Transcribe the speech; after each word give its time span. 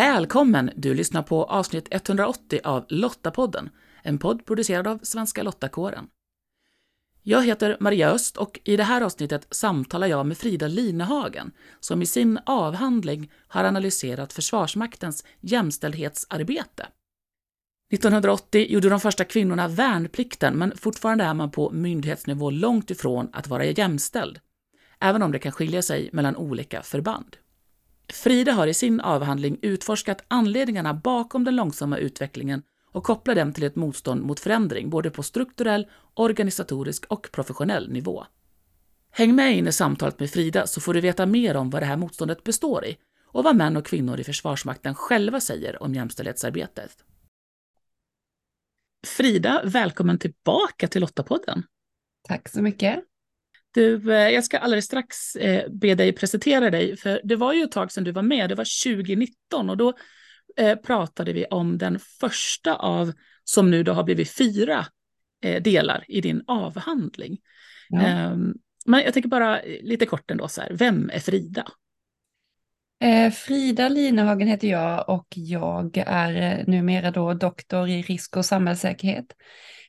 Välkommen! 0.00 0.70
Du 0.76 0.94
lyssnar 0.94 1.22
på 1.22 1.44
avsnitt 1.44 1.88
180 1.90 2.60
av 2.64 2.84
Lottapodden, 2.88 3.70
en 4.02 4.18
podd 4.18 4.46
producerad 4.46 4.86
av 4.86 4.98
Svenska 5.02 5.42
Lottakåren. 5.42 6.08
Jag 7.22 7.46
heter 7.46 7.76
Maria 7.80 8.10
Öst 8.10 8.36
och 8.36 8.60
i 8.64 8.76
det 8.76 8.84
här 8.84 9.00
avsnittet 9.00 9.46
samtalar 9.50 10.06
jag 10.06 10.26
med 10.26 10.38
Frida 10.38 10.66
Linehagen 10.66 11.52
som 11.80 12.02
i 12.02 12.06
sin 12.06 12.38
avhandling 12.46 13.32
har 13.48 13.64
analyserat 13.64 14.32
Försvarsmaktens 14.32 15.24
jämställdhetsarbete. 15.40 16.86
1980 17.92 18.66
gjorde 18.72 18.88
de 18.88 19.00
första 19.00 19.24
kvinnorna 19.24 19.68
värnplikten, 19.68 20.54
men 20.54 20.76
fortfarande 20.76 21.24
är 21.24 21.34
man 21.34 21.50
på 21.50 21.70
myndighetsnivå 21.70 22.50
långt 22.50 22.90
ifrån 22.90 23.30
att 23.32 23.48
vara 23.48 23.64
jämställd, 23.64 24.40
även 25.00 25.22
om 25.22 25.32
det 25.32 25.38
kan 25.38 25.52
skilja 25.52 25.82
sig 25.82 26.10
mellan 26.12 26.36
olika 26.36 26.82
förband. 26.82 27.36
Frida 28.12 28.52
har 28.52 28.66
i 28.66 28.74
sin 28.74 29.00
avhandling 29.00 29.58
utforskat 29.62 30.24
anledningarna 30.28 30.94
bakom 30.94 31.44
den 31.44 31.56
långsamma 31.56 31.98
utvecklingen 31.98 32.62
och 32.92 33.04
kopplar 33.04 33.34
dem 33.34 33.52
till 33.52 33.64
ett 33.64 33.76
motstånd 33.76 34.22
mot 34.22 34.40
förändring, 34.40 34.90
både 34.90 35.10
på 35.10 35.22
strukturell, 35.22 35.86
organisatorisk 36.14 37.06
och 37.06 37.28
professionell 37.32 37.92
nivå. 37.92 38.24
Häng 39.10 39.34
med 39.34 39.56
in 39.56 39.68
i 39.68 39.72
samtalet 39.72 40.20
med 40.20 40.30
Frida 40.30 40.66
så 40.66 40.80
får 40.80 40.94
du 40.94 41.00
veta 41.00 41.26
mer 41.26 41.56
om 41.56 41.70
vad 41.70 41.82
det 41.82 41.86
här 41.86 41.96
motståndet 41.96 42.44
består 42.44 42.84
i 42.84 42.96
och 43.24 43.44
vad 43.44 43.56
män 43.56 43.76
och 43.76 43.86
kvinnor 43.86 44.20
i 44.20 44.24
Försvarsmakten 44.24 44.94
själva 44.94 45.40
säger 45.40 45.82
om 45.82 45.94
jämställdhetsarbetet. 45.94 47.04
Frida, 49.06 49.62
välkommen 49.64 50.18
tillbaka 50.18 50.88
till 50.88 51.00
Lottapodden. 51.00 51.62
Tack 52.28 52.48
så 52.48 52.62
mycket. 52.62 53.04
Du, 53.72 54.14
eh, 54.14 54.30
jag 54.30 54.44
ska 54.44 54.58
alldeles 54.58 54.84
strax 54.84 55.36
eh, 55.36 55.70
be 55.70 55.94
dig 55.94 56.12
presentera 56.12 56.70
dig, 56.70 56.96
för 56.96 57.20
det 57.24 57.36
var 57.36 57.52
ju 57.52 57.62
ett 57.62 57.72
tag 57.72 57.92
sedan 57.92 58.04
du 58.04 58.12
var 58.12 58.22
med, 58.22 58.48
det 58.48 58.54
var 58.54 58.94
2019 58.94 59.70
och 59.70 59.76
då 59.76 59.94
eh, 60.56 60.76
pratade 60.76 61.32
vi 61.32 61.44
om 61.44 61.78
den 61.78 61.98
första 61.98 62.74
av, 62.74 63.12
som 63.44 63.70
nu 63.70 63.82
då 63.82 63.92
har 63.92 64.04
blivit 64.04 64.30
fyra 64.30 64.86
delar 65.60 66.04
i 66.08 66.20
din 66.20 66.44
avhandling. 66.46 67.38
Ja. 67.88 68.00
Ehm, 68.00 68.54
men 68.86 69.02
jag 69.02 69.14
tänker 69.14 69.28
bara 69.28 69.60
lite 69.62 70.06
kort 70.06 70.30
ändå, 70.30 70.48
så 70.48 70.60
här, 70.60 70.70
vem 70.74 71.10
är 71.10 71.18
Frida? 71.18 71.66
Frida 73.34 73.88
Linehagen 73.88 74.48
heter 74.48 74.68
jag 74.68 75.08
och 75.08 75.26
jag 75.30 76.04
är 76.06 76.64
numera 76.66 77.10
då 77.10 77.34
doktor 77.34 77.88
i 77.88 78.02
risk 78.02 78.36
och 78.36 78.44
samhällssäkerhet. 78.44 79.26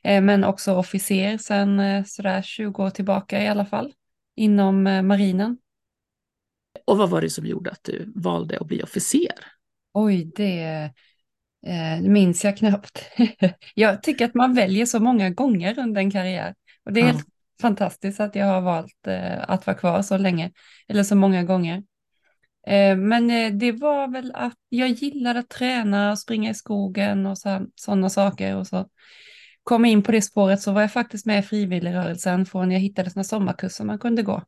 Eh, 0.04 0.22
men 0.22 0.44
också 0.44 0.74
officer 0.74 1.38
sedan 1.38 1.80
eh, 1.80 2.04
sådär 2.04 2.42
20 2.42 2.82
år 2.82 2.90
tillbaka 2.90 3.42
i 3.42 3.48
alla 3.48 3.66
fall, 3.66 3.92
inom 4.36 4.86
eh, 4.86 5.02
marinen. 5.02 5.58
Och 6.84 6.98
vad 6.98 7.10
var 7.10 7.20
det 7.20 7.30
som 7.30 7.46
gjorde 7.46 7.70
att 7.70 7.84
du 7.84 8.12
valde 8.14 8.58
att 8.58 8.66
bli 8.66 8.82
officer? 8.82 9.32
Oj, 9.94 10.32
det 10.36 10.90
eh, 11.66 12.00
minns 12.02 12.44
jag 12.44 12.56
knappt. 12.56 13.04
jag 13.74 14.02
tycker 14.02 14.24
att 14.24 14.34
man 14.34 14.54
väljer 14.54 14.86
så 14.86 15.00
många 15.00 15.30
gånger 15.30 15.78
under 15.78 16.00
en 16.00 16.10
karriär. 16.10 16.54
Och 16.84 16.92
det 16.92 17.00
är 17.00 17.04
ja. 17.04 17.12
helt 17.12 17.26
fantastiskt 17.60 18.20
att 18.20 18.34
jag 18.34 18.46
har 18.46 18.60
valt 18.60 19.06
eh, 19.06 19.50
att 19.50 19.66
vara 19.66 19.76
kvar 19.76 20.02
så 20.02 20.18
länge, 20.18 20.50
eller 20.88 21.02
så 21.02 21.14
många 21.16 21.42
gånger. 21.42 21.82
Eh, 22.66 22.96
men 22.96 23.58
det 23.58 23.72
var 23.72 24.08
väl 24.08 24.32
att 24.34 24.58
jag 24.68 24.88
gillade 24.88 25.38
att 25.38 25.48
träna 25.48 26.10
och 26.10 26.18
springa 26.18 26.50
i 26.50 26.54
skogen 26.54 27.26
och 27.26 27.38
sådana 27.74 28.10
saker. 28.10 28.56
Och 28.56 28.66
så 28.66 28.88
kom 29.62 29.84
in 29.84 30.02
på 30.02 30.12
det 30.12 30.22
spåret 30.22 30.60
så 30.60 30.72
var 30.72 30.80
jag 30.80 30.92
faktiskt 30.92 31.26
med 31.26 31.38
i 31.38 31.42
frivilligrörelsen 31.42 32.46
från 32.46 32.70
jag 32.70 32.80
hittade 32.80 33.10
sådana 33.10 33.24
sommarkurser 33.24 33.84
man 33.84 33.98
kunde 33.98 34.22
gå. 34.22 34.42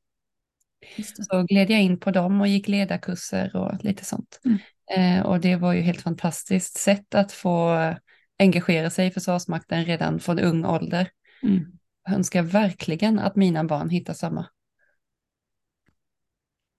Så 1.30 1.42
gled 1.42 1.70
jag 1.70 1.82
in 1.82 2.00
på 2.00 2.10
dem 2.10 2.40
och 2.40 2.48
gick 2.48 2.68
ledarkurser 2.68 3.56
och 3.56 3.84
lite 3.84 4.04
sånt. 4.04 4.40
Mm. 4.44 4.58
Eh, 4.90 5.26
och 5.26 5.40
det 5.40 5.56
var 5.56 5.72
ju 5.72 5.80
helt 5.80 6.02
fantastiskt 6.02 6.78
sätt 6.78 7.14
att 7.14 7.32
få 7.32 7.76
engagera 8.38 8.90
sig 8.90 9.06
i 9.06 9.10
Försvarsmakten 9.10 9.84
redan 9.84 10.20
från 10.20 10.38
ung 10.38 10.64
ålder. 10.64 11.10
Mm. 11.42 11.64
Jag 12.04 12.14
önskar 12.14 12.42
verkligen 12.42 13.18
att 13.18 13.36
mina 13.36 13.64
barn 13.64 13.88
hittar 13.88 14.14
samma. 14.14 14.46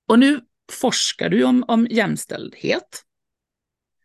Och 0.07 0.19
nu 0.19 0.41
forskar 0.81 1.29
du 1.29 1.43
om, 1.43 1.65
om 1.67 1.87
jämställdhet. 1.89 3.03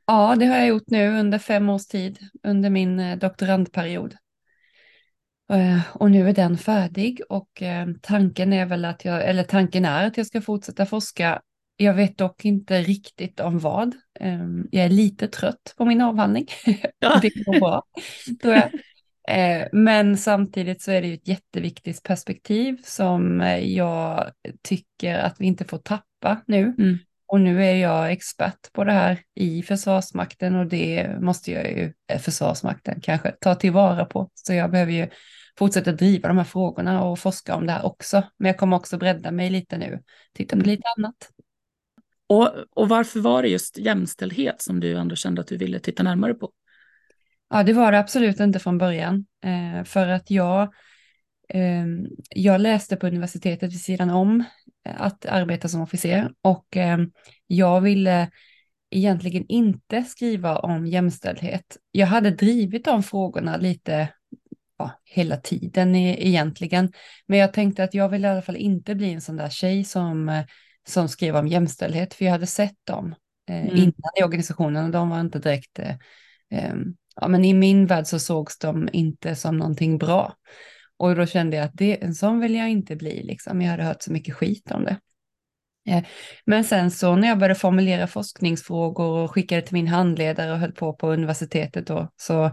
Ja, 0.07 0.37
det 0.37 0.47
har 0.47 0.57
jag 0.57 0.67
gjort 0.67 0.91
nu 0.91 1.19
under 1.19 1.39
fem 1.39 1.69
års 1.69 1.87
tid, 1.87 2.19
under 2.43 2.71
min 2.71 3.01
eh, 3.01 3.19
doktorandperiod. 3.19 4.17
Eh, 5.51 5.81
och 5.93 6.11
nu 6.11 6.29
är 6.29 6.33
den 6.33 6.59
färdig 6.59 7.21
och 7.29 7.63
eh, 7.63 7.89
tanken 8.03 8.53
är 8.53 8.67
väl 8.67 8.85
att 8.85 9.05
jag, 9.05 9.29
eller 9.29 9.43
tanken 9.43 9.85
är 9.85 10.07
att 10.07 10.17
jag 10.17 10.27
ska 10.27 10.41
fortsätta 10.41 10.87
forska. 10.87 11.41
Jag 11.77 11.95
vet 11.95 12.19
dock 12.19 12.45
inte 12.45 12.83
riktigt 12.83 13.41
om 13.41 13.59
vad. 13.59 13.95
Ehm, 14.21 14.69
jag 14.71 14.85
är 14.85 14.89
lite 14.89 15.29
trött 15.29 15.75
på 15.77 15.85
min 15.85 16.01
avhandling. 16.01 16.47
Ja. 16.99 17.19
det 17.23 17.45
går 17.45 17.61
bra, 17.61 17.83
jag. 18.43 18.71
Men 19.73 20.17
samtidigt 20.17 20.83
så 20.83 20.91
är 20.91 21.03
det 21.03 21.09
ju 21.09 21.15
ett 21.15 21.29
jätteviktigt 21.29 22.03
perspektiv 22.03 22.79
som 22.85 23.41
jag 23.63 24.31
tycker 24.63 25.19
att 25.19 25.41
vi 25.41 25.47
inte 25.47 25.65
får 25.65 25.79
tappa 25.79 26.43
nu. 26.47 26.75
Mm. 26.79 26.99
Och 27.27 27.41
nu 27.41 27.65
är 27.65 27.75
jag 27.75 28.13
expert 28.13 28.73
på 28.73 28.85
det 28.85 28.93
här 28.93 29.19
i 29.35 29.63
Försvarsmakten 29.63 30.57
och 30.57 30.67
det 30.67 31.21
måste 31.21 31.53
jag 31.53 31.67
ju, 31.67 31.93
eh, 32.13 32.19
Försvarsmakten 32.19 33.01
kanske, 33.01 33.31
ta 33.41 33.55
tillvara 33.55 34.05
på. 34.05 34.31
Så 34.35 34.53
jag 34.53 34.71
behöver 34.71 34.93
ju 34.93 35.09
fortsätta 35.61 35.93
driva 35.93 36.29
de 36.29 36.37
här 36.37 36.45
frågorna 36.45 37.05
och 37.05 37.19
forska 37.19 37.55
om 37.55 37.67
det 37.67 37.73
här 37.73 37.85
också. 37.85 38.23
Men 38.37 38.47
jag 38.47 38.59
kommer 38.59 38.77
också 38.77 38.99
bredda 38.99 39.31
mig 39.31 39.51
lite 39.51 39.79
nu, 39.79 40.03
titta 40.33 40.57
på 40.57 40.63
mm. 40.63 40.67
lite 40.67 40.89
annat. 40.97 41.31
Och, 42.27 42.55
och 42.71 42.89
varför 42.89 43.21
var 43.21 43.43
det 43.43 43.49
just 43.49 43.79
jämställdhet 43.79 44.63
som 44.63 44.81
du 44.81 44.97
ändå 44.97 45.17
kände 45.17 45.41
att 45.41 45.47
du 45.47 45.57
ville 45.57 45.81
titta 45.81 46.03
närmare 46.03 46.35
på? 46.35 46.53
Ja, 47.51 47.63
det 47.63 47.73
var 47.73 47.93
det 47.93 47.99
absolut 47.99 48.41
inte 48.41 48.59
från 48.59 48.79
början. 48.79 49.27
Eh, 49.45 49.85
för 49.85 50.09
att 50.09 50.31
jag, 50.31 50.63
eh, 51.49 51.87
jag 52.31 52.61
läste 52.61 52.97
på 52.97 53.07
universitetet 53.07 53.73
vid 53.73 53.81
sidan 53.81 54.11
om 54.11 54.45
att 54.85 55.27
arbeta 55.27 55.69
som 55.69 55.81
officer 55.81 56.33
och 56.43 56.77
eh, 56.77 56.99
jag 57.47 57.81
ville 57.81 58.31
egentligen 58.91 59.45
inte 59.49 60.05
skriva 60.05 60.59
om 60.59 60.87
jämställdhet. 60.87 61.77
Jag 61.91 62.07
hade 62.07 62.31
drivit 62.31 62.85
de 62.85 63.03
frågorna 63.03 63.57
lite 63.57 64.09
ja, 64.81 64.91
hela 65.05 65.37
tiden 65.37 65.97
egentligen, 65.97 66.93
men 67.27 67.39
jag 67.39 67.53
tänkte 67.53 67.85
att 67.85 67.95
jag 67.95 68.09
vill 68.09 68.25
i 68.25 68.29
alla 68.29 68.43
fall 68.43 68.57
inte 68.57 68.95
bli 68.95 69.13
en 69.13 69.21
sån 69.21 69.37
där 69.37 69.49
tjej 69.49 69.85
som, 69.85 70.43
som 70.89 71.09
skrev 71.09 71.37
om 71.37 71.49
jämställdhet, 71.49 72.15
för 72.15 72.25
jag 72.25 72.33
hade 72.33 72.47
sett 72.47 72.77
dem 72.85 73.15
eh, 73.49 73.65
mm. 73.65 73.77
innan 73.77 74.13
i 74.21 74.25
organisationen 74.25 74.85
och 74.85 74.91
de 74.91 75.11
var 75.11 75.21
inte 75.21 75.39
direkt, 75.39 75.79
eh, 75.79 75.95
eh, 76.51 76.75
ja 77.17 77.29
men 77.29 77.45
i 77.45 77.55
min 77.55 77.87
värld 77.87 78.07
så 78.07 78.19
sågs 78.19 78.59
de 78.59 78.89
inte 78.93 79.37
som 79.37 79.57
någonting 79.57 79.99
bra. 79.99 80.35
Och 80.97 81.17
då 81.17 81.27
kände 81.27 81.57
jag 81.57 81.65
att 81.67 81.75
det, 81.75 82.03
en 82.03 82.15
sån 82.15 82.41
vill 82.41 82.55
jag 82.55 82.71
inte 82.71 82.97
bli, 82.97 83.23
liksom. 83.23 83.63
jag 83.63 83.71
hade 83.71 83.85
hört 83.85 84.03
så 84.03 84.13
mycket 84.13 84.35
skit 84.35 84.71
om 84.71 84.85
det. 84.85 85.01
Eh, 85.89 86.05
men 86.45 86.65
sen 86.65 86.91
så 86.91 87.17
när 87.17 87.29
jag 87.29 87.39
började 87.39 87.55
formulera 87.61 88.07
forskningsfrågor 88.07 89.19
och 89.19 89.31
skickade 89.31 89.63
till 89.63 89.75
min 89.75 89.89
handledare 89.89 90.53
och 90.53 90.59
höll 90.59 90.73
på 90.73 90.93
på 90.93 91.13
universitetet 91.13 91.87
då, 91.87 92.09
så 92.17 92.51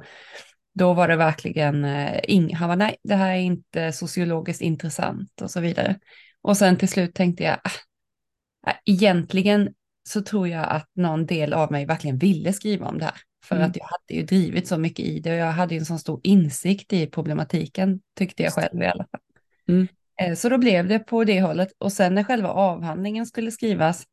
då 0.78 0.94
var 0.94 1.08
det 1.08 1.16
verkligen, 1.16 1.86
eh, 1.86 2.54
han 2.54 2.70
var 2.70 2.76
nej, 2.76 2.98
det 3.04 3.16
här 3.16 3.32
är 3.32 3.40
inte 3.40 3.92
sociologiskt 3.92 4.62
intressant 4.62 5.42
och 5.42 5.52
så 5.52 5.60
vidare. 5.60 6.00
Och 6.42 6.58
sen 6.58 6.78
till 6.78 6.90
slut 6.90 7.16
tänkte 7.16 7.44
jag, 7.44 7.60
ah, 7.64 8.74
egentligen 8.86 9.74
så 10.10 10.22
tror 10.22 10.48
jag 10.48 10.66
att 10.70 10.90
någon 10.94 11.26
del 11.26 11.54
av 11.54 11.72
mig 11.72 11.86
verkligen 11.86 12.18
ville 12.18 12.54
skriva 12.54 12.88
om 12.88 12.98
det 12.98 13.06
här. 13.06 13.18
För 13.46 13.56
mm. 13.56 13.70
att 13.70 13.78
jag 13.78 13.86
hade 13.86 14.20
ju 14.20 14.24
drivit 14.24 14.68
så 14.68 14.78
mycket 14.78 15.06
i 15.06 15.20
det 15.20 15.32
och 15.32 15.38
jag 15.38 15.52
hade 15.52 15.76
en 15.76 15.86
så 15.86 15.98
stor 15.98 16.22
insikt 16.24 16.94
i 16.94 17.08
problematiken, 17.08 18.02
tyckte 18.16 18.44
jag 18.44 18.54
själv 18.54 18.82
i 18.82 18.86
alla 18.86 19.06
fall. 19.12 19.22
Mm. 19.68 19.88
Eh, 20.22 20.36
så 20.36 20.50
då 20.50 20.58
blev 20.58 20.88
det 20.88 21.00
på 21.00 21.24
det 21.24 21.42
hållet. 21.42 21.70
Och 21.78 21.94
sen 21.94 22.16
när 22.16 22.24
själva 22.24 22.50
avhandlingen 22.50 23.26
skulle 23.26 23.52
skrivas, 23.52 24.06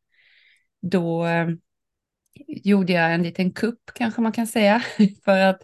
då 0.83 1.27
eh, 1.27 1.49
gjorde 2.47 2.93
jag 2.93 3.15
en 3.15 3.23
liten 3.23 3.53
kupp 3.53 3.81
kanske 3.95 4.21
man 4.21 4.33
kan 4.33 4.47
säga. 4.47 4.83
För 5.25 5.39
att 5.39 5.63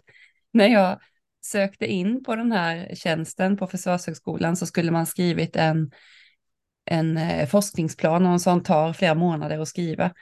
när 0.51 0.67
jag 0.67 0.99
sökte 1.45 1.85
in 1.85 2.23
på 2.23 2.35
den 2.35 2.51
här 2.51 2.95
tjänsten 2.95 3.57
på 3.57 3.67
Försvarshögskolan 3.67 4.55
så 4.55 4.65
skulle 4.65 4.91
man 4.91 5.05
skrivit 5.05 5.55
en, 5.55 5.91
en 6.85 7.17
eh, 7.17 7.47
forskningsplan 7.47 8.25
och 8.25 8.31
en 8.31 8.39
sån 8.39 8.63
tar 8.63 8.93
flera 8.93 9.15
månader 9.15 9.59
att 9.59 9.67
skriva. 9.67 10.13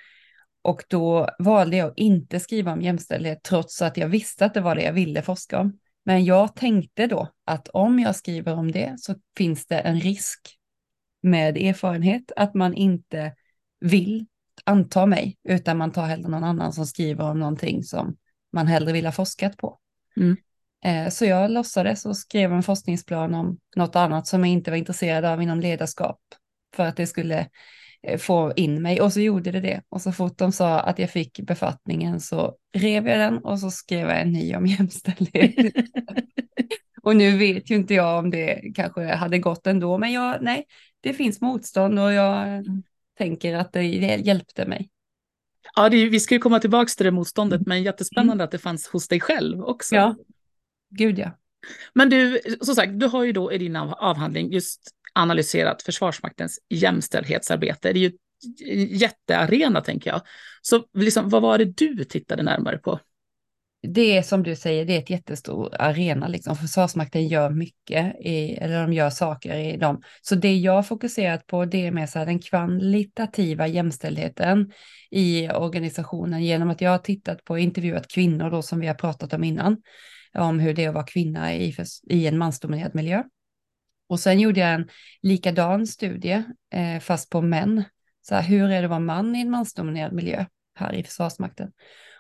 Och 0.62 0.84
då 0.90 1.30
valde 1.40 1.78
jag 1.78 1.88
att 1.88 1.98
inte 1.98 2.40
skriva 2.40 2.72
om 2.72 2.82
jämställdhet 2.82 3.44
trots 3.44 3.82
att 3.82 3.98
jag 3.98 4.08
visste 4.08 4.46
att 4.46 4.54
det 4.54 4.62
var 4.62 4.76
det 4.76 4.84
jag 4.84 4.94
ville 4.94 5.22
forska 5.22 5.60
om. 5.60 5.80
Men 6.06 6.26
jag 6.26 6.56
tänkte 6.56 7.08
då 7.08 7.28
att 7.46 7.68
om 7.68 8.00
jag 8.00 8.16
skriver 8.16 8.54
om 8.54 8.72
det 8.72 8.96
så 8.98 9.16
finns 9.38 9.66
det 9.66 9.80
en 9.80 10.00
risk 10.00 10.40
med 11.22 11.58
erfarenhet 11.58 12.32
att 12.36 12.54
man 12.54 12.74
inte 12.74 13.34
vill 13.80 14.26
anta 14.64 15.06
mig, 15.06 15.38
utan 15.44 15.78
man 15.78 15.92
tar 15.92 16.06
hellre 16.06 16.30
någon 16.30 16.44
annan 16.44 16.74
som 16.74 16.86
skriver 16.86 17.24
om 17.24 17.40
någonting 17.40 17.84
som 17.84 18.16
man 18.54 18.68
hellre 18.68 18.94
vill 18.94 19.06
ha 19.06 19.12
forskat 19.12 19.58
på. 19.58 19.80
Mm. 20.18 20.38
Eh, 20.86 21.10
så 21.10 21.26
jag 21.26 21.52
låtsades 21.52 22.06
och 22.06 22.18
skrev 22.18 22.54
en 22.54 22.64
forskningsplan 22.64 23.34
om 23.34 23.58
något 23.76 23.96
annat 23.96 24.28
som 24.28 24.44
jag 24.44 24.54
inte 24.54 24.72
var 24.72 24.78
intresserad 24.78 25.26
av 25.26 25.42
inom 25.42 25.60
ledarskap 25.60 26.20
för 26.76 26.86
att 26.86 26.96
det 26.96 27.08
skulle 27.08 27.48
eh, 28.04 28.18
få 28.18 28.54
in 28.56 28.82
mig 28.82 29.02
och 29.02 29.14
så 29.14 29.20
gjorde 29.22 29.52
det 29.52 29.60
det. 29.60 29.82
Och 29.90 30.02
så 30.02 30.12
fort 30.12 30.38
de 30.38 30.52
sa 30.52 30.80
att 30.80 31.00
jag 31.00 31.10
fick 31.10 31.40
befattningen 31.40 32.20
så 32.20 32.56
rev 32.74 33.08
jag 33.08 33.20
den 33.20 33.38
och 33.38 33.60
så 33.60 33.72
skrev 33.72 34.08
jag 34.08 34.22
en 34.22 34.32
ny 34.32 34.56
om 34.56 34.66
jämställdhet. 34.68 35.56
och 37.04 37.16
nu 37.16 37.38
vet 37.38 37.70
ju 37.72 37.76
inte 37.76 37.94
jag 37.94 38.20
om 38.20 38.30
det 38.30 38.62
kanske 38.76 39.06
hade 39.06 39.40
gått 39.40 39.68
ändå, 39.68 39.98
men 39.98 40.12
jag, 40.12 40.38
nej, 40.42 40.66
det 41.02 41.14
finns 41.14 41.42
motstånd 41.42 42.00
och 42.00 42.14
jag 42.14 42.48
mm. 42.48 42.84
tänker 43.18 43.56
att 43.56 43.74
det 43.74 43.84
hjälpte 43.84 44.66
mig. 44.66 44.90
Ja, 45.76 45.90
det, 45.90 46.10
vi 46.10 46.20
ska 46.20 46.36
ju 46.36 46.40
komma 46.40 46.60
tillbaka 46.60 46.90
till 46.98 47.06
det 47.06 47.12
motståndet, 47.12 47.62
men 47.66 47.84
jättespännande 47.84 48.34
mm. 48.34 48.46
att 48.46 48.52
det 48.52 48.58
fanns 48.58 48.88
hos 48.88 49.08
dig 49.08 49.20
själv 49.20 49.62
också. 49.64 49.96
Ja, 49.96 50.16
gud 50.90 51.20
ja. 51.20 51.32
Men 51.94 52.10
du, 52.10 52.42
som 52.62 52.76
sagt, 52.76 53.00
du 53.00 53.06
har 53.06 53.24
ju 53.24 53.32
då 53.32 53.54
i 53.54 53.58
din 53.58 53.76
avhandling 53.76 54.52
just 54.52 54.82
analyserat 55.14 55.82
Försvarsmaktens 55.82 56.60
jämställdhetsarbete. 56.70 57.94
Det 57.94 58.00
är 58.00 58.10
ju 58.10 58.12
en 58.66 58.98
jättearena, 58.98 59.82
tänker 59.82 60.10
jag. 60.10 60.22
Så 60.62 60.84
liksom, 60.94 61.30
vad 61.30 61.42
var 61.42 61.58
det 61.58 61.66
du 61.66 62.04
tittade 62.04 62.44
närmare 62.44 62.78
på? 62.78 63.00
Det 63.82 64.18
är 64.18 64.22
som 64.22 64.44
du 64.44 64.56
säger, 64.56 64.86
det 64.86 64.96
är 64.96 65.00
ett 65.00 65.10
jättestor 65.10 65.76
arena. 65.80 66.28
Liksom. 66.28 66.56
Försvarsmakten 66.56 67.28
gör 67.28 67.50
mycket, 67.50 68.16
i, 68.20 68.54
eller 68.54 68.82
de 68.82 68.94
gör 68.94 69.10
saker 69.10 69.56
i 69.56 69.78
dem. 69.78 70.02
Så 70.22 70.36
det 70.36 70.58
jag 70.58 70.88
fokuserat 70.88 71.48
på, 71.48 71.66
det 71.66 71.88
är 71.88 71.92
mer 71.92 72.06
så 72.06 72.20
här, 72.20 72.26
den 72.26 72.40
kvalitativa 72.40 73.68
jämställdheten 73.68 74.72
i 75.12 75.50
organisationen 75.50 76.44
genom 76.44 76.70
att 76.70 76.82
jag 76.82 76.92
har 76.92 76.98
tittat 76.98 77.44
på 77.44 77.58
intervjuat 77.58 78.08
kvinnor 78.08 78.50
då 78.50 78.62
som 78.62 78.80
vi 78.80 78.88
har 78.88 78.94
pratat 78.94 79.34
om 79.34 79.44
innan, 79.44 79.78
om 80.38 80.60
hur 80.60 80.74
det 80.74 80.84
är 80.84 80.90
att 80.90 80.96
vara 80.96 81.06
kvinna 81.06 81.56
i, 81.56 81.76
i 82.10 82.28
en 82.28 82.38
mansdominerad 82.38 82.96
miljö. 82.96 83.24
Och 84.08 84.20
sen 84.20 84.40
gjorde 84.40 84.60
jag 84.60 84.74
en 84.74 84.90
likadan 85.22 85.88
studie, 85.88 86.44
eh, 86.74 87.00
fast 87.00 87.30
på 87.30 87.42
män. 87.42 87.84
Så 88.22 88.36
här, 88.36 88.42
hur 88.42 88.64
är 88.64 88.82
det 88.82 88.84
att 88.84 88.90
vara 88.90 89.00
man 89.00 89.36
i 89.36 89.42
en 89.42 89.50
mansdominerad 89.50 90.14
miljö 90.14 90.46
här 90.76 90.94
i 90.94 91.04
Försvarsmakten? 91.04 91.72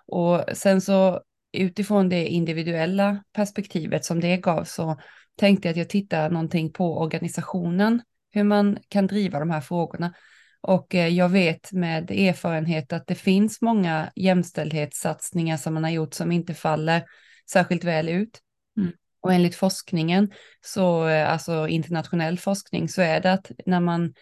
Och 0.08 0.44
sen 0.54 0.82
så 0.82 1.22
utifrån 1.52 2.10
det 2.10 2.28
individuella 2.28 3.24
perspektivet 3.34 4.06
som 4.06 4.20
det 4.20 4.38
gav 4.38 4.64
så 4.64 5.00
tänkte 5.36 5.68
jag 5.68 5.74
att 5.74 5.78
jag 5.78 5.90
tittar 5.90 6.30
någonting 6.30 6.72
på 6.72 7.00
organisationen, 7.00 8.02
hur 8.32 8.44
man 8.44 8.78
kan 8.88 9.08
driva 9.08 9.40
de 9.40 9.50
här 9.50 9.62
frågorna. 9.62 10.14
Och 10.62 10.96
eh, 10.96 11.08
jag 11.08 11.30
vet 11.30 11.72
med 11.72 12.12
erfarenhet 12.12 12.94
att 12.94 13.08
det 13.08 13.16
finns 13.16 13.62
många 13.62 14.12
jämställdhetssatsningar 14.16 15.58
som 15.58 15.74
man 15.74 15.84
har 15.84 15.92
gjort 15.92 16.14
som 16.14 16.32
inte 16.32 16.54
faller 16.54 17.04
särskilt 17.52 17.84
väl 17.84 18.10
ut. 18.10 18.40
Mm. 18.78 18.92
Och 19.22 19.34
enligt 19.34 19.56
forskningen, 19.56 20.32
så, 20.62 21.08
eh, 21.08 21.32
alltså 21.32 21.68
internationell 21.68 22.40
forskning, 22.40 22.90
så 22.90 23.02
är 23.02 23.22
det 23.22 23.34
att 23.34 23.52
när 23.66 23.80
man, 23.80 24.14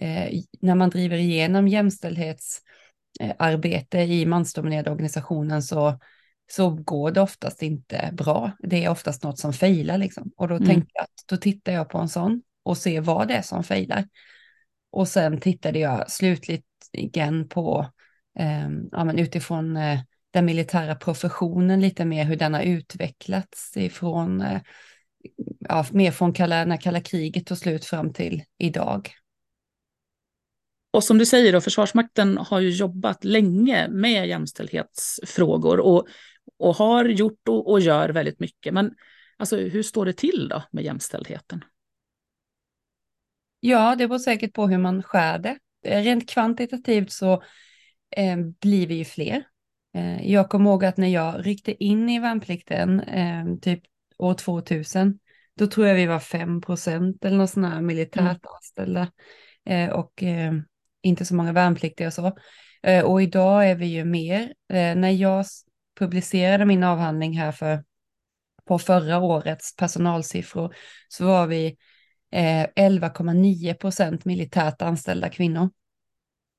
eh, 0.00 0.28
när 0.60 0.74
man 0.74 0.90
driver 0.90 1.16
igenom 1.16 1.68
jämställdhetsarbete 1.68 3.98
i 3.98 4.26
mansdominerade 4.26 4.90
organisationen 4.90 5.62
så 5.62 5.98
så 6.50 6.70
går 6.70 7.10
det 7.10 7.20
oftast 7.20 7.62
inte 7.62 8.10
bra. 8.12 8.52
Det 8.58 8.84
är 8.84 8.90
oftast 8.90 9.22
något 9.22 9.38
som 9.38 9.52
failar 9.52 9.98
liksom. 9.98 10.30
Och 10.36 10.48
då 10.48 10.54
mm. 10.54 10.66
tänkte 10.66 10.90
jag 10.94 11.02
att 11.02 11.24
då 11.26 11.36
tittar 11.36 11.72
jag 11.72 11.88
på 11.88 11.98
en 11.98 12.08
sån 12.08 12.42
och 12.62 12.78
ser 12.78 13.00
vad 13.00 13.28
det 13.28 13.34
är 13.34 13.42
som 13.42 13.64
failar. 13.64 14.04
Och 14.90 15.08
sen 15.08 15.40
tittade 15.40 15.78
jag 15.78 16.10
slutligen 16.10 17.48
på, 17.48 17.86
eh, 18.38 18.68
ja, 18.92 19.04
men 19.04 19.18
utifrån 19.18 19.76
eh, 19.76 20.00
den 20.30 20.44
militära 20.44 20.94
professionen 20.94 21.80
lite 21.80 22.04
mer 22.04 22.24
hur 22.24 22.36
den 22.36 22.54
har 22.54 22.62
utvecklats 22.62 23.76
ifrån, 23.76 24.40
eh, 24.40 24.60
ja, 25.60 25.86
mer 25.92 26.10
från 26.10 26.32
kalla, 26.32 26.64
när 26.64 26.76
kalla 26.76 27.00
kriget 27.00 27.46
tog 27.46 27.58
slut 27.58 27.84
fram 27.84 28.12
till 28.12 28.42
idag. 28.58 29.10
Och 30.90 31.04
som 31.04 31.18
du 31.18 31.26
säger, 31.26 31.52
då, 31.52 31.60
Försvarsmakten 31.60 32.38
har 32.38 32.60
ju 32.60 32.70
jobbat 32.70 33.24
länge 33.24 33.88
med 33.88 34.28
jämställdhetsfrågor 34.28 35.80
och 35.80 36.06
och 36.58 36.74
har 36.74 37.04
gjort 37.04 37.48
och, 37.48 37.70
och 37.70 37.80
gör 37.80 38.08
väldigt 38.08 38.40
mycket. 38.40 38.74
Men 38.74 38.94
alltså, 39.36 39.56
hur 39.56 39.82
står 39.82 40.06
det 40.06 40.12
till 40.12 40.48
då 40.48 40.62
med 40.70 40.84
jämställdheten? 40.84 41.64
Ja, 43.60 43.96
det 43.96 44.08
beror 44.08 44.18
säkert 44.18 44.52
på 44.52 44.68
hur 44.68 44.78
man 44.78 45.02
skär 45.02 45.38
det. 45.38 45.58
Rent 45.82 46.28
kvantitativt 46.28 47.12
så 47.12 47.32
eh, 48.16 48.36
blir 48.60 48.86
vi 48.86 48.94
ju 48.94 49.04
fler. 49.04 49.44
Eh, 49.94 50.30
jag 50.30 50.48
kommer 50.48 50.70
ihåg 50.70 50.84
att 50.84 50.96
när 50.96 51.08
jag 51.08 51.46
ryckte 51.46 51.84
in 51.84 52.08
i 52.08 52.18
värnplikten, 52.18 53.00
eh, 53.00 53.44
typ 53.62 53.82
år 54.18 54.34
2000, 54.34 55.18
då 55.58 55.66
tror 55.66 55.86
jag 55.86 55.94
vi 55.94 56.06
var 56.06 56.18
5 56.18 56.60
procent 56.60 57.24
eller 57.24 57.36
något 57.36 57.50
sånt 57.50 57.66
här 57.66 57.80
militärt 57.80 58.20
mm. 58.20 58.38
anställda. 58.42 59.08
Eh, 59.64 59.90
och 59.90 60.22
eh, 60.22 60.52
inte 61.02 61.24
så 61.24 61.34
många 61.34 61.52
värnpliktiga 61.52 62.06
och 62.06 62.12
så. 62.12 62.38
Eh, 62.82 63.04
och 63.04 63.22
idag 63.22 63.70
är 63.70 63.74
vi 63.74 63.86
ju 63.86 64.04
mer. 64.04 64.54
när 64.68 65.10
jag 65.10 65.44
publicerade 65.98 66.64
min 66.64 66.84
avhandling 66.84 67.38
här 67.38 67.52
för 67.52 67.84
på 68.68 68.78
förra 68.78 69.18
årets 69.18 69.76
personalsiffror 69.76 70.74
så 71.08 71.26
var 71.26 71.46
vi 71.46 71.66
eh, 72.32 72.66
11,9 72.76 73.74
procent 73.74 74.24
militärt 74.24 74.82
anställda 74.82 75.28
kvinnor. 75.28 75.70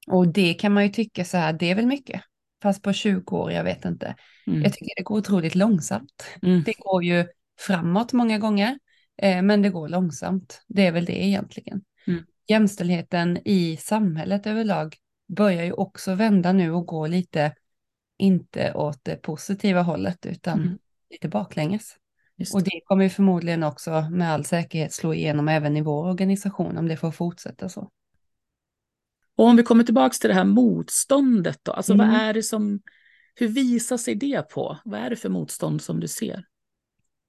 Och 0.07 0.27
det 0.27 0.53
kan 0.53 0.73
man 0.73 0.83
ju 0.83 0.89
tycka 0.89 1.25
så 1.25 1.37
här, 1.37 1.53
det 1.53 1.71
är 1.71 1.75
väl 1.75 1.85
mycket. 1.85 2.21
Fast 2.63 2.83
på 2.83 2.93
20 2.93 3.37
år, 3.37 3.51
jag 3.51 3.63
vet 3.63 3.85
inte. 3.85 4.15
Mm. 4.47 4.61
Jag 4.61 4.73
tycker 4.73 4.95
det 4.95 5.03
går 5.03 5.17
otroligt 5.17 5.55
långsamt. 5.55 6.25
Mm. 6.41 6.63
Det 6.63 6.73
går 6.79 7.03
ju 7.03 7.27
framåt 7.59 8.13
många 8.13 8.37
gånger, 8.37 8.79
eh, 9.21 9.41
men 9.41 9.61
det 9.61 9.69
går 9.69 9.87
långsamt. 9.87 10.61
Det 10.67 10.87
är 10.87 10.91
väl 10.91 11.05
det 11.05 11.25
egentligen. 11.25 11.81
Mm. 12.07 12.23
Jämställdheten 12.47 13.39
i 13.45 13.77
samhället 13.77 14.47
överlag 14.47 14.95
börjar 15.35 15.63
ju 15.63 15.71
också 15.71 16.15
vända 16.15 16.53
nu 16.53 16.71
och 16.71 16.85
gå 16.85 17.07
lite 17.07 17.53
inte 18.19 18.73
åt 18.73 18.99
det 19.03 19.15
positiva 19.15 19.81
hållet 19.81 20.25
utan 20.25 20.61
mm. 20.61 20.77
lite 21.09 21.27
baklänges. 21.27 21.95
Det. 22.35 22.53
Och 22.53 22.63
det 22.63 22.81
kommer 22.85 23.03
ju 23.03 23.09
förmodligen 23.09 23.63
också 23.63 24.09
med 24.11 24.33
all 24.33 24.45
säkerhet 24.45 24.93
slå 24.93 25.13
igenom 25.13 25.47
även 25.47 25.77
i 25.77 25.81
vår 25.81 26.05
organisation 26.05 26.77
om 26.77 26.87
det 26.87 26.97
får 26.97 27.11
fortsätta 27.11 27.69
så. 27.69 27.91
Och 29.35 29.45
om 29.45 29.55
vi 29.55 29.63
kommer 29.63 29.83
tillbaka 29.83 30.13
till 30.13 30.29
det 30.29 30.35
här 30.35 30.45
motståndet 30.45 31.59
då, 31.63 31.71
alltså 31.71 31.93
mm. 31.93 32.09
vad 32.09 32.21
är 32.21 32.33
det 32.33 32.43
som, 32.43 32.81
hur 33.35 33.47
visar 33.47 33.97
sig 33.97 34.15
det 34.15 34.49
på? 34.49 34.77
Vad 34.85 34.99
är 34.99 35.09
det 35.09 35.15
för 35.15 35.29
motstånd 35.29 35.81
som 35.81 35.99
du 35.99 36.07
ser? 36.07 36.43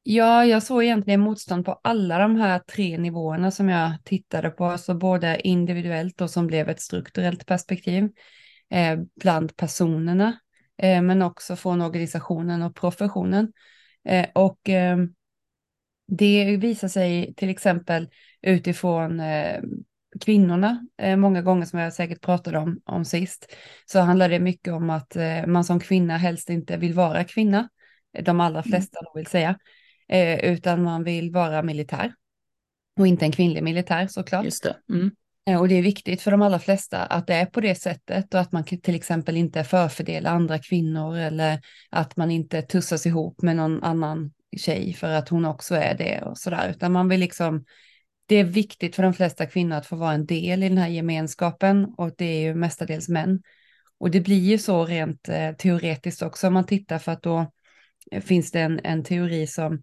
Ja, 0.02 0.44
jag 0.44 0.62
såg 0.62 0.85
egentligen 0.85 1.20
motstånd 1.20 1.64
på 1.64 1.80
alla 1.85 2.18
de 2.18 2.37
här 2.37 2.59
tre 2.59 2.99
nivåerna 2.99 3.50
som 3.50 3.68
jag 3.68 3.92
tittade 4.04 4.50
på, 4.50 4.64
alltså 4.64 4.94
både 4.94 5.40
individuellt 5.49 6.20
och 6.20 6.30
som 6.30 6.47
blev 6.47 6.68
ett 6.68 6.80
strukturellt 6.80 7.47
perspektiv, 7.47 8.09
eh, 8.70 8.99
bland 9.20 9.56
personerna 9.56 10.38
men 10.82 11.22
också 11.22 11.56
från 11.56 11.82
organisationen 11.82 12.62
och 12.62 12.75
professionen. 12.75 13.52
Eh, 14.04 14.26
och 14.34 14.68
eh, 14.68 14.99
det 16.06 16.56
visar 16.56 16.88
sig 16.88 17.34
till 17.37 17.49
exempel 17.49 18.08
utifrån 18.42 19.22
kvinnorna, 20.20 20.87
många 21.16 21.42
gånger 21.42 21.66
som 21.66 21.78
jag 21.78 21.92
säkert 21.92 22.20
pratade 22.20 22.58
om, 22.58 22.80
om 22.84 23.04
sist, 23.04 23.56
så 23.87 24.00
handlar 24.00 24.28
det 24.28 24.40
mycket 24.40 24.72
om 24.72 24.90
att 24.90 25.16
man 25.46 25.64
som 25.64 25.80
kvinna 25.80 26.16
helst 26.16 26.50
inte 26.50 26.76
vill 26.76 26.94
vara 26.94 27.25
kvinna, 27.25 27.68
de 28.22 28.40
allra 28.40 28.60
mm. 28.60 28.70
flesta 28.70 28.99
mm. 28.99 29.10
vill 29.14 29.26
säga, 29.26 29.58
utan 30.42 30.82
man 30.82 31.04
vill 31.04 31.32
vara 31.32 31.62
militär. 31.62 32.14
Och 32.99 33.06
inte 33.06 33.25
en 33.25 33.32
kvinnlig 33.32 33.62
militär 33.62 34.06
såklart. 34.06 34.44
Just 34.44 34.62
det. 34.62 34.76
Mm. 34.92 35.10
Eh, 35.50 35.61
och 35.61 35.69
det 35.69 35.75
är 35.75 35.83
viktigt 35.83 36.23
för 36.23 36.30
de 36.30 36.42
allra 36.42 36.59
flesta 36.59 37.02
att 37.02 37.26
det 37.26 37.35
är 37.35 37.47
på 37.47 37.61
det 37.61 37.75
sättet 37.75 38.35
och 38.35 38.40
att 38.40 38.52
man 38.52 38.64
till 38.64 38.95
exempel 38.95 39.37
inte 39.37 39.64
förfördelar 39.64 40.30
andra 40.30 40.59
kvinnor 40.59 41.16
eller 41.16 41.61
att 41.90 42.16
man 42.16 42.30
inte 42.30 42.62
tussas 42.62 43.07
ihop 43.07 43.42
med 43.42 43.57
någon 43.57 43.83
annan 43.83 44.33
tjej 44.57 44.92
för 44.95 45.09
att 45.09 45.28
hon 45.28 45.45
också 45.45 45.75
är 45.75 45.95
det 45.95 46.23
och 46.23 46.38
sådär, 46.38 46.71
utan 46.71 46.92
man 46.92 47.09
vill 47.09 47.21
liksom 47.21 47.64
det 48.26 48.37
är 48.37 48.45
viktigt 48.45 48.97
för 48.97 49.02
de 49.02 49.14
flesta 49.14 49.47
kvinnor 49.47 49.76
att 49.76 49.87
få 49.87 49.97
vara 49.97 50.12
en 50.12 50.26
del 50.26 50.62
i 50.62 50.69
den 50.69 50.78
här 50.78 50.88
gemenskapen 50.88 51.95
och 51.99 52.11
det 52.19 52.25
är 52.25 52.40
ju 52.40 52.54
mestadels 52.54 53.09
män. 53.09 53.42
Och 53.99 54.11
det 54.11 54.21
blir 54.21 54.38
ju 54.50 54.59
så 54.59 54.85
rent 54.87 55.28
eh, 55.28 55.52
teoretiskt 55.52 56.23
också 56.23 56.47
om 56.47 56.54
man 56.54 56.66
tittar 56.66 56.99
för 56.99 57.12
att 57.12 57.23
då 57.23 57.47
eh, 58.12 58.23
finns 58.23 58.50
det 58.50 58.61
en, 58.61 58.80
en 58.85 59.04
teori 59.04 59.47
som 59.47 59.83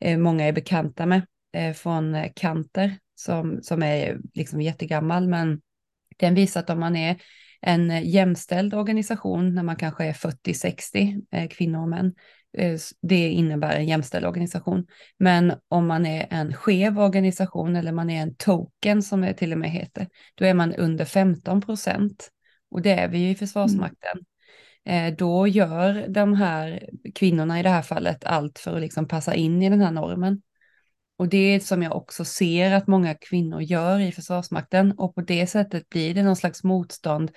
eh, 0.00 0.18
många 0.18 0.44
är 0.44 0.52
bekanta 0.52 1.06
med 1.06 1.26
eh, 1.52 1.72
från 1.72 2.14
eh, 2.14 2.30
Kanter 2.36 2.96
som, 3.20 3.62
som 3.62 3.82
är 3.82 4.18
liksom 4.34 4.60
jättegammal, 4.60 5.28
men 5.28 5.60
den 6.16 6.34
visar 6.34 6.60
att 6.60 6.70
om 6.70 6.80
man 6.80 6.96
är 6.96 7.16
en 7.60 8.10
jämställd 8.10 8.74
organisation 8.74 9.54
när 9.54 9.62
man 9.62 9.76
kanske 9.76 10.04
är 10.04 10.12
40-60 10.12 11.22
eh, 11.32 11.48
kvinnor 11.48 11.80
och 11.80 11.88
män, 11.88 12.14
eh, 12.58 12.78
det 13.02 13.28
innebär 13.28 13.76
en 13.76 13.86
jämställd 13.86 14.26
organisation. 14.26 14.86
Men 15.18 15.52
om 15.68 15.86
man 15.86 16.06
är 16.06 16.26
en 16.30 16.54
skev 16.54 16.98
organisation 16.98 17.76
eller 17.76 17.92
man 17.92 18.10
är 18.10 18.22
en 18.22 18.34
token 18.34 19.02
som 19.02 19.20
det 19.20 19.34
till 19.34 19.52
och 19.52 19.58
med 19.58 19.70
heter, 19.70 20.08
då 20.34 20.44
är 20.44 20.54
man 20.54 20.74
under 20.74 21.04
15 21.04 21.60
procent. 21.60 22.30
Och 22.70 22.82
det 22.82 22.92
är 22.92 23.08
vi 23.08 23.18
ju 23.18 23.30
i 23.30 23.34
Försvarsmakten. 23.34 24.18
Mm. 24.84 25.16
Då 25.16 25.46
gör 25.46 26.08
de 26.08 26.34
här 26.34 26.88
kvinnorna 27.14 27.60
i 27.60 27.62
det 27.62 27.68
här 27.68 27.82
fallet 27.82 28.24
allt 28.24 28.58
för 28.58 28.74
att 28.74 28.80
liksom 28.80 29.08
passa 29.08 29.34
in 29.34 29.62
i 29.62 29.70
den 29.70 29.80
här 29.80 29.90
normen. 29.90 30.42
Och 31.20 31.28
det 31.28 31.54
är 31.54 31.60
som 31.60 31.82
jag 31.82 31.96
också 31.96 32.24
ser 32.24 32.72
att 32.72 32.86
många 32.86 33.14
kvinnor 33.14 33.60
gör 33.60 34.00
i 34.00 34.12
Försvarsmakten 34.12 34.92
och 34.92 35.14
på 35.14 35.20
det 35.20 35.46
sättet 35.46 35.88
blir 35.88 36.14
det 36.14 36.22
någon 36.22 36.36
slags 36.36 36.64
motstånd 36.64 37.30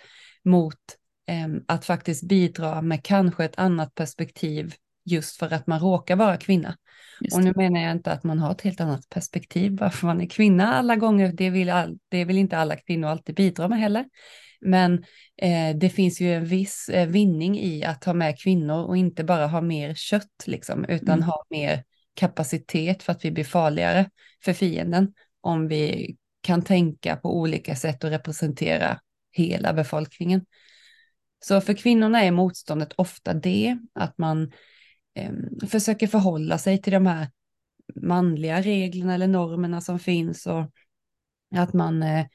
mot 0.43 0.79
eh, 1.27 1.47
att 1.67 1.85
faktiskt 1.85 2.27
bidra 2.27 2.81
med 2.81 3.03
kanske 3.03 3.45
ett 3.45 3.59
annat 3.59 3.95
perspektiv 3.95 4.73
just 5.05 5.39
för 5.39 5.53
att 5.53 5.67
man 5.67 5.79
råkar 5.79 6.15
vara 6.15 6.37
kvinna. 6.37 6.77
Och 7.33 7.43
nu 7.43 7.53
menar 7.55 7.81
jag 7.81 7.91
inte 7.91 8.11
att 8.11 8.23
man 8.23 8.39
har 8.39 8.51
ett 8.51 8.61
helt 8.61 8.81
annat 8.81 9.09
perspektiv 9.09 9.77
varför 9.79 10.07
man 10.07 10.21
är 10.21 10.27
kvinna 10.27 10.73
alla 10.73 10.95
gånger. 10.95 11.33
Det 11.33 11.49
vill, 11.49 11.69
all, 11.69 11.97
det 12.09 12.25
vill 12.25 12.37
inte 12.37 12.57
alla 12.57 12.75
kvinnor 12.75 13.07
alltid 13.07 13.35
bidra 13.35 13.67
med 13.67 13.79
heller. 13.79 14.05
Men 14.61 14.93
eh, 15.37 15.75
det 15.75 15.89
finns 15.89 16.21
ju 16.21 16.33
en 16.33 16.45
viss 16.45 16.89
eh, 16.89 17.07
vinning 17.07 17.59
i 17.59 17.83
att 17.83 18.03
ha 18.03 18.13
med 18.13 18.39
kvinnor 18.39 18.83
och 18.83 18.97
inte 18.97 19.23
bara 19.23 19.47
ha 19.47 19.61
mer 19.61 19.93
kött, 19.93 20.43
liksom, 20.45 20.85
utan 20.85 21.13
mm. 21.13 21.23
ha 21.23 21.45
mer 21.49 21.83
kapacitet 22.13 23.03
för 23.03 23.11
att 23.11 23.25
vi 23.25 23.31
blir 23.31 23.43
farligare 23.43 24.09
för 24.43 24.53
fienden 24.53 25.13
om 25.41 25.67
vi 25.67 26.15
kan 26.41 26.61
tänka 26.61 27.15
på 27.15 27.37
olika 27.37 27.75
sätt 27.75 28.03
och 28.03 28.09
representera 28.09 28.99
hela 29.31 29.73
befolkningen. 29.73 30.45
Så 31.45 31.61
för 31.61 31.73
kvinnorna 31.73 32.23
är 32.23 32.31
motståndet 32.31 32.93
ofta 32.95 33.33
det, 33.33 33.77
att 33.93 34.17
man 34.17 34.51
eh, 35.15 35.31
försöker 35.67 36.07
förhålla 36.07 36.57
sig 36.57 36.81
till 36.81 36.93
de 36.93 37.05
här 37.05 37.27
manliga 37.95 38.61
reglerna 38.61 39.13
eller 39.13 39.27
normerna 39.27 39.81
som 39.81 39.99
finns 39.99 40.47
och 40.47 40.65
att 41.55 41.73
man 41.73 42.03
eh, 42.03 42.25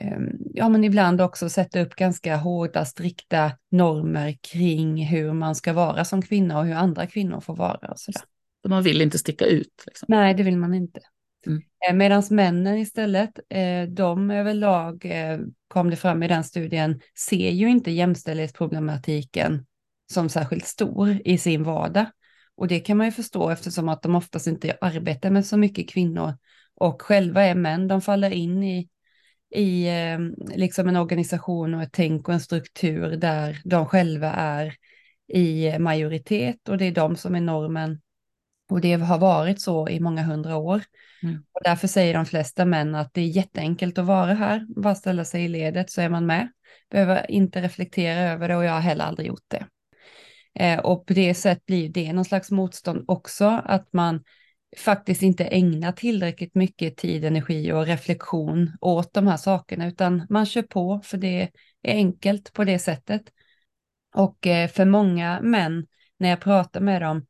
ehm, 0.00 0.30
ja, 0.54 0.68
men 0.68 0.84
ibland 0.84 1.20
också 1.20 1.48
sätta 1.48 1.80
upp 1.80 1.94
ganska 1.94 2.36
hårda, 2.36 2.84
strikta 2.84 3.52
normer 3.70 4.38
kring 4.40 5.06
hur 5.06 5.32
man 5.32 5.54
ska 5.54 5.72
vara 5.72 6.04
som 6.04 6.22
kvinna 6.22 6.58
och 6.58 6.66
hur 6.66 6.74
andra 6.74 7.06
kvinnor 7.06 7.40
får 7.40 7.56
vara 7.56 7.90
och 7.90 7.98
sådär. 7.98 8.22
Man 8.68 8.82
vill 8.82 9.00
inte 9.00 9.18
sticka 9.18 9.44
ut? 9.44 9.84
Liksom. 9.86 10.06
Nej, 10.08 10.34
det 10.34 10.42
vill 10.42 10.56
man 10.56 10.74
inte. 10.74 11.00
Mm. 11.46 11.62
Eh, 11.88 11.94
Medan 11.94 12.22
männen 12.30 12.78
istället, 12.78 13.38
eh, 13.48 13.82
de 13.88 14.30
överlag, 14.30 15.04
eh, 15.04 15.38
kom 15.68 15.90
det 15.90 15.96
fram 15.96 16.22
i 16.22 16.28
den 16.28 16.44
studien, 16.44 17.00
ser 17.18 17.50
ju 17.50 17.68
inte 17.68 17.90
jämställdhetsproblematiken 17.90 19.66
som 20.12 20.28
särskilt 20.28 20.66
stor 20.66 21.18
i 21.24 21.38
sin 21.38 21.62
vardag. 21.62 22.06
Och 22.54 22.68
det 22.68 22.80
kan 22.80 22.96
man 22.96 23.06
ju 23.06 23.12
förstå 23.12 23.50
eftersom 23.50 23.88
att 23.88 24.02
de 24.02 24.14
oftast 24.14 24.46
inte 24.46 24.78
arbetar 24.80 25.30
med 25.30 25.46
så 25.46 25.56
mycket 25.56 25.90
kvinnor 25.90 26.34
och 26.74 27.02
själva 27.02 27.42
är 27.42 27.54
män, 27.54 27.88
de 27.88 28.00
faller 28.00 28.30
in 28.30 28.62
i 28.62 28.88
i 29.54 29.88
liksom 30.54 30.88
en 30.88 30.96
organisation 30.96 31.74
och 31.74 31.82
ett 31.82 31.92
tänk 31.92 32.28
och 32.28 32.34
en 32.34 32.40
struktur 32.40 33.16
där 33.16 33.60
de 33.64 33.86
själva 33.86 34.32
är 34.32 34.74
i 35.28 35.78
majoritet 35.78 36.68
och 36.68 36.78
det 36.78 36.84
är 36.84 36.92
de 36.92 37.16
som 37.16 37.34
är 37.34 37.40
normen. 37.40 38.00
Och 38.68 38.80
det 38.80 38.92
har 38.92 39.18
varit 39.18 39.60
så 39.60 39.88
i 39.88 40.00
många 40.00 40.22
hundra 40.22 40.56
år. 40.56 40.82
Mm. 41.22 41.44
Och 41.52 41.60
därför 41.64 41.88
säger 41.88 42.14
de 42.14 42.26
flesta 42.26 42.64
män 42.64 42.94
att 42.94 43.14
det 43.14 43.20
är 43.20 43.26
jätteenkelt 43.26 43.98
att 43.98 44.06
vara 44.06 44.34
här, 44.34 44.66
bara 44.76 44.94
ställa 44.94 45.24
sig 45.24 45.44
i 45.44 45.48
ledet 45.48 45.90
så 45.90 46.00
är 46.00 46.08
man 46.08 46.26
med. 46.26 46.52
Behöver 46.90 47.30
inte 47.30 47.62
reflektera 47.62 48.20
över 48.20 48.48
det 48.48 48.56
och 48.56 48.64
jag 48.64 48.72
har 48.72 48.80
heller 48.80 49.04
aldrig 49.04 49.28
gjort 49.28 49.44
det. 49.48 49.66
Eh, 50.54 50.78
och 50.78 51.06
på 51.06 51.12
det 51.12 51.34
sättet 51.34 51.66
blir 51.66 51.88
det 51.88 52.12
någon 52.12 52.24
slags 52.24 52.50
motstånd 52.50 53.04
också, 53.08 53.44
att 53.64 53.92
man 53.92 54.24
faktiskt 54.76 55.22
inte 55.22 55.44
ägna 55.44 55.92
tillräckligt 55.92 56.54
mycket 56.54 56.96
tid, 56.96 57.24
energi 57.24 57.72
och 57.72 57.86
reflektion 57.86 58.76
åt 58.80 59.12
de 59.12 59.26
här 59.26 59.36
sakerna, 59.36 59.86
utan 59.86 60.26
man 60.30 60.46
kör 60.46 60.62
på 60.62 61.00
för 61.04 61.18
det 61.18 61.42
är 61.82 61.94
enkelt 61.94 62.52
på 62.52 62.64
det 62.64 62.78
sättet. 62.78 63.22
Och 64.14 64.46
eh, 64.46 64.68
för 64.68 64.84
många 64.84 65.40
män, 65.40 65.86
när 66.18 66.28
jag 66.28 66.40
pratar 66.40 66.80
med 66.80 67.02
dem, 67.02 67.26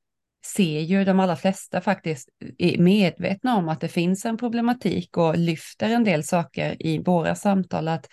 ser 0.54 0.80
ju 0.80 1.04
de 1.04 1.20
allra 1.20 1.36
flesta 1.36 1.80
faktiskt 1.80 2.28
är 2.58 2.78
medvetna 2.78 3.56
om 3.56 3.68
att 3.68 3.80
det 3.80 3.88
finns 3.88 4.24
en 4.24 4.36
problematik 4.36 5.16
och 5.16 5.38
lyfter 5.38 5.90
en 5.90 6.04
del 6.04 6.24
saker 6.24 6.86
i 6.86 6.98
våra 6.98 7.34
samtal, 7.34 7.88
att 7.88 8.08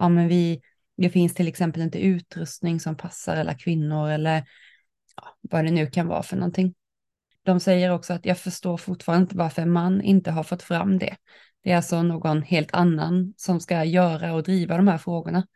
ja, 0.00 0.08
men 0.08 0.28
vi, 0.28 0.60
det 0.96 1.10
finns 1.10 1.34
till 1.34 1.48
exempel 1.48 1.82
inte 1.82 1.98
utrustning 1.98 2.80
som 2.80 2.96
passar 2.96 3.36
alla 3.36 3.54
kvinnor 3.54 4.08
eller 4.08 4.44
ja, 5.16 5.36
vad 5.40 5.64
det 5.64 5.70
nu 5.70 5.86
kan 5.86 6.06
vara 6.06 6.22
för 6.22 6.36
någonting. 6.36 6.74
De 7.44 7.60
säger 7.60 7.90
också 7.90 8.12
att 8.12 8.26
jag 8.26 8.38
förstår 8.38 8.76
fortfarande 8.76 9.22
inte 9.22 9.36
varför 9.36 9.62
en 9.62 9.72
man 9.72 10.02
inte 10.02 10.30
har 10.30 10.42
fått 10.42 10.62
fram 10.62 10.98
det. 10.98 11.16
Det 11.64 11.72
är 11.72 11.76
alltså 11.76 12.02
någon 12.02 12.42
helt 12.42 12.74
annan 12.74 13.34
som 13.36 13.60
ska 13.60 13.84
göra 13.84 14.34
och 14.34 14.42
driva 14.42 14.76
de 14.76 14.88
här 14.88 14.98
frågorna. 14.98 15.46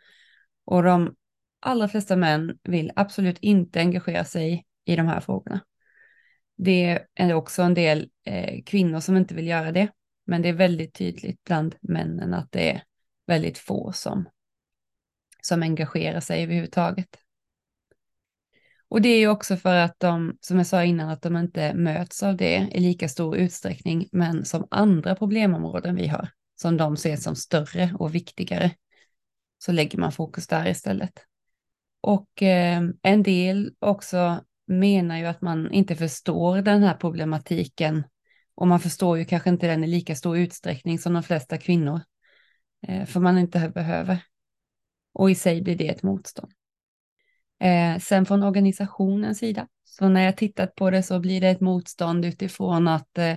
Och 0.65 0.83
de 0.83 1.15
allra 1.61 1.89
flesta 1.89 2.17
män 2.17 2.59
vill 2.63 2.93
absolut 2.97 3.39
inte 3.39 3.81
engagera 3.81 4.25
sig 4.25 4.67
i 4.85 4.97
de 4.97 5.07
här 5.07 5.21
frågorna. 5.21 5.61
Det 6.57 7.05
är 7.15 7.35
också 7.35 7.63
en 7.63 7.75
del 7.75 8.11
eh, 8.25 8.63
kvinnor 8.63 9.01
som 9.01 9.17
inte 9.17 9.35
vill 9.35 9.47
göra 9.47 9.73
det, 9.73 9.89
men 10.27 10.43
det 10.43 10.49
är 10.49 10.53
väldigt 10.53 10.95
tydligt 10.95 11.45
bland 11.45 11.75
männen 11.81 12.35
att 12.35 12.53
det 12.53 12.71
är 12.71 12.83
väldigt 13.27 13.59
få 13.59 13.93
som, 13.93 14.29
som 15.43 15.63
engagerar 15.63 16.21
sig 16.21 16.43
överhuvudtaget. 16.43 17.19
Och 18.89 19.03
det 19.03 19.09
är 19.09 19.19
ju 19.19 19.29
också 19.29 19.57
för 19.57 19.77
att 19.77 20.01
de, 20.01 20.39
som 20.41 20.57
jag 20.57 20.67
sa 20.67 20.85
innan, 20.85 21.09
att 21.09 21.23
de 21.23 21.37
inte 21.37 21.75
möts 21.75 22.23
av 22.23 22.37
det 22.37 22.69
i 22.73 22.81
lika 22.81 23.09
stor 23.09 23.37
utsträckning, 23.37 24.09
men 24.13 24.45
som 24.45 24.67
andra 24.71 25.15
problemområden 25.15 25.97
vi 25.97 26.07
har, 26.07 26.29
som 26.55 26.77
de 26.77 26.97
ser 26.97 27.17
som 27.17 27.37
större 27.37 27.95
och 27.99 28.15
viktigare, 28.15 28.71
så 29.59 29.73
lägger 29.73 29.99
man 29.99 30.13
fokus 30.13 30.47
där 30.47 30.69
istället. 30.69 31.13
Och 32.01 32.43
eh, 32.43 32.83
en 33.03 33.23
del 33.23 33.75
också 33.79 34.45
menar 34.67 35.19
ju 35.19 35.27
att 35.27 35.43
man 35.43 35.73
inte 35.73 35.97
förstår 35.97 36.63
den 36.63 36.83
här 36.83 36.95
problematiken 36.95 38.05
och 38.57 38.69
man 38.69 38.81
förstår 38.81 39.19
ju 39.19 39.25
kanske 39.25 39.51
inte 39.51 39.67
den 39.67 39.85
i 39.85 39.87
lika 39.87 40.15
stor 40.15 40.39
utsträckning 40.39 40.99
som 40.99 41.13
de 41.13 41.23
flesta 41.23 41.59
kvinnor, 41.59 42.01
eh, 42.87 43.05
för 43.05 43.21
man 43.21 43.39
inte 43.39 43.73
behöver. 43.75 44.19
Och 45.13 45.31
i 45.31 45.35
sig 45.35 45.63
blir 45.63 45.77
det 45.77 45.89
ett 45.89 46.03
motstånd. 46.03 46.53
Eh, 47.61 47.99
sen 47.99 48.27
från 48.27 48.43
organisationens 48.43 49.39
sida, 49.39 49.69
så 49.85 50.09
när 50.09 50.25
jag 50.25 50.37
tittat 50.37 50.75
på 50.75 50.91
det 50.91 51.03
så 51.03 51.21
blir 51.21 51.41
det 51.41 51.49
ett 51.49 51.61
motstånd 51.61 52.25
utifrån 52.25 52.89
att 52.89 53.19
eh, 53.19 53.37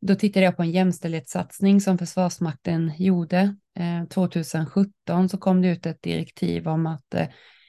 då 0.00 0.14
tittade 0.14 0.44
jag 0.44 0.56
på 0.56 0.62
en 0.62 0.70
jämställdhetssatsning 0.70 1.80
som 1.80 1.98
Försvarsmakten 1.98 2.92
gjorde. 2.98 3.56
2017 4.10 5.28
så 5.28 5.38
kom 5.38 5.62
det 5.62 5.68
ut 5.68 5.86
ett 5.86 6.02
direktiv 6.02 6.68
om 6.68 6.86
att 6.86 7.14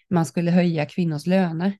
man 0.09 0.25
skulle 0.25 0.51
höja 0.51 0.85
kvinnors 0.85 1.27
löner 1.27 1.77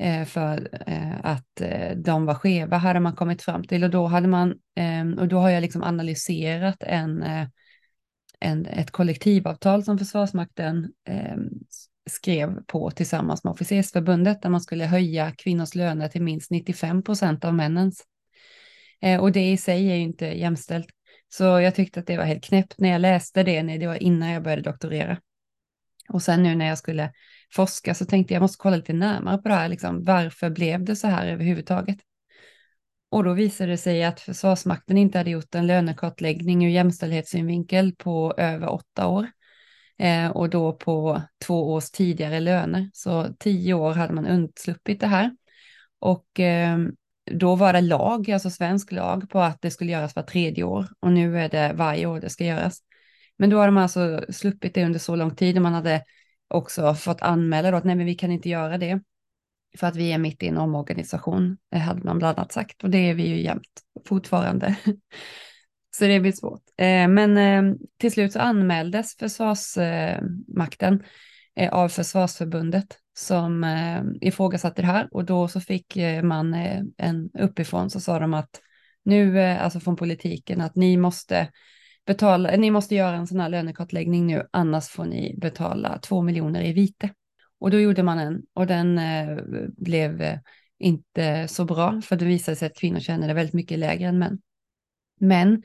Eh, 0.00 0.24
för 0.24 0.68
eh, 0.86 1.16
att 1.22 1.60
eh, 1.60 1.96
de 1.96 2.26
var 2.26 2.34
skeva, 2.34 2.76
hade 2.76 3.00
man 3.00 3.16
kommit 3.16 3.42
fram 3.42 3.64
till. 3.64 3.84
Och 3.84 3.90
då, 3.90 4.06
hade 4.06 4.28
man, 4.28 4.54
ehm, 4.74 5.18
och 5.18 5.28
då 5.28 5.38
har 5.38 5.50
jag 5.50 5.60
liksom 5.60 5.82
analyserat 5.82 6.76
en, 6.80 7.22
eh, 7.22 7.46
en, 8.40 8.66
ett 8.66 8.90
kollektivavtal 8.90 9.84
som 9.84 9.98
Försvarsmakten 9.98 10.92
ehm, 11.08 11.48
skrev 12.10 12.64
på 12.66 12.90
tillsammans 12.90 13.44
med 13.44 13.50
Officersförbundet 13.50 14.42
där 14.42 14.50
man 14.50 14.60
skulle 14.60 14.84
höja 14.84 15.32
kvinnors 15.38 15.74
löner 15.74 16.08
till 16.08 16.22
minst 16.22 16.50
95 16.50 17.02
procent 17.02 17.44
av 17.44 17.54
männens. 17.54 18.04
Eh, 19.00 19.20
och 19.20 19.32
det 19.32 19.50
i 19.50 19.56
sig 19.56 19.90
är 19.90 19.94
ju 19.94 20.02
inte 20.02 20.26
jämställt. 20.26 20.88
Så 21.28 21.44
jag 21.44 21.74
tyckte 21.74 22.00
att 22.00 22.06
det 22.06 22.16
var 22.16 22.24
helt 22.24 22.44
knäppt 22.44 22.78
när 22.78 22.88
jag 22.88 23.00
läste 23.00 23.42
det, 23.42 23.62
när 23.62 23.78
det 23.78 23.86
var 23.86 24.02
innan 24.02 24.30
jag 24.30 24.42
började 24.42 24.62
doktorera. 24.62 25.18
Och 26.08 26.22
sen 26.22 26.42
nu 26.42 26.54
när 26.54 26.68
jag 26.68 26.78
skulle 26.78 27.12
forska 27.52 27.94
så 27.94 28.04
tänkte 28.04 28.34
jag 28.34 28.40
måste 28.40 28.58
kolla 28.58 28.76
lite 28.76 28.92
närmare 28.92 29.38
på 29.38 29.48
det 29.48 29.54
här, 29.54 29.68
liksom, 29.68 30.04
varför 30.04 30.50
blev 30.50 30.84
det 30.84 30.96
så 30.96 31.06
här 31.06 31.26
överhuvudtaget? 31.26 31.98
Och 33.10 33.24
då 33.24 33.32
visade 33.32 33.70
det 33.70 33.76
sig 33.76 34.04
att 34.04 34.20
Försvarsmakten 34.20 34.98
inte 34.98 35.18
hade 35.18 35.30
gjort 35.30 35.54
en 35.54 35.66
lönekartläggning 35.66 36.66
ur 36.66 36.70
jämställdhetssynvinkel 36.70 37.94
på 37.94 38.34
över 38.36 38.68
åtta 38.68 39.06
år 39.06 39.26
eh, 39.98 40.28
och 40.28 40.50
då 40.50 40.72
på 40.72 41.22
två 41.44 41.72
års 41.72 41.90
tidigare 41.90 42.40
löner. 42.40 42.90
Så 42.92 43.26
tio 43.38 43.74
år 43.74 43.92
hade 43.92 44.12
man 44.12 44.26
undsluppit 44.26 45.00
det 45.00 45.06
här. 45.06 45.36
Och 45.98 46.40
eh, 46.40 46.78
då 47.30 47.54
var 47.54 47.72
det 47.72 47.80
lag, 47.80 48.30
alltså 48.30 48.50
svensk 48.50 48.92
lag, 48.92 49.30
på 49.30 49.40
att 49.40 49.62
det 49.62 49.70
skulle 49.70 49.92
göras 49.92 50.16
var 50.16 50.22
tredje 50.22 50.64
år 50.64 50.86
och 51.00 51.12
nu 51.12 51.40
är 51.40 51.48
det 51.48 51.72
varje 51.74 52.06
år 52.06 52.20
det 52.20 52.30
ska 52.30 52.44
göras. 52.44 52.78
Men 53.36 53.50
då 53.50 53.58
har 53.58 53.66
de 53.66 53.76
alltså 53.76 54.24
sluppit 54.28 54.74
det 54.74 54.84
under 54.84 54.98
så 54.98 55.16
lång 55.16 55.36
tid 55.36 55.56
och 55.56 55.62
man 55.62 55.74
hade 55.74 56.02
också 56.48 56.94
fått 56.94 57.22
anmäla 57.22 57.70
då 57.70 57.76
att 57.76 57.84
nej, 57.84 57.96
men 57.96 58.06
vi 58.06 58.14
kan 58.14 58.32
inte 58.32 58.48
göra 58.48 58.78
det 58.78 59.00
för 59.78 59.86
att 59.86 59.96
vi 59.96 60.12
är 60.12 60.18
mitt 60.18 60.42
i 60.42 60.48
en 60.48 60.58
omorganisation, 60.58 61.56
det 61.70 61.78
hade 61.78 62.02
man 62.02 62.18
bland 62.18 62.38
annat 62.38 62.52
sagt 62.52 62.84
och 62.84 62.90
det 62.90 62.98
är 62.98 63.14
vi 63.14 63.28
ju 63.28 63.42
jämt 63.42 63.82
fortfarande. 64.08 64.76
Så 65.96 66.04
det 66.04 66.20
blir 66.20 66.32
svårt. 66.32 66.62
Eh, 66.76 67.08
men 67.08 67.38
eh, 67.38 67.74
till 67.98 68.12
slut 68.12 68.32
så 68.32 68.38
anmäldes 68.38 69.16
Försvarsmakten 69.16 71.02
eh, 71.56 71.72
av 71.72 71.88
Försvarsförbundet 71.88 72.98
som 73.18 73.66
ifrågasatte 74.20 74.82
det 74.82 74.86
här 74.86 75.08
och 75.10 75.24
då 75.24 75.48
så 75.48 75.60
fick 75.60 75.96
man 76.22 76.54
en 76.98 77.30
uppifrån 77.38 77.90
så 77.90 78.00
sa 78.00 78.18
de 78.18 78.34
att 78.34 78.60
nu, 79.04 79.40
alltså 79.40 79.80
från 79.80 79.96
politiken, 79.96 80.60
att 80.60 80.76
ni 80.76 80.96
måste 80.96 81.48
betala, 82.08 82.56
ni 82.56 82.70
måste 82.70 82.94
göra 82.94 83.16
en 83.16 83.26
sån 83.26 83.40
här 83.40 83.48
lönekartläggning 83.48 84.26
nu, 84.26 84.46
annars 84.50 84.88
får 84.88 85.04
ni 85.04 85.34
betala 85.38 85.98
två 85.98 86.22
miljoner 86.22 86.62
i 86.64 86.72
vite. 86.72 87.10
Och 87.60 87.70
då 87.70 87.80
gjorde 87.80 88.02
man 88.02 88.18
en 88.18 88.42
och 88.54 88.66
den 88.66 88.98
eh, 88.98 89.36
blev 89.76 90.22
eh, 90.22 90.38
inte 90.78 91.48
så 91.48 91.64
bra, 91.64 92.00
för 92.04 92.16
det 92.16 92.24
visade 92.24 92.56
sig 92.56 92.66
att 92.66 92.78
kvinnor 92.78 93.00
tjänade 93.00 93.34
väldigt 93.34 93.54
mycket 93.54 93.78
lägre 93.78 94.08
än 94.08 94.18
män. 94.18 94.38
Men 95.20 95.62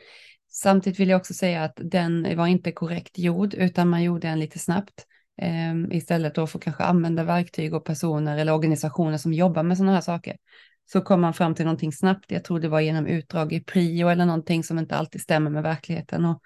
samtidigt 0.52 1.00
vill 1.00 1.10
jag 1.10 1.20
också 1.20 1.34
säga 1.34 1.64
att 1.64 1.74
den 1.76 2.38
var 2.38 2.48
inte 2.48 2.72
korrekt 2.72 3.18
gjord, 3.18 3.54
utan 3.54 3.90
man 3.90 4.04
gjorde 4.04 4.28
den 4.28 4.40
lite 4.40 4.60
snabbt. 4.60 5.06
eh, 5.42 5.98
istället 5.98 6.36
då 6.36 6.48
för 6.48 6.58
att 6.58 6.64
kanske 6.64 6.84
använda 6.84 7.24
verktyg 7.24 7.74
och 7.74 7.86
personer 7.86 8.38
eller 8.38 8.54
organisationer 8.54 9.18
som 9.18 9.34
jobbar 9.34 9.64
med 9.64 9.78
sådana 9.78 9.94
här 9.94 10.02
saker. 10.02 10.38
Så 10.86 11.02
kom 11.02 11.22
man 11.22 11.34
fram 11.34 11.56
till 11.56 11.66
någonting 11.66 11.92
snabbt. 11.92 12.32
Jag 12.32 12.44
tror 12.44 12.60
det 12.60 12.68
var 12.68 12.80
genom 12.80 13.08
utdrag 13.08 13.54
i 13.54 13.60
prio 13.60 14.08
eller 14.08 14.26
någonting 14.26 14.64
som 14.64 14.80
inte 14.80 14.96
alltid 14.96 15.22
stämmer 15.22 15.50
med 15.50 15.64
verkligheten. 15.64 16.26
Och, 16.26 16.42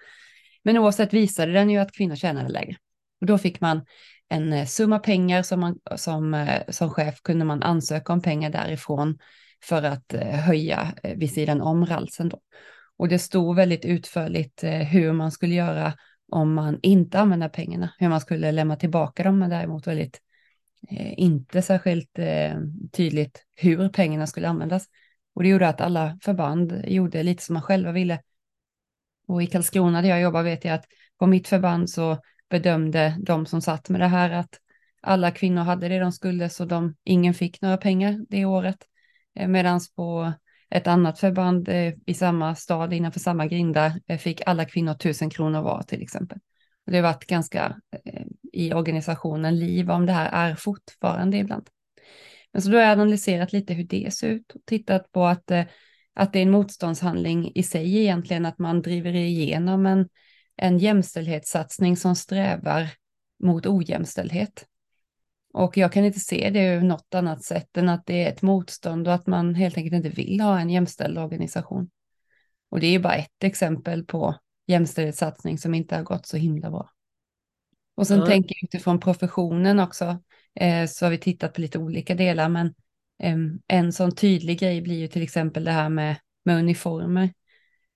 men 0.64 0.78
oavsett 0.78 1.14
visade 1.14 1.52
den 1.52 1.70
ju 1.70 1.78
att 1.78 1.92
kvinnor 1.92 2.16
tjänade 2.16 2.50
lägre. 2.50 2.76
Och 3.22 3.28
då 3.28 3.38
fick 3.38 3.62
man 3.62 3.86
en 4.30 4.54
eh, 4.54 4.66
summa 4.66 5.00
pengar 5.00 5.44
som, 5.44 5.60
man, 5.60 5.80
som, 5.96 6.34
eh, 6.34 6.62
som 6.70 6.90
chef 6.90 7.22
kunde 7.22 7.46
man 7.46 7.64
ansöka 7.64 8.14
om 8.14 8.22
pengar 8.22 8.50
därifrån 8.50 9.18
för 9.64 9.84
att 9.84 10.14
eh, 10.14 10.22
höja 10.22 10.94
vid 11.16 11.32
sidan 11.32 11.62
om 11.62 11.86
ralsen. 11.86 12.30
Då. 12.30 12.40
Och 12.98 13.08
det 13.08 13.20
stod 13.20 13.56
väldigt 13.56 13.86
utförligt 13.86 14.64
hur 14.64 15.14
man 15.14 15.32
skulle 15.32 15.56
göra 15.56 15.94
om 16.32 16.54
man 16.54 16.80
inte 16.82 17.20
använder 17.20 17.50
pengarna, 17.50 17.94
hur 17.98 18.10
man 18.10 18.22
skulle 18.22 18.52
lämna 18.52 18.76
tillbaka 18.76 19.24
dem, 19.24 19.40
men 19.40 19.50
däremot 19.50 19.88
väldigt 19.88 20.22
Eh, 20.90 21.14
inte 21.20 21.62
särskilt 21.62 22.20
eh, 22.20 22.56
tydligt 22.92 23.46
hur 23.56 23.90
pengarna 23.90 24.28
skulle 24.28 24.50
användas. 24.50 24.86
Och 25.36 25.44
det 25.44 25.50
gjorde 25.50 25.68
att 25.68 25.82
alla 25.82 26.18
förband 26.22 26.84
gjorde 26.88 27.24
lite 27.24 27.44
som 27.44 27.54
man 27.54 27.62
själva 27.62 27.92
ville. 27.92 28.22
Och 29.28 29.44
i 29.44 29.48
Karlskrona 29.48 30.02
där 30.02 30.10
jag 30.10 30.22
jobbar 30.22 30.44
vet 30.44 30.66
jag 30.66 30.74
att 30.74 30.86
på 31.20 31.28
mitt 31.28 31.48
förband 31.48 31.90
så 31.90 32.18
bedömde 32.50 33.18
de 33.20 33.46
som 33.46 33.62
satt 33.62 33.90
med 33.90 34.02
det 34.02 34.08
här 34.08 34.30
att 34.30 34.60
alla 35.02 35.32
kvinnor 35.32 35.62
hade 35.62 35.88
det 35.88 36.00
de 36.00 36.12
skulle 36.12 36.50
så 36.50 36.66
de, 36.66 36.96
ingen 37.04 37.34
fick 37.34 37.62
några 37.62 37.78
pengar 37.78 38.26
det 38.30 38.46
året. 38.46 38.78
Eh, 39.36 39.48
Medan 39.48 39.80
på 39.96 40.34
ett 40.70 40.88
annat 40.88 41.20
förband 41.20 41.70
i 42.06 42.14
samma 42.14 42.56
stad 42.56 42.94
innanför 42.94 43.20
samma 43.20 43.48
grindar 43.48 44.18
fick 44.18 44.42
alla 44.46 44.66
kvinnor 44.66 44.94
tusen 44.94 45.30
kronor 45.30 45.62
var 45.62 45.84
till 45.84 46.02
exempel. 46.02 46.40
Det 46.86 46.96
har 46.96 47.04
varit 47.04 47.26
ganska 47.26 47.76
i 48.58 48.74
organisationen 48.74 49.60
liv 49.60 49.92
om 49.92 50.06
det 50.06 50.14
här 50.14 50.50
är 50.50 50.56
fortfarande 50.56 51.38
ibland. 51.38 51.70
Men 52.54 52.62
så 52.62 52.70
då 52.70 52.78
har 52.78 52.84
jag 52.84 52.92
analyserat 52.92 53.54
lite 53.54 53.74
hur 53.74 53.84
det 53.84 54.14
ser 54.14 54.28
ut 54.28 54.52
och 54.52 54.62
tittat 54.66 55.12
på 55.12 55.26
att, 55.26 55.52
eh, 55.52 55.66
att 56.14 56.34
det 56.34 56.40
är 56.40 56.44
en 56.44 56.52
motståndshandling 56.52 57.52
i 57.56 57.64
sig 57.64 57.98
egentligen, 57.98 58.46
att 58.46 58.60
man 58.60 58.82
driver 58.82 59.16
igenom 59.16 59.86
en, 59.86 60.10
en 60.56 60.78
jämställdhetssatsning 60.78 61.98
som 61.98 62.16
strävar 62.16 62.90
mot 63.44 63.66
ojämställdhet. 63.66 64.66
Och 65.54 65.78
jag 65.78 65.92
kan 65.92 66.06
inte 66.06 66.20
se 66.20 66.50
det 66.50 66.68
ur 66.68 66.82
något 66.82 67.14
annat 67.14 67.44
sätt 67.44 67.78
än 67.78 67.90
att 67.90 68.06
det 68.06 68.24
är 68.24 68.30
ett 68.30 68.42
motstånd 68.42 69.08
och 69.08 69.14
att 69.14 69.28
man 69.28 69.56
helt 69.56 69.78
enkelt 69.78 69.96
inte 70.06 70.22
vill 70.22 70.42
ha 70.42 70.60
en 70.60 70.70
jämställd 70.70 71.18
organisation. 71.18 71.90
Och 72.70 72.80
det 72.80 72.88
är 72.88 72.92
ju 72.92 73.00
bara 73.00 73.16
ett 73.16 73.44
exempel 73.44 74.06
på 74.06 74.36
jämställdhetssatsning 74.68 75.58
som 75.58 75.74
inte 75.74 75.96
har 75.96 76.04
gått 76.04 76.26
så 76.26 76.38
himla 76.38 76.72
bra. 76.72 76.90
Och 77.98 78.08
sen 78.08 78.18
mm. 78.18 78.28
tänker 78.28 78.56
jag 78.56 78.64
utifrån 78.64 79.00
professionen 79.00 79.80
också, 79.80 80.20
eh, 80.60 80.88
så 80.88 81.06
har 81.06 81.10
vi 81.10 81.18
tittat 81.18 81.54
på 81.54 81.62
lite 81.62 81.80
olika 81.80 82.16
delar, 82.16 82.50
men 82.50 82.68
eh, 83.24 83.38
en 83.68 83.94
sån 83.94 84.16
tydlig 84.16 84.60
grej 84.60 84.82
blir 84.82 85.00
ju 85.00 85.08
till 85.08 85.22
exempel 85.22 85.64
det 85.64 85.72
här 85.72 85.90
med, 85.90 86.16
med 86.46 86.60
uniformer. 86.60 87.30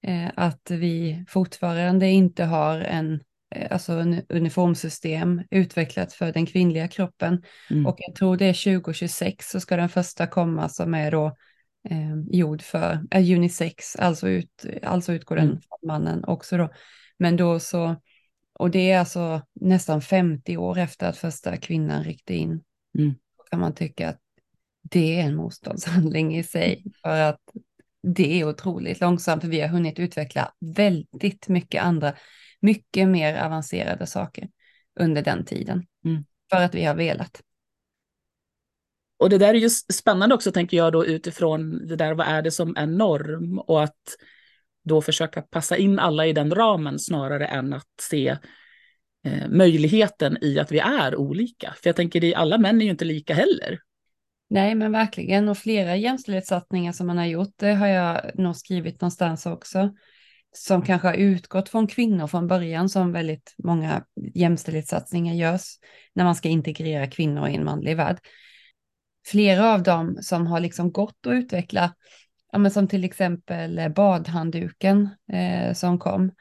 Eh, 0.07 0.31
att 0.35 0.71
vi 0.71 1.25
fortfarande 1.27 2.07
inte 2.07 2.43
har 2.43 2.79
en 2.79 3.21
eh, 3.55 3.67
alltså 3.71 3.93
en 3.93 4.21
uniformsystem 4.29 5.41
utvecklat 5.51 6.13
för 6.13 6.31
den 6.31 6.45
kvinnliga 6.45 6.87
kroppen. 6.87 7.43
Mm. 7.69 7.85
Och 7.85 7.95
jag 7.97 8.15
tror 8.15 8.37
det 8.37 8.45
är 8.45 8.73
2026 8.73 9.49
så 9.49 9.59
ska 9.59 9.75
den 9.75 9.89
första 9.89 10.27
komma 10.27 10.69
som 10.69 10.93
är 10.93 11.11
då 11.11 11.25
eh, 11.89 12.15
gjord 12.31 12.61
för 12.61 12.99
eh, 13.11 13.31
unisex, 13.35 13.95
alltså, 13.95 14.27
ut, 14.29 14.65
alltså 14.83 15.13
utgår 15.13 15.35
den 15.35 15.45
mm. 15.45 15.61
från 15.61 15.87
mannen 15.87 16.23
också 16.25 16.57
då. 16.57 16.69
Men 17.17 17.37
då 17.37 17.59
så, 17.59 17.95
och 18.61 18.71
det 18.71 18.91
är 18.91 18.99
alltså 18.99 19.41
nästan 19.53 20.01
50 20.01 20.57
år 20.57 20.77
efter 20.77 21.09
att 21.09 21.17
första 21.17 21.57
kvinnan 21.57 22.03
ryckte 22.03 22.33
in. 22.33 22.63
Mm. 22.97 23.13
Då 23.37 23.43
kan 23.49 23.59
man 23.59 23.73
tycka 23.73 24.09
att 24.09 24.19
det 24.81 25.19
är 25.19 25.23
en 25.23 25.35
motståndshandling 25.35 26.37
i 26.37 26.43
sig, 26.43 26.83
för 27.01 27.21
att 27.21 27.39
det 28.03 28.39
är 28.39 28.47
otroligt 28.47 29.01
långsamt, 29.01 29.41
för 29.41 29.49
vi 29.49 29.61
har 29.61 29.67
hunnit 29.67 29.99
utveckla 29.99 30.53
väldigt 30.59 31.47
mycket 31.47 31.83
andra, 31.83 32.13
mycket 32.59 33.07
mer 33.07 33.43
avancerade 33.43 34.07
saker 34.07 34.49
under 34.99 35.21
den 35.21 35.45
tiden. 35.45 35.85
Mm. 36.05 36.25
För 36.49 36.61
att 36.61 36.75
vi 36.75 36.83
har 36.85 36.95
velat. 36.95 37.41
Och 39.19 39.29
det 39.29 39.37
där 39.37 39.53
är 39.53 39.59
ju 39.59 39.69
spännande 39.69 40.35
också, 40.35 40.51
tänker 40.51 40.77
jag, 40.77 40.93
då 40.93 41.05
utifrån 41.05 41.87
det 41.87 41.95
där, 41.95 42.13
vad 42.13 42.27
är 42.27 42.41
det 42.41 42.51
som 42.51 42.75
är 42.77 42.87
norm? 42.87 43.59
Och 43.59 43.83
att 43.83 44.17
då 44.83 45.01
försöka 45.01 45.41
passa 45.41 45.77
in 45.77 45.99
alla 45.99 46.25
i 46.25 46.33
den 46.33 46.55
ramen 46.55 46.99
snarare 46.99 47.45
än 47.45 47.73
att 47.73 47.89
se 48.01 48.37
eh, 49.25 49.47
möjligheten 49.49 50.37
i 50.41 50.59
att 50.59 50.71
vi 50.71 50.79
är 50.79 51.15
olika. 51.15 51.73
För 51.81 51.89
jag 51.89 51.95
tänker, 51.95 52.35
alla 52.35 52.57
män 52.57 52.81
är 52.81 52.85
ju 52.85 52.91
inte 52.91 53.05
lika 53.05 53.33
heller. 53.33 53.79
Nej, 54.49 54.75
men 54.75 54.91
verkligen. 54.91 55.49
Och 55.49 55.57
flera 55.57 55.95
jämställdhetssatsningar 55.95 56.91
som 56.91 57.07
man 57.07 57.17
har 57.17 57.25
gjort, 57.25 57.53
det 57.55 57.73
har 57.73 57.87
jag 57.87 58.31
nog 58.35 58.55
skrivit 58.55 59.01
någonstans 59.01 59.45
också, 59.45 59.93
som 60.51 60.81
kanske 60.81 61.07
har 61.07 61.15
utgått 61.15 61.69
från 61.69 61.87
kvinnor 61.87 62.27
från 62.27 62.47
början, 62.47 62.89
som 62.89 63.11
väldigt 63.11 63.55
många 63.63 64.03
jämställdhetssatsningar 64.33 65.33
görs 65.33 65.65
när 66.13 66.23
man 66.23 66.35
ska 66.35 66.49
integrera 66.49 67.07
kvinnor 67.07 67.47
i 67.47 67.55
en 67.55 67.65
manlig 67.65 67.97
värld. 67.97 68.19
Flera 69.27 69.73
av 69.73 69.83
dem 69.83 70.17
som 70.21 70.47
har 70.47 70.59
liksom 70.59 70.91
gått 70.91 71.27
att 71.27 71.33
utveckla, 71.33 71.93
ja, 72.51 72.57
men 72.57 72.71
som 72.71 72.87
till 72.87 73.03
exempel 73.03 73.91
badhandduken 73.95 75.09
eh, 75.33 75.73
som 75.73 75.99
kom, 75.99 76.31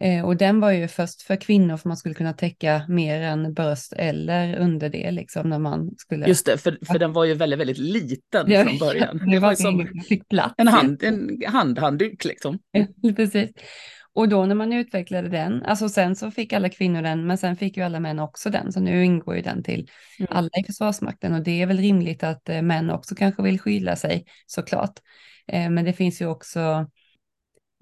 Eh, 0.00 0.24
och 0.24 0.36
den 0.36 0.60
var 0.60 0.70
ju 0.70 0.88
först 0.88 1.22
för 1.22 1.36
kvinnor 1.36 1.76
för 1.76 1.88
man 1.88 1.96
skulle 1.96 2.14
kunna 2.14 2.32
täcka 2.32 2.82
mer 2.88 3.20
än 3.20 3.54
bröst 3.54 3.92
eller 3.92 4.56
underdel 4.56 5.14
liksom 5.14 5.48
när 5.48 5.58
man 5.58 5.90
skulle. 5.96 6.26
Just 6.26 6.46
det, 6.46 6.58
för, 6.58 6.78
för 6.86 6.98
den 6.98 7.12
var 7.12 7.24
ju 7.24 7.34
väldigt, 7.34 7.58
väldigt 7.58 7.78
liten 7.78 8.50
ja, 8.50 8.64
från 8.64 8.78
början. 8.88 9.30
det 9.30 9.38
var 9.38 9.54
som 9.54 9.88
fick 10.08 10.28
plats. 10.28 10.54
En, 10.56 10.68
hand, 10.68 11.02
en 11.02 11.42
handhandduk 11.46 12.24
liksom. 12.24 12.58
precis. 13.16 13.50
Och 14.12 14.28
då 14.28 14.46
när 14.46 14.54
man 14.54 14.72
utvecklade 14.72 15.28
den, 15.28 15.62
alltså 15.62 15.88
sen 15.88 16.16
så 16.16 16.30
fick 16.30 16.52
alla 16.52 16.68
kvinnor 16.68 17.02
den, 17.02 17.26
men 17.26 17.38
sen 17.38 17.56
fick 17.56 17.76
ju 17.76 17.82
alla 17.82 18.00
män 18.00 18.18
också 18.18 18.50
den, 18.50 18.72
så 18.72 18.80
nu 18.80 19.04
ingår 19.04 19.36
ju 19.36 19.42
den 19.42 19.62
till 19.62 19.88
mm. 20.18 20.28
alla 20.30 20.48
i 20.60 20.64
Försvarsmakten 20.66 21.34
och 21.34 21.42
det 21.42 21.62
är 21.62 21.66
väl 21.66 21.78
rimligt 21.78 22.22
att 22.22 22.48
eh, 22.48 22.62
män 22.62 22.90
också 22.90 23.14
kanske 23.14 23.42
vill 23.42 23.60
skylla 23.60 23.96
sig 23.96 24.24
såklart. 24.46 24.98
Eh, 25.46 25.70
men 25.70 25.84
det 25.84 25.92
finns 25.92 26.22
ju 26.22 26.26
också 26.26 26.86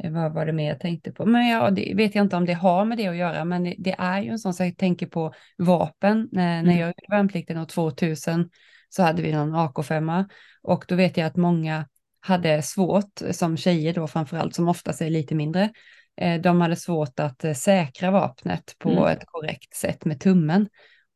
Eh, 0.03 0.11
vad 0.11 0.33
var 0.33 0.46
det 0.46 0.53
mer 0.53 0.68
jag 0.68 0.81
tänkte 0.81 1.12
på? 1.12 1.27
Men 1.27 1.48
ja, 1.48 1.70
det 1.70 1.92
vet 1.96 2.14
jag 2.14 2.25
inte 2.25 2.37
om 2.37 2.46
det 2.46 2.53
har 2.53 2.85
med 2.85 2.98
det 2.98 3.07
att 3.07 3.16
göra, 3.16 3.44
men 3.44 3.75
det, 3.79 3.94
är 3.98 4.22
ju 4.22 4.31
en 4.31 4.38
sån 4.38 4.55
sak, 4.55 4.66
jag 4.66 4.77
tänker 4.77 5.07
på 5.07 5.33
vapen. 5.59 6.29
När, 6.33 6.59
mm. 6.59 6.66
när 6.66 6.81
jag 6.81 6.87
gjorde 6.87 7.16
värnplikten 7.16 7.59
år 7.59 7.64
2000 7.64 8.51
så 8.88 9.03
hade 9.03 9.22
vi 9.22 9.33
någon 9.33 9.55
AK5 9.55 10.25
och 10.62 10.85
då 10.88 10.94
vet 10.94 11.16
jag 11.16 11.27
att 11.27 11.37
många 11.37 11.87
hade 12.20 12.62
svårt, 12.62 13.22
som 13.31 13.57
tjejer 13.57 13.94
då 13.94 14.07
framförallt, 14.07 14.55
som 14.55 14.68
oftast 14.68 15.03
är 15.03 15.11
lite 15.11 15.35
mindre, 15.35 15.70
eh, 16.16 16.40
de 16.40 16.61
hade 16.61 16.77
svårt 16.77 17.20
att 17.20 17.57
säkra 17.57 18.11
vapnet 18.11 18.75
på 18.79 18.90
mm. 18.90 19.05
ett 19.05 19.25
korrekt 19.27 19.77
sätt 19.77 20.05
med 20.05 20.20
tummen. 20.20 20.68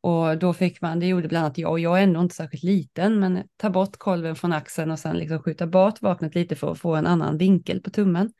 Och 0.06 0.38
då 0.38 0.52
fick 0.52 0.80
man, 0.80 1.00
det 1.00 1.06
gjorde 1.06 1.28
bland 1.28 1.44
annat 1.44 1.58
jag, 1.58 1.70
och 1.70 1.80
jag 1.80 1.98
är 1.98 2.02
ändå 2.02 2.20
inte 2.20 2.34
särskilt 2.34 2.62
liten, 2.62 3.20
men 3.20 3.42
ta 3.56 3.70
bort 3.70 3.96
kolven 3.96 4.36
från 4.36 4.52
axeln 4.52 4.90
och 4.90 4.98
sen 4.98 5.16
liksom 5.16 5.42
skjuta 5.42 5.66
bort 5.66 6.02
vapnet 6.02 6.34
lite 6.34 6.56
för 6.56 6.72
att 6.72 6.78
få 6.78 6.94
en 6.94 7.06
annan 7.06 7.38
vinkel 7.38 7.80
på 7.80 7.90
tummen. 7.90 8.32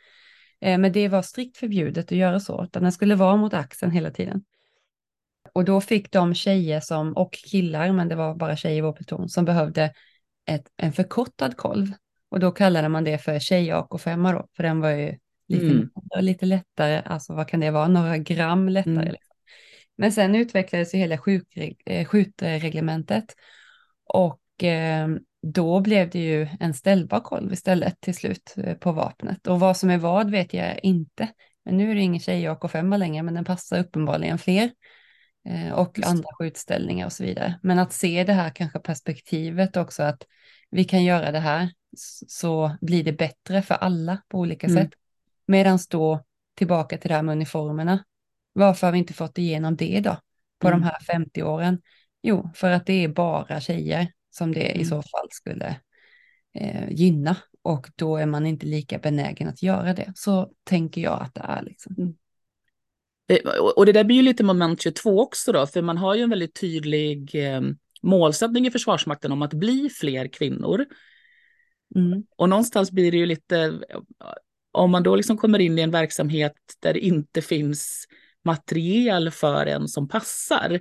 Eh, 0.61 0.79
men 0.79 0.93
det 0.93 1.09
var 1.09 1.23
strikt 1.23 1.57
förbjudet 1.57 2.05
att 2.05 2.19
göra 2.19 2.41
så, 2.41 2.65
utan 2.65 2.83
den 2.83 2.93
skulle 2.93 3.15
vara 3.15 3.37
mot 3.37 3.55
axeln 3.55 3.93
hela 3.93 4.11
tiden. 4.11 4.45
Och 5.53 5.65
då 5.65 5.81
fick 5.81 6.13
de 6.13 6.35
tjejer 6.35 6.81
som, 6.81 7.13
och 7.13 7.33
killar, 7.33 7.93
men 7.93 8.09
det 8.09 8.15
var 8.15 8.35
bara 8.35 8.57
tjejer 8.57 8.79
i 8.79 8.81
vår 8.81 8.93
pluton, 8.93 9.29
som 9.29 9.45
behövde 9.45 9.93
ett, 10.47 10.67
en 10.77 10.93
förkortad 10.93 11.57
kolv. 11.57 11.87
Och 12.29 12.41
då 12.41 12.51
kallade 12.51 12.89
man 12.89 13.05
det 13.05 13.19
för 13.19 13.39
tjej 13.39 13.73
AK5 13.73 14.33
då, 14.33 14.49
för 14.57 14.63
den 14.63 14.81
var 14.81 14.91
ju 14.91 15.19
lite, 15.49 15.67
mm. 15.67 15.91
lite 16.21 16.47
lättare, 16.47 17.03
alltså 17.05 17.33
vad 17.33 17.49
kan 17.49 17.61
det 17.61 17.71
vara, 17.71 17.89
några 17.89 18.19
gram 18.19 18.69
lättare. 18.69 19.09
Mm. 19.09 19.17
Men 19.97 20.13
sen 20.13 20.35
utvecklades 20.35 20.95
ju 20.95 20.99
hela 20.99 21.19
eh, 21.85 22.05
skjutreglementet 22.07 23.37
och 24.05 24.65
eh, 24.65 25.09
då 25.43 25.81
blev 25.81 26.11
det 26.11 26.19
ju 26.19 26.49
en 26.61 26.75
ställbar 26.75 27.21
kolv 27.21 27.53
istället 27.53 28.01
till 28.01 28.15
slut 28.15 28.55
eh, 28.57 28.75
på 28.75 28.93
vapnet. 28.93 29.47
Och 29.47 29.61
vad 29.61 29.77
som 29.77 29.91
är 29.91 29.99
vad 29.99 30.31
vet 30.31 30.55
jag 30.55 30.81
inte. 30.83 31.29
Men 31.65 31.77
nu 31.77 31.91
är 31.91 31.95
det 31.95 32.01
ingen 32.01 32.21
tjej 32.21 32.49
AK5 32.49 32.99
längre, 32.99 33.23
men 33.23 33.35
den 33.35 33.45
passar 33.45 33.79
uppenbarligen 33.79 34.39
fler. 34.39 34.71
Och 35.75 35.99
Just. 35.99 36.09
andra 36.09 36.29
skjutställningar 36.39 37.07
och 37.07 37.13
så 37.13 37.25
vidare. 37.25 37.59
Men 37.63 37.79
att 37.79 37.93
se 37.93 38.25
det 38.25 38.33
här 38.33 38.51
kanske 38.51 38.79
perspektivet 38.79 39.77
också, 39.77 40.03
att 40.03 40.23
vi 40.71 40.85
kan 40.85 41.05
göra 41.05 41.33
det 41.33 41.39
här, 41.39 41.71
så 42.29 42.77
blir 42.81 43.05
det 43.05 43.13
bättre 43.13 43.63
för 43.63 43.75
alla 43.75 44.23
på 44.29 44.39
olika 44.39 44.67
mm. 44.67 44.85
sätt. 44.85 44.93
Medan 45.47 45.79
då, 45.91 46.25
tillbaka 46.55 46.99
till 46.99 47.09
det 47.09 47.15
här 47.15 47.23
med 47.23 47.33
uniformerna, 47.33 48.05
varför 48.57 48.87
har 48.87 48.93
vi 48.93 48.99
inte 48.99 49.15
fått 49.15 49.39
igenom 49.39 49.77
det 49.77 50.01
då, 50.01 50.17
på 50.59 50.69
mm. 50.69 50.81
de 50.81 50.87
här 50.87 51.01
50 51.01 51.43
åren? 51.43 51.83
Jo, 52.23 52.51
för 52.55 52.71
att 52.71 52.87
det 52.87 53.05
är 53.05 53.09
bara 53.09 53.61
tjejer 53.61 54.13
som 54.31 54.53
det 54.53 54.71
mm. 54.71 54.81
i 54.81 54.85
så 54.85 55.03
fall 55.03 55.29
skulle 55.31 55.81
eh, 56.55 56.91
gynna 56.91 57.37
och 57.63 57.91
då 57.97 58.17
är 58.17 58.27
man 58.27 58.47
inte 58.47 58.67
lika 58.67 58.99
benägen 58.99 59.49
att 59.49 59.63
göra 59.63 59.95
det. 59.95 60.13
Så 60.15 60.51
tänker 60.65 61.01
jag 61.01 61.23
att 61.23 61.35
det 61.35 61.41
är. 61.41 61.63
Liksom. 61.63 61.95
Mm. 61.99 62.15
Och 63.77 63.87
det 63.87 63.93
där 63.93 64.05
blir 64.05 64.17
ju 64.17 64.23
lite 64.23 64.45
moment 64.45 64.83
22 64.83 65.21
också 65.21 65.53
då, 65.53 65.67
för 65.67 65.83
man 65.83 65.99
har 65.99 66.15
ju 66.15 66.23
en 66.23 66.31
väldigt 66.31 66.61
tydlig 66.61 67.35
eh, 67.35 67.61
målsättning 68.03 68.67
i 68.67 68.71
Försvarsmakten 68.71 69.33
om 69.33 69.43
att 69.43 69.55
bli 69.55 69.91
fler 69.91 70.29
kvinnor. 70.29 70.87
Mm. 71.95 72.23
Och 72.37 72.49
någonstans 72.49 72.91
blir 72.91 73.13
det 73.13 73.19
ju 73.19 73.27
lite, 73.27 73.81
om 74.73 74.91
man 74.91 75.03
då 75.03 75.17
liksom 75.17 75.37
kommer 75.37 75.59
in 75.59 75.79
i 75.79 75.83
en 75.83 75.91
verksamhet 75.91 76.57
där 76.81 76.95
det 76.95 77.01
inte 77.01 77.43
finns 77.43 78.07
materiel 78.47 79.31
för 79.31 79.67
en 79.67 79.89
som 79.89 80.09
passar, 80.09 80.81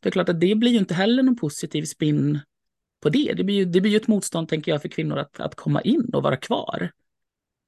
det 0.00 0.08
är 0.08 0.10
klart 0.10 0.28
att 0.28 0.40
det 0.40 0.54
blir 0.54 0.72
ju 0.72 0.78
inte 0.78 0.94
heller 0.94 1.22
någon 1.22 1.36
positiv 1.36 1.84
spin 1.84 2.40
på 3.02 3.08
det. 3.08 3.32
Det 3.36 3.44
blir 3.44 3.56
ju, 3.56 3.64
det 3.64 3.80
blir 3.80 3.90
ju 3.90 3.96
ett 3.96 4.08
motstånd, 4.08 4.48
tänker 4.48 4.72
jag, 4.72 4.82
för 4.82 4.88
kvinnor 4.88 5.18
att, 5.18 5.40
att 5.40 5.54
komma 5.54 5.80
in 5.80 6.10
och 6.14 6.22
vara 6.22 6.36
kvar. 6.36 6.90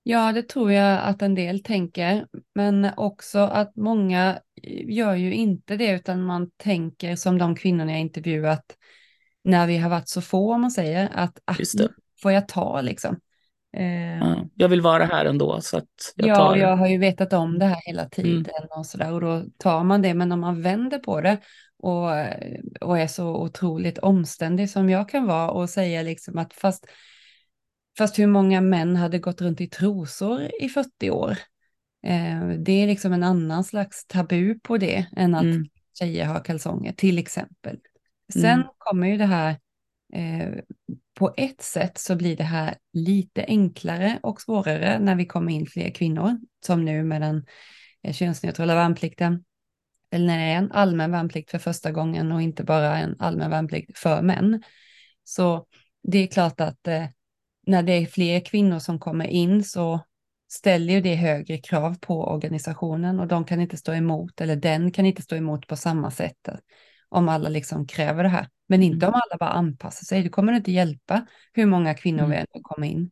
Ja, 0.03 0.33
det 0.33 0.43
tror 0.43 0.73
jag 0.73 1.01
att 1.03 1.23
en 1.23 1.35
del 1.35 1.63
tänker, 1.63 2.27
men 2.55 2.91
också 2.97 3.39
att 3.39 3.77
många 3.77 4.39
gör 4.87 5.15
ju 5.15 5.35
inte 5.35 5.77
det, 5.77 5.91
utan 5.91 6.23
man 6.23 6.51
tänker 6.51 7.17
som 7.17 7.39
de 7.39 7.57
kvinnorna 7.57 7.93
jag 7.93 8.01
intervjuat 8.01 8.77
när 9.45 9.67
vi 9.67 9.77
har 9.77 9.91
varit 9.91 10.09
så 10.09 10.21
få, 10.21 10.55
om 10.55 10.61
man 10.61 10.71
säger, 10.71 11.09
att 11.15 11.39
ah, 11.45 11.55
får 12.23 12.33
jag 12.33 12.49
ta 12.49 12.81
liksom. 12.81 13.21
Eh, 13.77 14.19
ja, 14.19 14.49
jag 14.55 14.69
vill 14.69 14.81
vara 14.81 15.05
här 15.05 15.25
ändå, 15.25 15.61
så 15.61 15.77
att 15.77 16.13
jag 16.17 16.29
ja, 16.29 16.35
tar. 16.35 16.57
Ja, 16.57 16.69
jag 16.69 16.77
har 16.77 16.89
ju 16.89 16.99
vetat 16.99 17.33
om 17.33 17.59
det 17.59 17.65
här 17.65 17.83
hela 17.85 18.03
mm. 18.03 18.11
tiden 18.11 18.55
mm. 18.59 18.79
och 18.79 18.87
sådär, 18.87 19.13
och 19.13 19.21
då 19.21 19.45
tar 19.59 19.85
man 19.85 20.03
det, 20.03 20.15
men 20.15 20.33
om 20.33 20.41
man 20.41 20.63
vänder 20.63 20.99
på 20.99 21.21
det 21.21 21.39
och, 21.79 22.05
och 22.81 22.99
är 22.99 23.07
så 23.07 23.37
otroligt 23.37 23.99
omständig 23.99 24.71
som 24.71 24.91
jag 24.91 25.09
kan 25.09 25.27
vara 25.27 25.51
och 25.51 25.71
säga 25.71 26.03
liksom 26.03 26.39
att 26.39 26.55
fast 26.55 26.87
Fast 27.99 28.19
hur 28.19 28.27
många 28.27 28.61
män 28.61 28.97
hade 28.97 29.19
gått 29.19 29.41
runt 29.41 29.61
i 29.61 29.69
trosor 29.69 30.51
i 30.61 30.69
40 30.69 31.11
år? 31.11 31.31
Eh, 32.07 32.49
det 32.49 32.73
är 32.73 32.87
liksom 32.87 33.13
en 33.13 33.23
annan 33.23 33.65
slags 33.65 34.07
tabu 34.07 34.59
på 34.63 34.79
det 34.79 35.07
än 35.17 35.35
att 35.35 35.43
mm. 35.43 35.67
tjejer 35.99 36.25
har 36.25 36.45
kalsonger 36.45 36.93
till 36.93 37.19
exempel. 37.19 37.79
Sen 38.33 38.45
mm. 38.45 38.67
kommer 38.79 39.09
ju 39.09 39.17
det 39.17 39.27
här, 39.27 39.57
eh, 40.13 40.49
på 41.15 41.35
ett 41.37 41.61
sätt 41.63 41.99
så 41.99 42.17
blir 42.17 42.37
det 42.37 42.45
här 42.45 42.75
lite 42.93 43.45
enklare 43.45 44.19
och 44.23 44.41
svårare 44.41 44.99
när 44.99 45.15
vi 45.15 45.27
kommer 45.27 45.53
in 45.53 45.67
fler 45.67 45.91
kvinnor, 45.91 46.39
som 46.67 46.85
nu 46.85 47.05
med 47.05 47.21
den 47.21 47.47
eh, 48.03 48.13
könsneutrala 48.13 48.75
värnplikten. 48.75 49.45
Eller 50.11 50.27
när 50.27 50.39
det 50.39 50.45
är 50.45 50.57
en 50.57 50.73
allmän 50.73 51.11
värnplikt 51.11 51.51
för 51.51 51.59
första 51.59 51.93
gången 51.93 52.33
och 52.33 52.43
inte 52.43 52.65
bara 52.65 52.99
en 52.99 53.17
allmän 53.19 53.51
värnplikt 53.51 53.99
för 53.99 54.23
män. 54.23 54.63
Så 55.25 55.67
det 56.03 56.19
är 56.19 56.27
klart 56.27 56.61
att 56.61 56.87
eh, 56.89 57.05
när 57.67 57.83
det 57.83 57.93
är 57.93 58.07
fler 58.07 58.41
kvinnor 58.41 58.79
som 58.79 58.99
kommer 58.99 59.27
in 59.27 59.65
så 59.65 60.01
ställer 60.51 60.95
ju 60.95 61.01
det 61.01 61.15
högre 61.15 61.59
krav 61.59 61.97
på 62.01 62.25
organisationen 62.25 63.21
och 63.21 63.27
de 63.27 63.45
kan 63.45 63.61
inte 63.61 63.77
stå 63.77 63.93
emot, 63.93 64.41
eller 64.41 64.57
den 64.57 64.93
kan 64.93 65.07
inte 65.07 65.23
stå 65.23 65.37
emot 65.37 65.67
på 65.67 65.77
samma 65.77 66.11
sätt 66.11 66.49
om 67.09 67.29
alla 67.29 67.49
liksom 67.49 67.87
kräver 67.87 68.23
det 68.23 68.29
här. 68.29 68.49
Men 68.67 68.83
inte 68.83 69.07
mm. 69.07 69.15
om 69.15 69.21
alla 69.25 69.39
bara 69.39 69.51
anpassar 69.51 70.05
sig, 70.05 70.23
det 70.23 70.29
kommer 70.29 70.53
inte 70.53 70.73
hjälpa 70.73 71.27
hur 71.53 71.67
många 71.67 71.95
kvinnor 71.95 72.25
mm. 72.25 72.31
vi 72.31 72.37
ändå 72.37 72.61
kommer 72.63 72.87
in. 72.87 73.11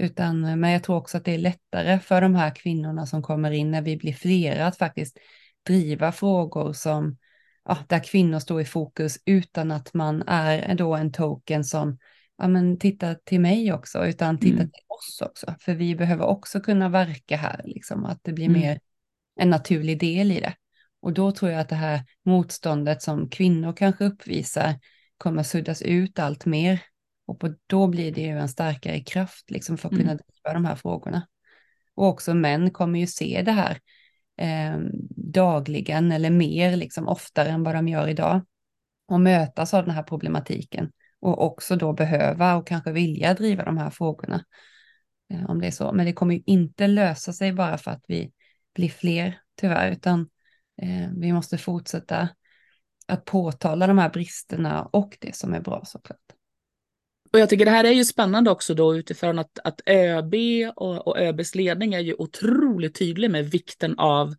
Utan, 0.00 0.60
men 0.60 0.70
jag 0.70 0.82
tror 0.82 0.96
också 0.96 1.16
att 1.16 1.24
det 1.24 1.34
är 1.34 1.38
lättare 1.38 1.98
för 1.98 2.20
de 2.20 2.34
här 2.34 2.54
kvinnorna 2.54 3.06
som 3.06 3.22
kommer 3.22 3.50
in 3.50 3.70
när 3.70 3.82
vi 3.82 3.96
blir 3.96 4.12
flera 4.12 4.66
att 4.66 4.78
faktiskt 4.78 5.18
driva 5.66 6.12
frågor 6.12 6.72
som, 6.72 7.16
ja, 7.64 7.78
där 7.88 8.04
kvinnor 8.04 8.38
står 8.38 8.60
i 8.60 8.64
fokus 8.64 9.18
utan 9.24 9.70
att 9.70 9.94
man 9.94 10.22
är 10.26 10.74
då 10.74 10.94
en 10.94 11.12
token 11.12 11.64
som 11.64 11.98
ja, 12.38 12.48
men 12.48 12.78
titta 12.78 13.14
till 13.14 13.40
mig 13.40 13.72
också, 13.72 14.06
utan 14.06 14.38
titta 14.38 14.56
mm. 14.56 14.70
till 14.70 14.84
oss 14.88 15.22
också. 15.22 15.54
För 15.60 15.74
vi 15.74 15.96
behöver 15.96 16.24
också 16.24 16.60
kunna 16.60 16.88
verka 16.88 17.36
här, 17.36 17.60
liksom, 17.64 18.04
att 18.04 18.20
det 18.22 18.32
blir 18.32 18.46
mm. 18.46 18.60
mer 18.60 18.80
en 19.36 19.50
naturlig 19.50 20.00
del 20.00 20.32
i 20.32 20.40
det. 20.40 20.54
Och 21.06 21.12
då 21.12 21.32
tror 21.32 21.50
jag 21.50 21.60
att 21.60 21.68
det 21.68 21.76
här 21.76 22.04
motståndet 22.24 23.02
som 23.02 23.28
kvinnor 23.28 23.72
kanske 23.72 24.04
uppvisar 24.04 24.74
kommer 25.18 25.42
suddas 25.42 25.82
ut 25.82 26.18
allt 26.18 26.46
mer. 26.46 26.82
Och 27.26 27.40
på, 27.40 27.54
då 27.66 27.86
blir 27.86 28.12
det 28.12 28.20
ju 28.20 28.38
en 28.38 28.48
starkare 28.48 29.00
kraft 29.00 29.50
liksom, 29.50 29.78
för 29.78 29.88
att 29.88 29.94
kunna 29.94 30.10
mm. 30.10 30.16
driva 30.16 30.54
de 30.54 30.64
här 30.64 30.74
frågorna. 30.74 31.26
Och 31.94 32.06
också 32.06 32.34
män 32.34 32.70
kommer 32.70 32.98
ju 32.98 33.06
se 33.06 33.42
det 33.44 33.52
här 33.52 33.78
eh, 34.38 34.78
dagligen 35.16 36.12
eller 36.12 36.30
mer, 36.30 36.76
liksom 36.76 37.08
oftare 37.08 37.48
än 37.48 37.62
vad 37.62 37.74
de 37.74 37.88
gör 37.88 38.08
idag. 38.08 38.40
Och 39.08 39.20
mötas 39.20 39.74
av 39.74 39.84
den 39.84 39.94
här 39.94 40.02
problematiken 40.02 40.92
och 41.20 41.44
också 41.46 41.76
då 41.76 41.92
behöva 41.92 42.56
och 42.56 42.66
kanske 42.66 42.92
vilja 42.92 43.34
driva 43.34 43.64
de 43.64 43.78
här 43.78 43.90
frågorna. 43.90 44.44
Eh, 45.30 45.50
om 45.50 45.60
det 45.60 45.66
är 45.66 45.70
så. 45.70 45.92
Men 45.92 46.06
det 46.06 46.12
kommer 46.12 46.34
ju 46.34 46.42
inte 46.46 46.86
lösa 46.86 47.32
sig 47.32 47.52
bara 47.52 47.78
för 47.78 47.90
att 47.90 48.04
vi 48.08 48.32
blir 48.74 48.88
fler, 48.88 49.40
tyvärr, 49.56 49.90
utan 49.90 50.28
Eh, 50.82 51.10
vi 51.16 51.32
måste 51.32 51.58
fortsätta 51.58 52.28
att 53.06 53.24
påtala 53.24 53.86
de 53.86 53.98
här 53.98 54.10
bristerna 54.10 54.82
och 54.82 55.18
det 55.20 55.36
som 55.36 55.54
är 55.54 55.60
bra 55.60 55.82
såklart. 55.86 56.20
Och 57.32 57.38
jag 57.38 57.48
tycker 57.48 57.64
det 57.64 57.70
här 57.70 57.84
är 57.84 57.92
ju 57.92 58.04
spännande 58.04 58.50
också 58.50 58.74
då 58.74 58.96
utifrån 58.96 59.38
att, 59.38 59.58
att 59.64 59.80
ÖB 59.86 60.34
och, 60.76 61.08
och 61.08 61.18
ÖBs 61.18 61.54
ledning 61.54 61.94
är 61.94 62.00
ju 62.00 62.14
otroligt 62.18 62.98
tydlig 62.98 63.30
med 63.30 63.50
vikten 63.50 63.98
av 63.98 64.34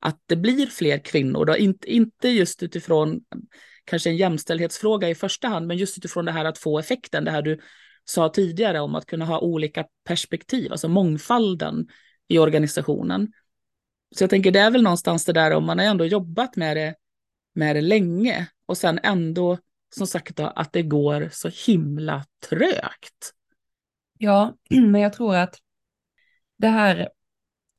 att 0.00 0.20
det 0.26 0.36
blir 0.36 0.66
fler 0.66 0.98
kvinnor. 0.98 1.44
Då. 1.44 1.56
Inte, 1.56 1.92
inte 1.92 2.28
just 2.28 2.62
utifrån 2.62 3.20
kanske 3.84 4.10
en 4.10 4.16
jämställdhetsfråga 4.16 5.08
i 5.08 5.14
första 5.14 5.48
hand, 5.48 5.66
men 5.66 5.76
just 5.76 5.98
utifrån 5.98 6.24
det 6.24 6.32
här 6.32 6.44
att 6.44 6.58
få 6.58 6.78
effekten, 6.78 7.24
det 7.24 7.30
här 7.30 7.42
du 7.42 7.60
sa 8.04 8.28
tidigare 8.28 8.80
om 8.80 8.94
att 8.94 9.06
kunna 9.06 9.24
ha 9.24 9.40
olika 9.40 9.84
perspektiv, 10.04 10.72
alltså 10.72 10.88
mångfalden 10.88 11.88
i 12.28 12.38
organisationen. 12.38 13.32
Så 14.10 14.22
jag 14.22 14.30
tänker 14.30 14.50
det 14.50 14.58
är 14.58 14.70
väl 14.70 14.82
någonstans 14.82 15.24
det 15.24 15.32
där 15.32 15.50
om 15.50 15.66
man 15.66 15.78
har 15.78 15.86
ändå 15.86 16.04
jobbat 16.04 16.56
med 16.56 16.76
det, 16.76 16.94
med 17.54 17.76
det 17.76 17.80
länge 17.80 18.46
och 18.66 18.78
sen 18.78 19.00
ändå 19.02 19.58
som 19.94 20.06
sagt 20.06 20.36
då, 20.36 20.46
att 20.46 20.72
det 20.72 20.82
går 20.82 21.28
så 21.32 21.50
himla 21.66 22.24
trögt. 22.48 23.32
Ja, 24.18 24.54
men 24.70 25.00
jag 25.00 25.12
tror 25.12 25.36
att 25.36 25.58
det 26.58 26.68
här 26.68 27.08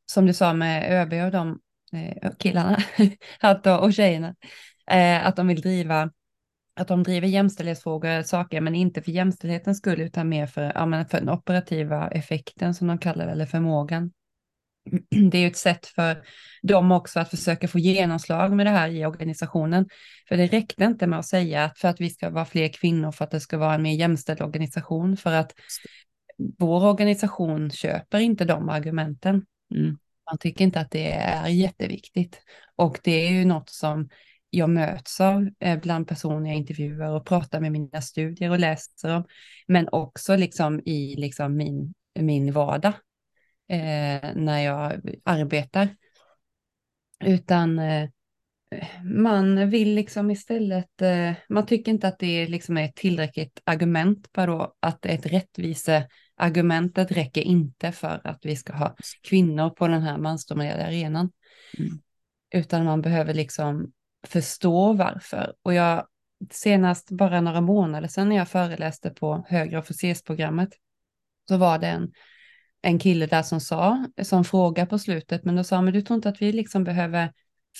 som 0.05 0.25
du 0.25 0.33
sa 0.33 0.53
med 0.53 0.91
ÖB 0.91 1.25
och 1.25 1.31
de 1.31 1.59
eh, 1.93 2.31
killarna 2.39 2.77
och 3.81 3.93
tjejerna, 3.93 4.35
eh, 4.91 5.27
att 5.27 5.35
de 5.35 5.47
vill 5.47 5.61
driva 5.61 6.11
att 6.75 6.87
de 6.87 7.03
driver 7.03 7.27
jämställdhetsfrågor, 7.27 8.21
saker, 8.21 8.61
men 8.61 8.75
inte 8.75 9.01
för 9.01 9.11
jämställdhetens 9.11 9.77
skull, 9.77 10.01
utan 10.01 10.29
mer 10.29 10.47
för, 10.47 10.61
ja, 10.75 11.05
för 11.09 11.19
den 11.19 11.29
operativa 11.29 12.07
effekten 12.07 12.73
som 12.73 12.87
de 12.87 12.97
kallar 12.97 13.25
det, 13.25 13.31
eller 13.31 13.45
förmågan. 13.45 14.11
Det 15.31 15.37
är 15.37 15.41
ju 15.41 15.47
ett 15.47 15.57
sätt 15.57 15.85
för 15.85 16.23
dem 16.61 16.91
också 16.91 17.19
att 17.19 17.29
försöka 17.29 17.67
få 17.67 17.79
genomslag 17.79 18.55
med 18.55 18.65
det 18.65 18.69
här 18.69 18.89
i 18.89 19.05
organisationen. 19.05 19.89
För 20.27 20.37
det 20.37 20.47
räckte 20.47 20.83
inte 20.83 21.07
med 21.07 21.19
att 21.19 21.27
säga 21.27 21.63
att 21.63 21.79
för 21.79 21.87
att 21.87 22.01
vi 22.01 22.09
ska 22.09 22.29
vara 22.29 22.45
fler 22.45 22.67
kvinnor, 22.67 23.11
för 23.11 23.25
att 23.25 23.31
det 23.31 23.39
ska 23.39 23.57
vara 23.57 23.75
en 23.75 23.81
mer 23.81 23.95
jämställd 23.95 24.41
organisation, 24.41 25.17
för 25.17 25.33
att 25.33 25.53
vår 26.57 26.85
organisation 26.85 27.71
köper 27.71 28.19
inte 28.19 28.45
de 28.45 28.69
argumenten. 28.69 29.45
Mm. 29.75 29.97
Man 30.31 30.37
tycker 30.39 30.65
inte 30.65 30.79
att 30.79 30.91
det 30.91 31.11
är 31.11 31.47
jätteviktigt. 31.47 32.41
Och 32.75 32.99
det 33.03 33.27
är 33.27 33.31
ju 33.31 33.45
något 33.45 33.69
som 33.69 34.09
jag 34.49 34.69
möts 34.69 35.21
av 35.21 35.49
eh, 35.59 35.79
bland 35.79 36.07
personer 36.07 36.49
jag 36.49 36.57
intervjuar 36.57 37.11
och 37.11 37.25
pratar 37.25 37.59
med 37.59 37.71
mina 37.71 38.01
studier 38.01 38.49
och 38.49 38.59
läser 38.59 39.15
om, 39.15 39.25
men 39.67 39.89
också 39.91 40.35
liksom 40.35 40.81
i 40.85 41.15
liksom 41.17 41.57
min, 41.57 41.93
min 42.19 42.53
vardag 42.53 42.93
eh, 43.69 44.35
när 44.35 44.59
jag 44.59 45.01
arbetar. 45.23 45.89
Utan 47.19 47.79
eh, 47.79 48.09
man 49.03 49.69
vill 49.69 49.95
liksom 49.95 50.31
istället, 50.31 51.01
eh, 51.01 51.31
man 51.49 51.65
tycker 51.65 51.91
inte 51.91 52.07
att 52.07 52.19
det 52.19 52.47
liksom 52.47 52.77
är 52.77 52.85
ett 52.85 52.95
tillräckligt 52.95 53.61
argument 53.63 54.31
på 54.31 54.45
då, 54.45 54.75
att 54.79 55.05
ett 55.05 55.25
rättviseargumentet 55.25 57.11
räcker 57.11 57.41
inte 57.41 57.91
för 57.91 58.21
att 58.23 58.39
vi 58.45 58.55
ska 58.55 58.73
ha 58.73 58.95
kvinnor 59.23 59.69
på 59.69 59.87
den 59.87 60.01
här 60.01 60.17
mansdominerade 60.17 60.85
arenan. 60.85 61.31
Mm. 61.77 61.99
Utan 62.53 62.85
man 62.85 63.01
behöver 63.01 63.33
liksom 63.33 63.91
förstå 64.27 64.93
varför. 64.93 65.53
Och 65.63 65.73
jag, 65.73 66.07
senast 66.51 67.11
bara 67.11 67.41
några 67.41 67.61
månader 67.61 68.07
sedan 68.07 68.29
när 68.29 68.35
jag 68.35 68.49
föreläste 68.49 69.09
på 69.09 69.45
högre 69.47 69.79
officersprogrammet, 69.79 70.69
så 71.47 71.57
var 71.57 71.79
det 71.79 71.87
en, 71.87 72.11
en 72.85 72.99
kille 72.99 73.25
där 73.25 73.43
som 73.43 73.59
sa, 73.59 74.05
som 74.21 74.45
frågade 74.45 74.89
på 74.89 74.99
slutet, 74.99 75.45
men 75.45 75.55
då 75.55 75.63
sa 75.63 75.81
men 75.81 75.93
du 75.93 76.01
tror 76.01 76.15
inte 76.15 76.29
att 76.29 76.41
vi 76.41 76.51
liksom 76.51 76.83
behöver 76.83 77.31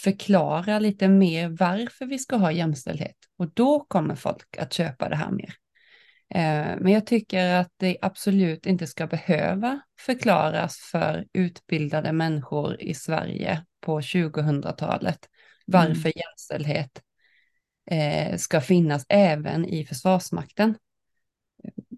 förklara 0.04 0.80
lite 0.80 1.08
mer 1.08 1.50
varför 1.50 2.06
vi 2.06 2.20
ska 2.20 2.36
ha 2.36 2.52
jämställdhet? 2.52 3.16
Och 3.38 3.54
då 3.54 3.80
kommer 3.80 4.16
folk 4.16 4.58
att 4.58 4.74
köpa 4.74 5.10
det 5.10 5.16
här 5.16 5.32
mer. 5.32 5.54
Eh, 6.30 6.78
men 6.80 6.88
jag 6.88 7.06
tycker 7.06 7.56
att 7.56 7.72
det 7.78 7.98
absolut 8.02 8.66
inte 8.66 8.88
ska 8.88 9.08
behöva 9.08 9.80
förklaras 10.00 10.78
för 10.92 11.26
utbildade 11.34 12.12
människor 12.12 12.82
i 12.82 12.94
Sverige 12.94 13.66
på 13.82 14.02
2000-talet 14.02 15.20
varför 15.66 16.10
mm. 16.10 16.14
jämställdhet 16.16 17.02
eh, 17.92 18.38
ska 18.38 18.62
finnas 18.62 19.06
även 19.10 19.66
i 19.66 19.86
Försvarsmakten. 19.86 20.78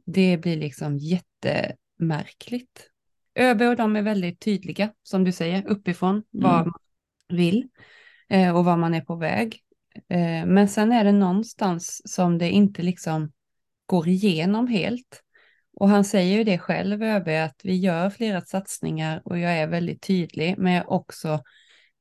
det 0.06 0.38
blir 0.38 0.58
liksom 0.58 0.98
jättemärkligt. 0.98 2.90
ÖB 3.38 3.62
och 3.62 3.76
de 3.76 3.96
är 3.96 4.02
väldigt 4.02 4.40
tydliga, 4.40 4.90
som 5.04 5.24
du 5.24 5.32
säger, 5.32 5.68
uppifrån 5.68 6.24
vad 6.32 6.54
Mm. 6.54 6.66
man 6.66 6.80
vill 7.38 7.70
eh, 8.30 8.58
och 8.58 8.66
vad 8.66 8.80
man 8.80 8.94
är 8.94 9.02
på 9.02 9.16
väg. 9.16 9.64
Eh, 10.10 10.46
men 10.46 10.68
sen 10.68 10.92
är 10.92 11.04
det 11.04 11.12
någonstans 11.12 12.02
som 12.06 12.38
det 12.38 12.50
inte 12.52 12.82
liksom 12.82 13.32
går 13.86 14.08
igenom 14.08 14.68
helt. 14.68 15.24
Och 15.74 15.90
han 15.90 16.06
säger 16.06 16.38
ju 16.38 16.44
det 16.44 16.58
själv, 16.58 17.04
ÖB, 17.04 17.28
att 17.28 17.62
vi 17.64 17.76
gör 17.76 18.10
flera 18.10 18.42
satsningar 18.42 19.22
och 19.26 19.40
jag 19.40 19.58
är 19.58 19.68
väldigt 19.68 20.02
tydlig, 20.02 20.56
men 20.58 20.74
jag 20.74 20.84
är 20.84 20.90
också 20.92 21.44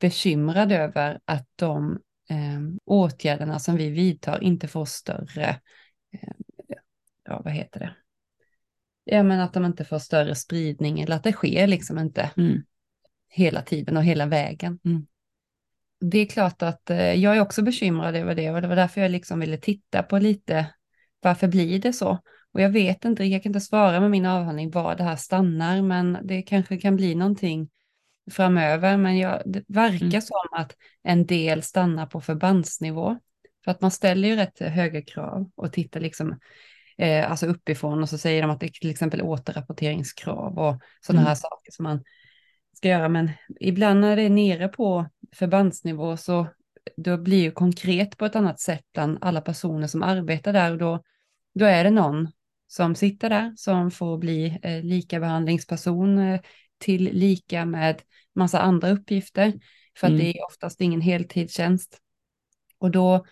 bekymrad 0.00 0.72
över 0.72 1.20
att 1.24 1.46
de 1.56 1.98
eh, 2.30 2.60
åtgärderna 2.84 3.58
som 3.58 3.76
vi 3.76 3.90
vidtar 3.90 4.42
inte 4.42 4.68
får 4.68 4.84
större, 4.84 5.60
eh, 6.12 6.32
ja 7.24 7.42
vad 7.44 7.52
heter 7.52 7.80
det? 7.80 7.96
Ja 9.08 9.22
men 9.22 9.40
att 9.40 9.52
de 9.52 9.64
inte 9.64 9.84
får 9.84 9.98
större 9.98 10.34
spridning 10.34 11.00
eller 11.00 11.16
att 11.16 11.24
det 11.24 11.32
sker 11.32 11.66
liksom 11.66 11.98
inte 11.98 12.30
Mm. 12.36 12.62
hela 13.28 13.62
tiden 13.62 13.96
och 13.96 14.04
hela 14.04 14.26
vägen. 14.26 14.78
Mm. 14.84 15.06
Det 16.00 16.18
är 16.18 16.26
klart 16.26 16.62
att 16.62 16.90
eh, 16.90 17.12
jag 17.14 17.36
är 17.36 17.40
också 17.40 17.62
bekymrad 17.62 18.16
över 18.16 18.34
det 18.34 18.50
och 18.50 18.62
det 18.62 18.68
var 18.68 18.76
därför 18.76 19.00
jag 19.00 19.10
liksom 19.10 19.40
ville 19.40 19.56
titta 19.58 20.02
på 20.02 20.18
lite 20.18 20.66
varför 21.20 21.48
blir 21.48 21.78
det 21.78 21.92
så? 21.92 22.18
Och 22.52 22.60
jag 22.60 22.70
vet 22.70 23.04
inte, 23.04 23.24
jag 23.24 23.42
kan 23.42 23.50
inte 23.50 23.60
svara 23.60 24.00
med 24.00 24.10
min 24.10 24.26
avhandling 24.26 24.70
var 24.70 24.94
det 24.96 25.04
här 25.04 25.16
stannar, 25.16 25.82
men 25.82 26.18
det 26.22 26.42
kanske 26.42 26.76
kan 26.76 26.96
bli 26.96 27.14
någonting 27.14 27.68
framöver. 28.30 28.96
Men 28.96 29.18
jag, 29.18 29.42
det 29.46 29.64
verkar 29.68 30.06
Mm. 30.06 30.20
som 30.20 30.48
att 30.52 30.76
en 31.02 31.26
del 31.26 31.62
stannar 31.62 32.06
på 32.06 32.20
förbandsnivå. 32.20 33.18
För 33.64 33.70
att 33.70 33.80
man 33.80 33.90
ställer 33.90 34.28
ju 34.28 34.36
rätt 34.36 34.58
höga 34.58 35.02
krav 35.02 35.50
och 35.54 35.72
tittar 35.72 36.00
liksom 36.00 36.38
eh, 36.98 37.30
alltså 37.30 37.46
uppifrån 37.46 38.02
och 38.02 38.08
så 38.08 38.18
säger 38.18 38.42
de 38.42 38.50
att 38.50 38.60
det 38.60 38.66
är 38.66 38.70
till 38.70 38.90
exempel 38.90 39.22
återrapporteringskrav 39.22 40.58
och 40.58 40.80
sådana 41.00 41.20
Mm. 41.20 41.28
här 41.28 41.34
saker 41.34 41.72
som 41.72 41.82
man 41.82 42.04
ska 42.76 42.88
göra. 42.88 43.08
Men 43.08 43.30
ibland 43.60 44.00
när 44.00 44.16
det 44.16 44.22
är 44.22 44.30
nere 44.30 44.68
på 44.68 45.06
förbandsnivå 45.32 46.16
så 46.16 46.46
då 46.96 47.16
blir 47.16 47.42
ju 47.42 47.50
konkret 47.50 48.16
på 48.16 48.24
ett 48.26 48.36
annat 48.36 48.60
sätt 48.60 48.84
bland 48.94 49.18
alla 49.20 49.40
personer 49.40 49.86
som 49.86 50.02
arbetar 50.02 50.52
där 50.52 50.72
och 50.72 50.78
då, 50.78 51.02
då 51.54 51.64
är 51.64 51.84
det 51.84 51.90
någon 51.90 52.28
som 52.68 52.94
sitter 52.94 53.30
där 53.30 53.52
som 53.56 53.90
får 53.90 54.18
bli 54.18 54.58
eh, 54.62 54.82
likabehandlingsperson 54.82 56.18
eh, 56.18 56.40
till 56.78 57.04
lika 57.04 57.64
med 57.64 58.02
massa 58.34 58.60
andra 58.60 58.90
uppgifter 58.90 59.52
för 59.98 60.06
att 60.06 60.10
Mm. 60.10 60.24
det 60.24 60.38
är 60.38 60.44
oftast 60.46 60.80
ingen 60.80 61.00
heltidstjänst. 61.00 61.98
Och 62.78 62.90
då 62.90 63.26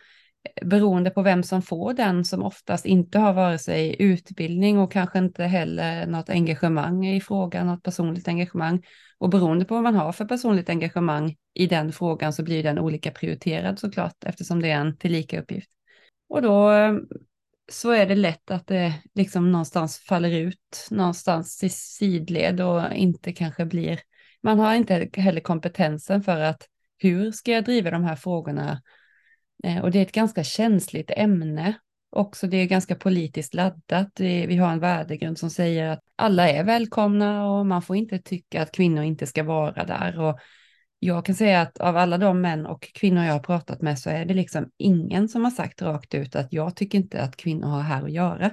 beroende 0.62 1.10
på 1.10 1.22
vem 1.22 1.42
som 1.42 1.62
får 1.62 1.92
den 1.92 2.24
som 2.24 2.42
oftast 2.42 2.86
inte 2.86 3.18
har 3.18 3.32
vare 3.32 3.58
sig 3.58 3.96
utbildning 3.98 4.78
och 4.78 4.92
kanske 4.92 5.18
inte 5.18 5.44
heller 5.44 6.06
något 6.06 6.30
engagemang 6.30 7.06
i 7.06 7.20
frågan, 7.20 7.66
något 7.66 7.82
personligt 7.82 8.28
engagemang. 8.28 8.82
Och 9.18 9.28
beroende 9.28 9.64
på 9.64 9.74
vad 9.74 9.82
man 9.82 9.94
har 9.94 10.12
för 10.12 10.24
personligt 10.24 10.68
engagemang 10.68 11.36
i 11.54 11.66
den 11.66 11.92
frågan 11.92 12.32
så 12.32 12.42
blir 12.42 12.62
den 12.62 12.78
olika 12.78 13.10
prioriterad 13.10 13.78
såklart 13.78 14.24
eftersom 14.24 14.62
det 14.62 14.70
är 14.70 14.80
en 14.80 14.96
tillika 14.96 15.40
uppgift. 15.40 15.70
Och 16.28 16.42
då 16.42 16.70
så 17.72 17.90
är 17.90 18.06
det 18.06 18.14
lätt 18.14 18.50
att 18.50 18.66
det 18.66 18.94
liksom 19.14 19.52
någonstans 19.52 19.98
faller 19.98 20.30
ut 20.30 20.88
någonstans 20.90 21.64
i 21.64 21.68
sidled 21.68 22.60
och 22.60 22.94
inte 22.94 23.32
kanske 23.32 23.64
blir, 23.64 24.00
man 24.42 24.58
har 24.58 24.74
inte 24.74 25.10
heller 25.14 25.40
kompetensen 25.40 26.22
för 26.22 26.40
att 26.40 26.68
hur 26.98 27.32
ska 27.32 27.52
jag 27.52 27.64
driva 27.64 27.90
de 27.90 28.04
här 28.04 28.16
frågorna 28.16 28.82
Eh, 29.64 29.82
och 29.82 29.90
det 29.90 29.98
är 29.98 30.02
ett 30.02 30.12
ganska 30.12 30.44
känsligt 30.44 31.10
ämne. 31.16 31.74
Också 32.10 32.46
det 32.46 32.56
är 32.56 32.66
ganska 32.66 32.94
politiskt 32.94 33.54
laddat. 33.54 34.10
Vi 34.20 34.56
har 34.56 34.72
en 34.72 34.80
värdegrund 34.80 35.38
som 35.38 35.50
säger 35.50 35.88
att 35.88 36.00
alla 36.16 36.48
är 36.48 36.64
välkomna 36.64 37.50
och 37.50 37.66
man 37.66 37.82
får 37.82 37.96
inte 37.96 38.18
tycka 38.18 38.62
att 38.62 38.72
kvinnor 38.72 39.02
inte 39.04 39.26
ska 39.26 39.42
vara 39.42 39.84
där. 39.84 40.20
Och 40.20 40.38
jag 40.98 41.26
kan 41.26 41.34
säga 41.34 41.60
att 41.60 41.78
av 41.78 41.96
alla 41.96 42.18
de 42.18 42.40
män 42.40 42.66
och 42.66 42.82
kvinnor 42.94 43.24
jag 43.24 43.32
har 43.32 43.40
pratat 43.40 43.82
med 43.82 43.98
så 43.98 44.10
är 44.10 44.24
det 44.24 44.34
liksom 44.34 44.70
ingen 44.76 45.28
som 45.28 45.44
har 45.44 45.50
sagt 45.50 45.82
rakt 45.82 46.14
ut 46.14 46.36
att 46.36 46.52
jag 46.52 46.76
tycker 46.76 46.98
inte 46.98 47.22
att 47.22 47.36
kvinnor 47.36 47.68
har 47.68 47.80
här 47.80 48.02
att 48.02 48.12
göra. 48.12 48.50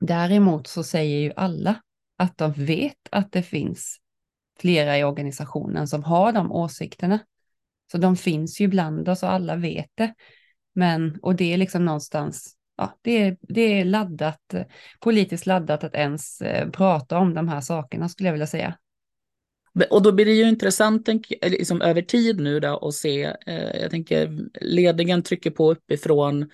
Däremot 0.00 0.66
så 0.66 0.84
säger 0.84 1.18
ju 1.18 1.32
alla 1.36 1.74
att 2.18 2.38
de 2.38 2.52
vet 2.52 3.08
att 3.10 3.32
det 3.32 3.42
finns 3.42 3.98
flera 4.60 4.98
i 4.98 5.04
organisationen 5.04 5.88
som 5.88 6.04
har 6.04 6.32
de 6.32 6.52
åsikterna. 6.52 7.18
Så 7.92 7.98
de 7.98 8.16
finns 8.16 8.60
ju 8.60 8.68
bland 8.68 9.08
oss 9.08 9.22
och 9.22 9.30
alla 9.30 9.56
vet 9.56 9.90
det. 9.94 10.14
Men, 10.74 11.18
och 11.22 11.36
det 11.36 11.52
är 11.52 11.56
liksom 11.56 11.84
någonstans, 11.84 12.56
ja, 12.76 12.98
det 13.02 13.22
är, 13.22 13.36
det 13.40 13.80
är 13.80 13.84
laddat, 13.84 14.54
politiskt 15.00 15.46
laddat 15.46 15.84
att 15.84 15.94
ens 15.94 16.40
eh, 16.40 16.70
prata 16.70 17.18
om 17.18 17.34
de 17.34 17.48
här 17.48 17.60
sakerna 17.60 18.08
skulle 18.08 18.28
jag 18.28 18.32
vilja 18.32 18.46
säga. 18.46 18.78
Och 19.90 20.02
då 20.02 20.12
blir 20.12 20.24
det 20.24 20.32
ju 20.32 20.48
intressant 20.48 21.08
eh, 21.08 21.18
liksom, 21.42 21.82
över 21.82 22.02
tid 22.02 22.40
nu 22.40 22.60
då 22.60 22.88
att 22.88 22.94
se, 22.94 23.24
eh, 23.46 23.80
jag 23.80 23.90
tänker 23.90 24.38
ledningen 24.60 25.22
trycker 25.22 25.50
på 25.50 25.72
uppifrån 25.72 26.50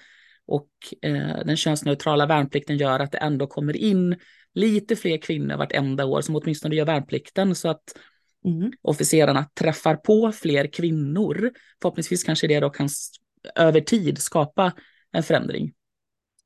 och 0.46 0.68
eh, 1.02 1.44
den 1.44 1.56
könsneutrala 1.56 2.26
värnplikten 2.26 2.76
gör 2.76 3.00
att 3.00 3.12
det 3.12 3.18
ändå 3.18 3.46
kommer 3.46 3.76
in 3.76 4.16
lite 4.54 4.96
fler 4.96 5.18
kvinnor 5.18 5.56
vartenda 5.56 6.04
år 6.04 6.20
som 6.20 6.36
åtminstone 6.36 6.74
gör 6.74 6.84
värnplikten 6.84 7.54
så 7.54 7.68
att 7.68 7.82
Mm. 8.44 8.72
officerarna 8.82 9.46
träffar 9.54 9.96
på 9.96 10.32
fler 10.32 10.72
kvinnor. 10.72 11.50
Förhoppningsvis 11.82 12.24
kanske 12.24 12.46
det 12.46 12.60
då 12.60 12.70
kan 12.70 12.88
över 13.56 13.80
tid 13.80 14.18
skapa 14.18 14.72
en 15.12 15.22
förändring. 15.22 15.72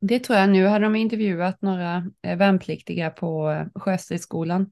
Det 0.01 0.19
tror 0.19 0.39
jag. 0.39 0.51
Nu 0.51 0.67
hade 0.67 0.85
de 0.85 0.97
intervjuat 0.97 1.63
några 1.63 2.11
eh, 2.23 2.37
värnpliktiga 2.37 3.11
på 3.11 3.51
eh, 3.51 3.81
Sjöstridsskolan 3.81 4.71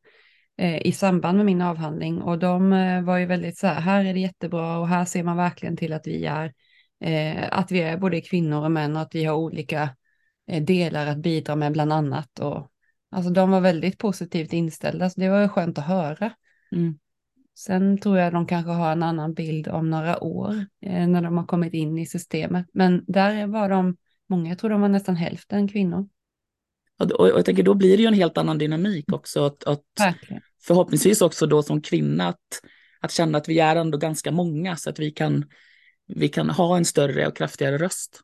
eh, 0.57 0.87
i 0.87 0.93
samband 0.93 1.37
med 1.37 1.47
min 1.47 1.63
avhandling 1.63 2.23
och 2.23 2.39
de 2.39 2.71
var 3.05 3.19
ju 3.19 3.27
väldigt 3.27 3.59
så 3.59 3.67
här, 3.67 3.81
här 3.81 4.05
är 4.05 4.15
det 4.15 4.21
jättebra 4.21 4.79
och 4.79 4.89
här 4.89 5.05
ser 5.05 5.23
man 5.23 5.37
verkligen 5.37 5.77
till 5.77 5.93
att 5.93 6.07
vi 6.07 6.25
är, 6.25 6.53
att 7.51 7.71
vi 7.71 7.81
är 7.81 7.97
både 7.97 8.21
kvinnor 8.21 8.65
och 8.65 8.71
män 8.71 8.97
och 8.97 9.03
att 9.03 9.15
vi 9.15 9.25
har 9.25 9.37
olika 9.37 9.89
delar 10.61 11.07
att 11.07 11.19
bidra 11.19 11.57
med 11.57 11.73
bland 11.73 11.93
annat. 11.93 12.39
Och, 12.39 12.71
alltså 13.11 13.31
de 13.31 13.51
var 13.51 13.61
väldigt 13.61 13.99
positivt 13.99 14.53
inställda, 14.53 15.11
så 15.11 15.21
det 15.21 15.29
var 15.29 15.49
skönt 15.49 15.79
att 15.79 15.87
höra. 15.87 16.33
Mm. 16.73 16.99
Sen 17.55 17.99
tror 17.99 18.19
jag 18.19 18.33
de 18.33 18.47
kanske 18.47 18.71
har 18.71 18.93
en 18.93 19.03
annan 19.03 19.35
bild 19.35 19.69
om 19.69 19.91
några 19.91 20.23
år 20.23 20.67
eh, 20.81 21.07
när 21.07 21.23
de 21.23 21.37
har 21.37 21.47
kommit 21.47 21.75
in 21.75 21.99
i 21.99 22.07
systemet. 22.07 22.67
Men 22.73 23.05
där 23.07 23.47
var 23.47 23.69
de, 23.69 23.97
många, 24.29 24.49
jag 24.49 24.59
tror 24.59 24.71
de 24.71 24.81
var 24.81 24.89
nästan 24.89 25.17
hälften 25.17 25.69
kvinnor. 25.69 26.09
Och, 26.99 27.11
och, 27.11 27.29
jag 27.29 27.45
tänker 27.45 27.63
då 27.63 27.75
blir 27.75 27.97
det 27.97 28.03
ju 28.03 28.07
en 28.07 28.15
helt 28.15 28.39
annan 28.39 28.59
dynamik 28.59 29.13
också. 29.13 29.45
Att, 29.45 29.65
att 29.65 29.85
förhoppningsvis 30.63 31.23
också 31.23 31.47
då 31.47 31.63
som 31.63 31.83
kvinna 31.83 32.29
att, 32.29 32.63
att 33.01 33.11
känna 33.11 33.39
att 33.39 33.49
vi 33.49 33.59
är 33.59 33.77
ändå 33.77 33.99
ganska 33.99 34.31
många 34.31 34.77
så 34.77 34.91
att 34.91 34.99
vi 34.99 35.11
kan, 35.11 35.45
vi 36.07 36.29
kan 36.29 36.51
ha 36.51 36.77
en 36.77 36.85
större 36.85 37.27
och 37.27 37.37
kraftigare 37.37 37.79
röst. 37.79 38.21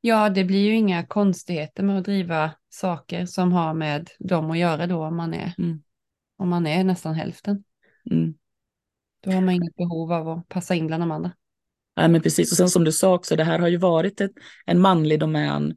Ja, 0.00 0.30
det 0.30 0.44
blir 0.44 0.64
ju 0.64 0.74
inga 0.74 1.06
konstigheter 1.06 1.82
med 1.82 1.98
att 1.98 2.04
driva 2.04 2.50
saker 2.68 3.26
som 3.26 3.52
har 3.52 3.74
med 3.74 4.10
dem 4.18 4.50
att 4.50 4.58
göra 4.58 4.86
då 4.86 5.04
om 5.04 5.16
man 5.16 5.34
är, 5.34 5.54
Mm. 5.58 5.82
om 6.36 6.48
man 6.48 6.66
är 6.66 6.84
nästan 6.84 7.14
hälften. 7.14 7.64
Mm. 8.10 8.34
Då 9.22 9.30
har 9.30 9.40
man 9.40 9.54
inget 9.54 9.76
behov 9.76 10.12
av 10.12 10.28
att 10.28 10.48
passa 10.48 10.74
in 10.74 10.86
bland 10.86 11.02
de 11.02 11.10
andra. 11.10 11.32
Ja, 11.94 12.08
men 12.08 12.22
precis. 12.22 12.50
Och 12.52 12.56
sen 12.56 12.68
som 12.68 12.84
du 12.84 12.92
sa 12.92 13.14
också, 13.14 13.36
det 13.36 13.44
här 13.44 13.58
har 13.58 13.68
ju 13.68 13.76
varit 13.76 14.20
ett, 14.20 14.32
en 14.66 14.80
manlig 14.80 15.20
domän 15.20 15.76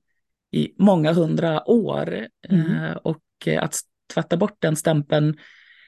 i 0.52 0.74
många 0.78 1.14
hundra 1.14 1.70
år. 1.70 2.28
Mm. 2.50 2.72
Eh, 2.72 2.92
och 2.96 3.24
eh, 3.46 3.64
att 3.64 3.80
tvätta 4.14 4.38
bort 4.38 4.58
den 4.60 4.76
stämpeln, 4.76 5.38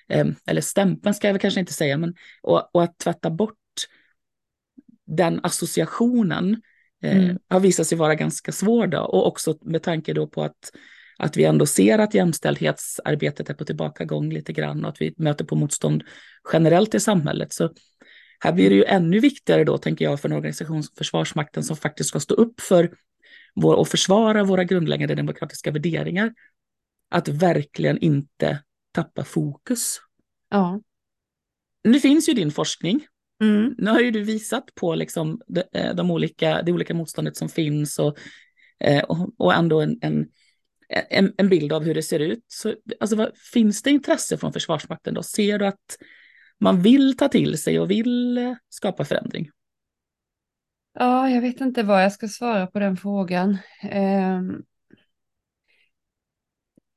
eh, 0.10 0.28
eller 0.48 0.62
stämpeln 0.62 1.14
ska 1.14 1.28
jag 1.28 1.34
väl 1.34 1.42
kanske 1.42 1.60
inte 1.60 1.74
säga, 1.74 1.98
men 1.98 2.16
och, 2.42 2.76
och 2.76 2.84
att 2.84 2.98
tvätta 2.98 3.30
bort 3.30 3.54
den 5.06 5.40
associationen 5.44 6.62
eh, 7.04 7.18
Mm. 7.18 7.40
har 7.50 7.60
visat 7.60 7.88
sig 7.88 7.98
vara 7.98 8.16
ganska 8.16 8.52
svår 8.52 8.88
då. 8.88 9.00
Och 9.00 9.28
också 9.28 9.58
med 9.62 9.84
tanke 9.84 10.14
då 10.14 10.28
på 10.28 10.44
att, 10.44 10.72
att 11.18 11.38
vi 11.38 11.44
ändå 11.44 11.66
ser 11.66 12.00
att 12.00 12.14
jämställdhetsarbetet 12.14 13.50
är 13.50 13.54
på 13.54 13.66
tillbakagång 13.66 14.30
lite 14.34 14.54
grann 14.54 14.86
och 14.86 14.90
att 14.90 15.02
vi 15.02 15.14
möter 15.18 15.46
på 15.46 15.56
motstånd 15.56 16.04
generellt 16.54 16.96
i 16.96 17.00
samhället. 17.00 17.54
Så 17.54 17.70
här 18.40 18.54
blir 18.54 18.70
det 18.70 18.76
ju 18.76 18.84
ännu 18.84 19.20
viktigare 19.20 19.64
då, 19.64 19.78
tänker 19.78 20.06
jag, 20.06 20.22
för 20.22 20.30
en 20.30 20.36
organisation 20.36 20.84
som 20.84 20.96
Försvarsmakten 20.98 21.64
som 21.64 21.78
faktiskt 21.78 22.10
ska 22.10 22.20
stå 22.20 22.36
upp 22.36 22.62
för 22.62 22.92
vår, 23.56 23.76
och 23.76 23.88
försvara 23.88 24.44
våra 24.44 24.64
grundläggande 24.64 25.16
demokratiska 25.16 25.72
värderingar. 25.72 26.34
Att 27.10 27.28
verkligen 27.28 27.98
inte 27.98 28.60
tappa 28.92 29.24
fokus. 29.24 30.02
Ja. 30.50 30.82
Nu 31.84 32.00
finns 32.00 32.30
ju 32.30 32.34
din 32.34 32.52
forskning. 32.52 33.08
Mm. 33.42 33.76
Nu 33.78 33.92
har 33.92 34.00
ju 34.00 34.12
du 34.12 34.24
visat 34.24 34.76
på 34.76 34.96
liksom 34.96 35.42
de, 35.48 35.64
eh, 35.74 35.96
de 35.96 36.12
olika, 36.12 36.62
det 36.62 36.72
olika 36.72 36.94
motståndet 36.94 37.38
som 37.38 37.50
finns 37.50 38.00
och, 38.00 38.18
eh, 38.80 39.04
och, 39.04 39.30
och 39.38 39.54
ändå 39.54 39.82
en, 39.82 40.00
en, 40.02 40.28
en, 40.90 41.34
en 41.38 41.50
bild 41.50 41.74
av 41.74 41.84
hur 41.84 41.94
det 41.94 42.04
ser 42.04 42.20
ut. 42.20 42.44
Så, 42.48 42.76
alltså, 43.00 43.16
vad, 43.16 43.38
finns 43.54 43.82
det 43.82 43.90
intresse 43.90 44.38
från 44.38 44.54
Försvarsmakten 44.54 45.14
då? 45.14 45.24
Ser 45.24 45.60
du 45.60 45.68
att 45.68 45.98
man 46.60 46.82
vill 46.82 47.18
ta 47.18 47.28
till 47.28 47.58
sig 47.58 47.80
och 47.80 47.92
vill 47.92 48.38
eh, 48.38 48.54
skapa 48.70 49.06
förändring? 49.06 49.50
Ja, 50.94 51.30
jag 51.30 51.42
vet 51.42 51.62
inte 51.62 51.84
vad 51.84 52.04
jag 52.04 52.12
ska 52.12 52.28
svara 52.28 52.68
på 52.68 52.80
den 52.80 52.98
frågan. 52.98 53.58
Eh, 53.82 54.42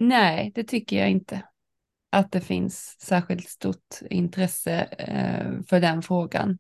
Nej, 0.01 0.53
det 0.55 0.65
tycker 0.65 0.99
jag 0.99 1.11
inte. 1.11 1.43
Att 2.11 2.33
det 2.33 2.41
finns 2.41 2.97
särskilt 3.01 3.49
stort 3.49 4.01
intresse 4.11 4.81
eh, 4.99 5.63
för 5.69 5.81
den 5.81 6.03
frågan. 6.03 6.59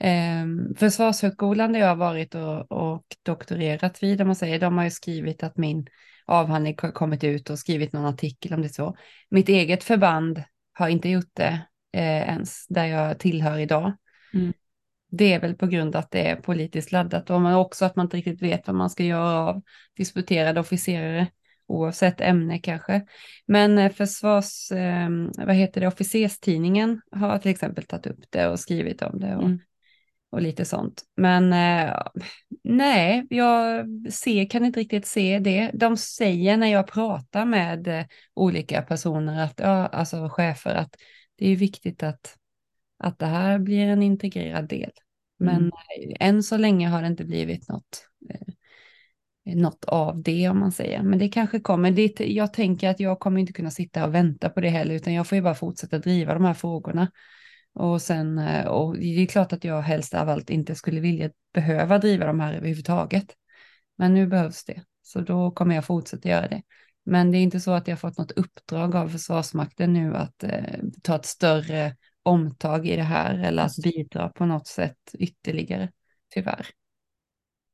Eh, 0.00 0.46
Försvarshögskolan 0.76 1.72
där 1.72 1.80
jag 1.80 1.88
har 1.88 1.96
varit 1.96 2.34
och, 2.34 2.72
och 2.72 3.04
doktorerat 3.22 4.02
vid, 4.02 4.20
om 4.20 4.26
man 4.26 4.36
säger, 4.36 4.60
de 4.60 4.76
har 4.76 4.84
ju 4.84 4.90
skrivit 4.90 5.42
att 5.42 5.56
min 5.56 5.86
avhandling 6.26 6.74
kommit 6.74 7.24
ut 7.24 7.50
och 7.50 7.58
skrivit 7.58 7.92
någon 7.92 8.04
artikel 8.04 8.54
om 8.54 8.62
det 8.62 8.68
så. 8.68 8.96
Mitt 9.28 9.48
eget 9.48 9.84
förband 9.84 10.42
har 10.72 10.88
inte 10.88 11.08
gjort 11.08 11.30
det 11.32 11.60
eh, 11.92 12.28
ens, 12.28 12.66
där 12.68 12.84
jag 12.84 13.18
tillhör 13.18 13.58
idag. 13.58 13.92
Mm. 14.34 14.52
Det 15.10 15.32
är 15.32 15.40
väl 15.40 15.54
på 15.54 15.66
grund 15.66 15.96
av 15.96 16.00
att 16.00 16.10
det 16.10 16.30
är 16.30 16.36
politiskt 16.36 16.92
laddat 16.92 17.30
och 17.30 17.60
också 17.60 17.84
att 17.84 17.96
man 17.96 18.06
inte 18.06 18.16
riktigt 18.16 18.42
vet 18.42 18.66
vad 18.66 18.76
man 18.76 18.90
ska 18.90 19.04
göra 19.04 19.38
av 19.38 19.62
disputerade 19.96 20.60
officerare 20.60 21.26
oavsett 21.66 22.20
ämne 22.20 22.58
kanske. 22.58 23.06
Men 23.46 23.78
eh, 23.78 23.92
försvars, 23.92 24.72
eh, 24.72 25.08
vad 25.36 25.54
heter 25.54 25.80
det, 25.80 25.86
officerstidningen 25.86 27.00
har 27.10 27.38
till 27.38 27.50
exempel 27.50 27.84
tagit 27.84 28.06
upp 28.06 28.24
det 28.30 28.48
och 28.48 28.60
skrivit 28.60 29.02
om 29.02 29.20
det 29.20 29.36
och, 29.36 29.42
mm. 29.42 29.60
Och 30.30 30.42
lite 30.42 30.64
sånt. 30.64 31.02
Men 31.16 31.52
eh, 31.52 31.96
nej, 32.64 33.26
jag 33.30 33.86
ser, 34.12 34.50
kan 34.50 34.64
inte 34.64 34.80
riktigt 34.80 35.06
se 35.06 35.38
det. 35.38 35.70
De 35.74 35.96
säger 35.96 36.56
när 36.56 36.66
jag 36.66 36.86
pratar 36.86 37.44
med 37.44 37.88
eh, 37.88 38.06
olika 38.34 38.82
personer, 38.82 39.44
att, 39.44 39.60
ja, 39.60 39.86
alltså 39.86 40.28
chefer, 40.28 40.74
att 40.74 40.94
det 41.36 41.48
är 41.48 41.56
viktigt 41.56 42.02
att, 42.02 42.36
att 42.98 43.18
det 43.18 43.26
här 43.26 43.58
blir 43.58 43.86
en 43.86 44.02
integrerad 44.02 44.68
del. 44.68 44.90
Men 45.38 45.56
mm. 45.56 46.16
än 46.20 46.42
så 46.42 46.56
länge 46.56 46.88
har 46.88 47.02
det 47.02 47.08
inte 47.08 47.24
blivit 47.24 47.68
något 47.68 48.06
eh, 48.30 48.54
något 49.54 49.84
av 49.84 50.22
det 50.22 50.48
om 50.48 50.58
man 50.58 50.72
säger. 50.72 51.02
Men 51.02 51.18
det 51.18 51.28
kanske 51.28 51.60
kommer. 51.60 51.90
Det, 51.90 52.20
jag 52.20 52.52
tänker 52.52 52.88
att 52.88 53.00
jag 53.00 53.20
kommer 53.20 53.40
inte 53.40 53.52
kunna 53.52 53.70
sitta 53.70 54.06
och 54.06 54.14
vänta 54.14 54.48
på 54.50 54.60
det 54.60 54.68
heller, 54.68 54.94
utan 54.94 55.14
jag 55.14 55.26
får 55.26 55.36
ju 55.36 55.42
bara 55.42 55.54
fortsätta 55.54 55.98
driva 55.98 56.34
de 56.34 56.44
här 56.44 56.54
frågorna. 56.54 57.10
Och 57.74 58.02
sen, 58.02 58.38
eh, 58.38 58.66
och 58.66 58.96
det 58.98 59.22
är 59.22 59.26
klart 59.26 59.52
att 59.52 59.64
jag 59.64 59.82
helst 59.82 60.14
av 60.14 60.28
allt 60.28 60.50
inte 60.50 60.74
skulle 60.74 61.00
vilja 61.00 61.30
behöva 61.54 61.98
driva 61.98 62.26
de 62.26 62.40
här 62.40 62.54
överhuvudtaget. 62.54 63.34
Men 63.98 64.14
nu 64.14 64.26
behövs 64.26 64.64
det, 64.64 64.82
så 65.02 65.20
då 65.20 65.50
kommer 65.50 65.74
jag 65.74 65.84
fortsätta 65.84 66.28
göra 66.28 66.48
det. 66.48 66.62
Men 67.04 67.30
det 67.30 67.38
är 67.38 67.42
inte 67.42 67.60
så 67.60 67.70
att 67.70 67.88
jag 67.88 68.00
fått 68.00 68.18
något 68.18 68.32
uppdrag 68.32 68.96
av 68.96 69.08
Försvarsmakten 69.08 69.92
nu 69.92 70.16
att 70.16 70.44
eh, 70.44 70.78
ta 71.02 71.16
ett 71.16 71.26
större 71.26 71.96
omtag 72.22 72.86
i 72.86 72.96
det 72.96 73.02
här 73.02 73.38
eller 73.38 73.62
att 73.62 73.76
bidra 73.82 74.28
på 74.28 74.46
något 74.46 74.66
sätt 74.66 75.14
ytterligare, 75.18 75.90
tyvärr. 76.34 76.66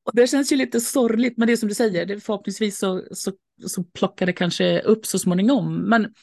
Och 0.04 0.12
det 0.14 0.26
känns 0.26 0.52
ju 0.52 0.56
lite 0.56 0.80
sorgligt, 0.80 1.36
men 1.36 1.46
det 1.46 1.52
är 1.52 1.56
som 1.56 1.68
du 1.68 1.74
säger, 1.74 2.06
det 2.06 2.20
förhoppningsvis 2.20 2.78
så, 2.78 3.04
så, 3.10 3.32
så 3.66 3.84
plockar 3.84 4.26
det 4.26 4.32
kanske 4.32 4.80
upp 4.80 5.06
så 5.06 5.18
småningom. 5.18 5.76
Men, 5.76 6.14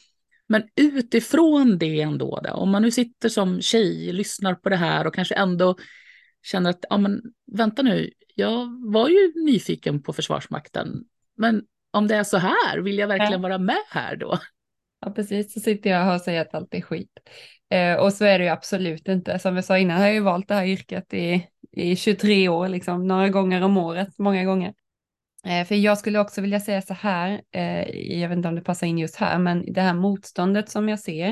men 0.48 0.62
utifrån 0.76 1.78
det 1.78 2.00
ändå, 2.00 2.40
då, 2.44 2.50
om 2.50 2.70
man 2.70 2.82
nu 2.82 2.90
sitter 2.90 3.28
som 3.28 3.60
tjej, 3.60 4.12
lyssnar 4.12 4.54
på 4.54 4.68
det 4.68 4.76
här 4.76 5.06
och 5.06 5.14
kanske 5.14 5.34
ändå 5.34 5.76
känner 6.42 6.70
att, 6.70 6.84
ja 6.90 6.98
men 6.98 7.22
vänta 7.52 7.82
nu, 7.82 8.10
jag 8.34 8.90
var 8.92 9.08
ju 9.08 9.32
nyfiken 9.44 10.02
på 10.02 10.12
Försvarsmakten, 10.12 11.04
men 11.36 11.62
om 11.90 12.06
det 12.06 12.16
är 12.16 12.24
så 12.24 12.38
här, 12.38 12.78
vill 12.78 12.98
jag 12.98 13.08
verkligen 13.08 13.42
vara 13.42 13.58
med 13.58 13.82
här 13.88 14.16
då? 14.16 14.38
Ja, 15.00 15.10
precis, 15.10 15.52
så 15.52 15.60
sitter 15.60 15.90
jag 15.90 15.98
här 15.98 16.14
och 16.14 16.20
säger 16.20 16.40
att 16.40 16.54
allt 16.54 16.74
är 16.74 16.80
skit. 16.80 17.18
Eh, 17.70 17.94
och 17.94 18.12
så 18.12 18.24
är 18.24 18.38
det 18.38 18.44
ju 18.44 18.50
absolut 18.50 19.08
inte. 19.08 19.38
Som 19.38 19.54
vi 19.54 19.62
sa 19.62 19.78
innan 19.78 19.98
har 19.98 20.06
jag 20.06 20.14
ju 20.14 20.20
valt 20.20 20.48
det 20.48 20.54
här 20.54 20.66
yrket 20.66 21.14
i 21.14 21.48
i 21.76 21.96
23 21.96 22.48
år, 22.48 22.68
liksom, 22.68 23.06
några 23.06 23.28
gånger 23.28 23.62
om 23.62 23.76
året, 23.76 24.18
många 24.18 24.44
gånger. 24.44 24.74
Eh, 25.44 25.66
för 25.66 25.74
jag 25.74 25.98
skulle 25.98 26.18
också 26.18 26.40
vilja 26.40 26.60
säga 26.60 26.82
så 26.82 26.94
här, 26.94 27.42
eh, 27.50 27.88
jag 28.20 28.28
vet 28.28 28.36
inte 28.36 28.48
om 28.48 28.54
det 28.54 28.60
passar 28.60 28.86
in 28.86 28.98
just 28.98 29.16
här, 29.16 29.38
men 29.38 29.72
det 29.72 29.80
här 29.80 29.94
motståndet 29.94 30.68
som 30.68 30.88
jag 30.88 31.00
ser, 31.00 31.30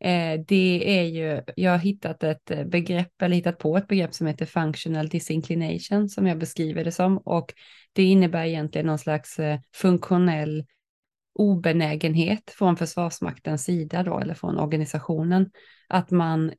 eh, 0.00 0.40
det 0.48 0.98
är 1.00 1.02
ju, 1.02 1.42
jag 1.56 1.70
har 1.70 1.78
hittat 1.78 2.22
ett 2.22 2.52
begrepp, 2.66 3.22
eller 3.22 3.36
hittat 3.36 3.58
på 3.58 3.76
ett 3.76 3.88
begrepp 3.88 4.14
som 4.14 4.26
heter 4.26 4.46
functional 4.46 5.08
disinclination, 5.08 6.08
som 6.08 6.26
jag 6.26 6.38
beskriver 6.38 6.84
det 6.84 6.92
som, 6.92 7.18
och 7.18 7.54
det 7.92 8.02
innebär 8.02 8.44
egentligen 8.44 8.86
någon 8.86 8.98
slags 8.98 9.36
funktionell 9.74 10.66
obenägenhet 11.34 12.50
från 12.50 12.76
Försvarsmaktens 12.76 13.64
sida 13.64 14.02
då, 14.02 14.18
eller 14.18 14.34
från 14.34 14.58
organisationen, 14.58 15.50
att 15.88 16.10
man 16.10 16.52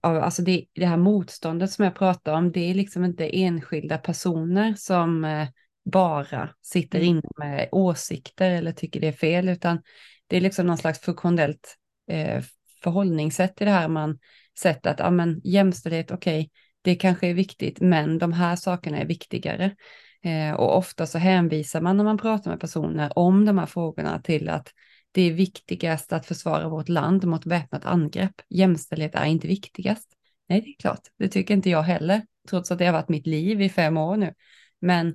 alltså 0.00 0.42
det, 0.42 0.64
det 0.74 0.86
här 0.86 0.96
motståndet 0.96 1.70
som 1.70 1.84
jag 1.84 1.94
pratar 1.94 2.34
om, 2.34 2.52
det 2.52 2.70
är 2.70 2.74
liksom 2.74 3.04
inte 3.04 3.36
enskilda 3.36 3.98
personer 3.98 4.74
som 4.74 5.24
eh, 5.24 5.48
bara 5.84 6.48
sitter 6.62 6.98
mm. 6.98 7.08
inne 7.08 7.28
med 7.38 7.68
åsikter 7.72 8.50
eller 8.50 8.72
tycker 8.72 9.00
det 9.00 9.08
är 9.08 9.12
fel, 9.12 9.48
utan 9.48 9.82
det 10.26 10.36
är 10.36 10.40
liksom 10.40 10.66
någon 10.66 10.78
slags 10.78 11.00
funktionellt 11.00 11.76
eh, 12.10 12.42
förhållningssätt 12.82 13.60
i 13.60 13.64
det 13.64 13.70
här 13.70 13.88
man 13.88 14.18
sett 14.58 14.86
att 14.86 14.98
ja, 14.98 15.10
men, 15.10 15.40
jämställdhet, 15.44 16.10
okej, 16.10 16.40
okay, 16.40 16.50
det 16.82 16.94
kanske 16.94 17.26
är 17.26 17.34
viktigt, 17.34 17.80
men 17.80 18.18
de 18.18 18.32
här 18.32 18.56
sakerna 18.56 18.98
är 18.98 19.06
viktigare. 19.06 19.76
Eh, 20.22 20.54
och 20.54 20.76
ofta 20.76 21.06
så 21.06 21.18
hänvisar 21.18 21.80
man 21.80 21.96
när 21.96 22.04
man 22.04 22.18
pratar 22.18 22.50
med 22.50 22.60
personer 22.60 23.18
om 23.18 23.44
de 23.44 23.58
här 23.58 23.66
frågorna 23.66 24.20
till 24.20 24.48
att 24.48 24.72
det 25.12 25.22
är 25.22 25.32
viktigast 25.32 26.12
att 26.12 26.26
försvara 26.26 26.68
vårt 26.68 26.88
land 26.88 27.24
mot 27.24 27.46
väpnat 27.46 27.84
angrepp. 27.84 28.34
Jämställdhet 28.50 29.14
är 29.14 29.24
inte 29.24 29.48
viktigast. 29.48 30.08
Nej, 30.48 30.60
det 30.60 30.70
är 30.70 30.76
klart, 30.78 31.08
det 31.18 31.28
tycker 31.28 31.54
inte 31.54 31.70
jag 31.70 31.82
heller, 31.82 32.22
trots 32.48 32.70
att 32.70 32.78
det 32.78 32.86
har 32.86 32.92
varit 32.92 33.08
mitt 33.08 33.26
liv 33.26 33.62
i 33.62 33.68
fem 33.68 33.96
år 33.96 34.16
nu. 34.16 34.34
Men 34.80 35.14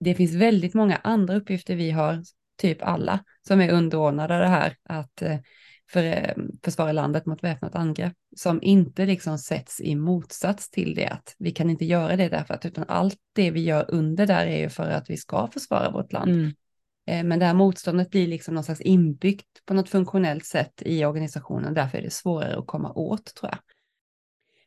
det 0.00 0.14
finns 0.14 0.34
väldigt 0.34 0.74
många 0.74 0.96
andra 0.96 1.36
uppgifter 1.36 1.76
vi 1.76 1.90
har, 1.90 2.22
typ 2.58 2.82
alla, 2.82 3.24
som 3.46 3.60
är 3.60 3.70
underordnade 3.70 4.38
det 4.38 4.48
här 4.48 4.76
att 4.82 5.22
eh, 5.22 5.38
för, 5.92 6.04
eh, 6.04 6.34
försvara 6.64 6.92
landet 6.92 7.26
mot 7.26 7.44
väpnat 7.44 7.74
angrepp, 7.74 8.12
som 8.36 8.62
inte 8.62 9.06
liksom 9.06 9.38
sätts 9.38 9.80
i 9.80 9.94
motsats 9.94 10.70
till 10.70 10.94
det 10.94 11.06
att 11.06 11.34
vi 11.38 11.50
kan 11.50 11.70
inte 11.70 11.84
göra 11.84 12.16
det 12.16 12.28
därför 12.28 12.54
att, 12.54 12.66
utan 12.66 12.84
allt 12.88 13.18
det 13.32 13.50
vi 13.50 13.60
gör 13.60 13.84
under 13.88 14.26
där 14.26 14.46
är 14.46 14.58
ju 14.58 14.68
för 14.68 14.90
att 14.90 15.10
vi 15.10 15.16
ska 15.16 15.46
försvara 15.46 15.90
vårt 15.90 16.12
land. 16.12 16.30
Mm. 16.30 16.52
Eh, 17.06 17.24
men 17.24 17.38
det 17.38 17.46
här 17.46 17.54
motståndet 17.54 18.10
blir 18.10 18.26
liksom 18.26 18.54
någon 18.54 18.64
slags 18.64 18.80
inbyggt 18.80 19.66
på 19.66 19.74
något 19.74 19.88
funktionellt 19.88 20.44
sätt 20.44 20.82
i 20.84 21.04
organisationen. 21.04 21.74
Därför 21.74 21.98
är 21.98 22.02
det 22.02 22.12
svårare 22.12 22.58
att 22.58 22.66
komma 22.66 22.92
åt 22.92 23.34
tror 23.34 23.50
jag. 23.50 23.58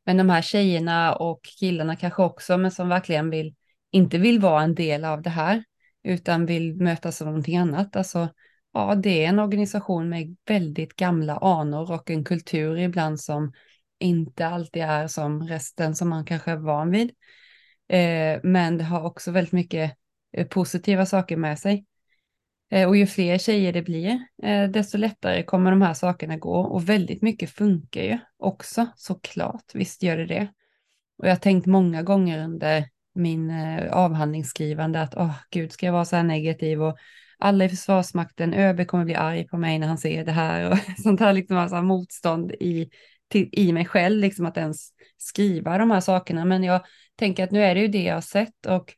Men 0.06 0.18
de 0.18 0.30
här 0.30 0.42
tjejerna 0.42 1.16
och 1.16 1.40
killarna 1.60 1.96
kanske 1.96 2.24
också, 2.24 2.58
men 2.58 2.72
som 2.72 2.90
verkligen 2.90 3.30
vill, 3.30 3.56
inte 3.94 4.18
vill 4.18 4.40
vara 4.40 4.64
en 4.64 4.76
del 4.76 5.06
av 5.06 5.22
det 5.22 5.30
här, 5.30 5.64
utan 6.04 6.46
vill 6.46 6.76
mötas 6.76 7.22
av 7.22 7.28
någonting 7.28 7.58
annat. 7.58 7.96
Alltså, 7.96 8.30
ja, 8.74 8.96
det 8.96 9.26
är 9.26 9.30
en 9.30 9.40
organisation 9.40 10.10
med 10.10 10.36
väldigt 10.48 10.96
gamla 10.96 11.38
anor 11.38 11.92
och 11.92 12.10
en 12.12 12.24
kultur 12.24 12.78
ibland 12.78 13.20
som 13.20 13.54
inte 14.00 14.48
alltid 14.48 14.84
är 14.84 15.08
som 15.08 15.48
resten 15.48 15.96
som 15.96 16.10
man 16.10 16.26
kanske 16.26 16.52
är 16.52 16.56
van 16.56 16.92
vid. 16.92 17.12
Eh, 17.88 18.40
men 18.44 18.78
det 18.78 18.84
har 18.84 19.04
också 19.04 19.32
väldigt 19.32 19.54
mycket 19.54 19.98
eh, 20.38 20.48
positiva 20.48 21.06
saker 21.06 21.38
med 21.38 21.60
sig. 21.60 21.86
Eh, 22.72 22.88
och 22.88 22.98
ju 22.98 23.08
fler 23.08 23.38
tjejer 23.38 23.74
det 23.74 23.82
blir, 23.82 24.20
eh, 24.44 24.70
desto 24.70 24.98
lättare 24.98 25.44
kommer 25.44 25.72
de 25.72 25.82
här 25.82 25.94
sakerna 25.94 26.38
gå. 26.38 26.56
Och 26.56 26.90
väldigt 26.90 27.22
mycket 27.22 27.50
funkar 27.50 28.02
ju 28.02 28.20
också, 28.38 28.88
såklart. 28.96 29.66
Visst 29.74 30.04
gör 30.04 30.18
det 30.18 30.26
det. 30.26 30.48
Och 31.18 31.28
jag 31.28 31.32
har 31.32 31.40
tänkt 31.40 31.66
många 31.66 32.04
gånger 32.04 32.44
under 32.44 32.93
min 33.14 33.50
eh, 33.50 33.92
avhandlingsskrivande 33.92 35.02
att, 35.02 35.16
åh 35.16 35.26
oh, 35.26 35.36
gud, 35.52 35.72
ska 35.72 35.86
jag 35.86 35.94
vara 35.94 36.06
så 36.06 36.16
här 36.16 36.24
negativ 36.24 36.84
och 36.84 36.98
alla 37.38 37.66
i 37.66 37.70
Försvarsmakten, 37.70 38.54
ÖB 38.54 38.88
kommer 38.88 39.06
bli 39.06 39.16
arg 39.16 39.48
på 39.48 39.58
mig 39.58 39.80
när 39.80 39.88
han 39.88 39.98
ser 39.98 40.26
det 40.26 40.32
här 40.32 40.72
och 40.72 40.78
sånt 40.98 41.20
här 41.20 41.34
liksom 41.34 41.58
alltså 41.58 41.82
motstånd 41.82 42.52
i, 42.52 42.90
till, 43.28 43.50
i 43.52 43.74
mig 43.74 43.86
själv, 43.86 44.20
liksom 44.20 44.46
att 44.46 44.58
ens 44.58 44.90
skriva 45.18 45.78
de 45.78 45.92
här 45.92 46.00
sakerna. 46.00 46.46
Men 46.46 46.64
jag 46.64 46.82
tänker 47.16 47.44
att 47.44 47.52
nu 47.52 47.64
är 47.64 47.76
det 47.76 47.82
ju 47.82 47.88
det 47.88 48.04
jag 48.04 48.14
har 48.14 48.22
sett 48.22 48.66
och 48.66 48.94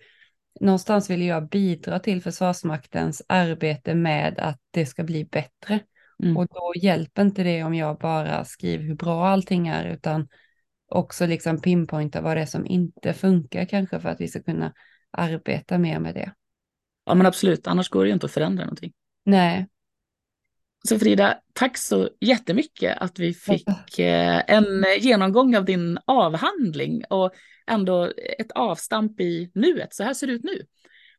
någonstans 0.59 1.09
vill 1.09 1.22
jag 1.22 1.49
bidra 1.49 1.99
till 1.99 2.22
Försvarsmaktens 2.22 3.22
arbete 3.28 3.95
med 3.95 4.39
att 4.39 4.59
det 4.72 4.86
ska 4.86 5.03
bli 5.03 5.26
bättre. 5.26 5.80
Mm. 6.24 6.38
Och 6.38 6.47
då 6.47 6.74
hjälper 6.76 7.22
inte 7.22 7.43
det 7.43 7.63
om 7.63 7.74
jag 7.74 7.97
bara 7.97 8.45
skriver 8.45 8.84
hur 8.84 8.95
bra 8.95 9.28
allting 9.28 9.68
är, 9.68 9.86
utan 9.86 10.28
också 10.90 11.26
liksom 11.26 11.62
pinpointa 11.62 12.22
vad 12.22 12.38
det 12.38 12.42
är 12.42 12.46
som 12.46 12.66
inte 12.66 13.14
funkar 13.14 13.66
kanske 13.66 14.00
för 14.00 14.10
att 14.10 14.22
vi 14.22 14.28
ska 14.28 14.44
kunna 14.44 14.74
arbeta 15.12 15.78
mer 15.78 16.00
med 16.00 16.16
det. 16.16 16.34
Ja 17.06 17.16
men 17.16 17.26
absolut, 17.26 17.68
annars 17.68 17.90
går 17.90 18.04
det 18.04 18.08
ju 18.08 18.14
inte 18.14 18.26
att 18.26 18.32
förändra 18.32 18.64
någonting. 18.64 18.94
Nej. 19.26 19.68
Så 20.88 21.00
Frida, 21.00 21.40
tack 21.54 21.78
så 21.78 22.10
jättemycket 22.22 22.98
att 22.98 23.20
vi 23.20 23.34
fick 23.34 24.00
eh, 24.00 24.44
en 24.48 24.86
genomgång 25.00 25.56
av 25.56 25.66
din 25.66 25.98
avhandling 26.06 27.04
och 27.10 27.34
ändå 27.68 28.12
ett 28.40 28.52
avstamp 28.52 29.20
i 29.20 29.52
nuet. 29.54 29.94
Så 29.94 30.04
här 30.04 30.14
ser 30.14 30.28
det 30.28 30.34
ut 30.34 30.44
nu. 30.44 30.66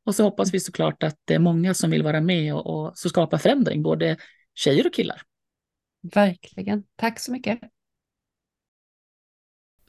Och 0.04 0.14
så 0.14 0.22
hoppas 0.22 0.54
vi 0.54 0.60
såklart 0.60 1.02
att 1.02 1.16
det 1.24 1.34
är 1.34 1.38
många 1.38 1.74
som 1.74 1.90
vill 1.90 2.02
vara 2.02 2.20
med 2.20 2.54
och, 2.54 2.66
och 2.66 2.98
så 2.98 3.08
skapa 3.08 3.38
förändring, 3.38 3.82
både 3.82 4.16
tjejer 4.54 4.86
och 4.86 4.94
killar. 4.94 5.22
Verkligen. 6.14 6.84
Tack 6.96 7.20
så 7.20 7.32
mycket. 7.32 7.60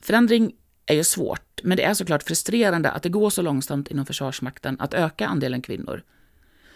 Förändring 0.07 0.55
är 0.85 0.95
ju 0.95 1.03
svårt, 1.03 1.59
men 1.63 1.77
det 1.77 1.83
är 1.83 1.93
såklart 1.93 2.23
frustrerande 2.23 2.91
att 2.91 3.03
det 3.03 3.09
går 3.09 3.29
så 3.29 3.41
långsamt 3.41 3.87
inom 3.87 4.05
Försvarsmakten 4.05 4.75
att 4.79 4.93
öka 4.93 5.27
andelen 5.27 5.61
kvinnor. 5.61 6.03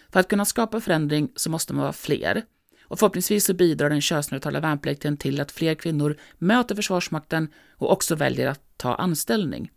För 0.10 0.20
att 0.20 0.28
kunna 0.28 0.46
skapa 0.46 0.82
förändring 0.82 1.32
så 1.36 1.50
måste 1.50 1.74
man 1.74 1.82
vara 1.82 1.94
fler. 1.94 2.44
Och 2.84 3.00
förhoppningsvis 3.00 3.46
så 3.46 3.54
bidrar 3.54 3.90
den 3.90 4.02
könsneutrala 4.02 4.60
värnplikten 4.60 5.18
till 5.18 5.42
att 5.42 5.52
fler 5.52 5.76
kvinnor 5.76 6.18
möter 6.38 6.76
Försvarsmakten 6.76 7.48
och 7.78 7.92
också 7.92 8.16
väljer 8.16 8.48
att 8.48 8.78
ta 8.78 8.96
anställning. 8.96 9.72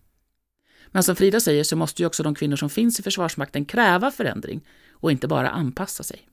Men 0.87 1.03
som 1.03 1.17
Frida 1.17 1.41
säger 1.41 1.65
så 1.65 1.77
måste 1.77 2.03
ju 2.03 2.07
också 2.07 2.23
de 2.23 2.35
kvinnor 2.35 2.57
som 2.57 2.71
finns 2.71 3.01
i 3.01 3.03
Försvarsmakten 3.03 3.65
kräva 3.65 4.11
förändring 4.11 4.67
och 4.93 5.13
inte 5.13 5.29
bara 5.29 5.51
anpassa 5.51 6.03
sig. 6.03 6.29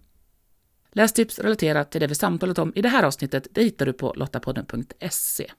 Lästips 0.92 1.40
relaterat 1.40 1.92
till 1.92 2.02
det 2.02 2.08
vi 2.08 2.16
samtalat 2.16 2.60
om 2.60 2.74
i 2.76 2.82
det 2.82 2.90
här 2.90 3.04
avsnittet 3.04 3.48
det 3.52 3.64
hittar 3.64 3.86
du 3.86 3.94
på 3.94 4.14
lottapodden.se. 4.16 5.52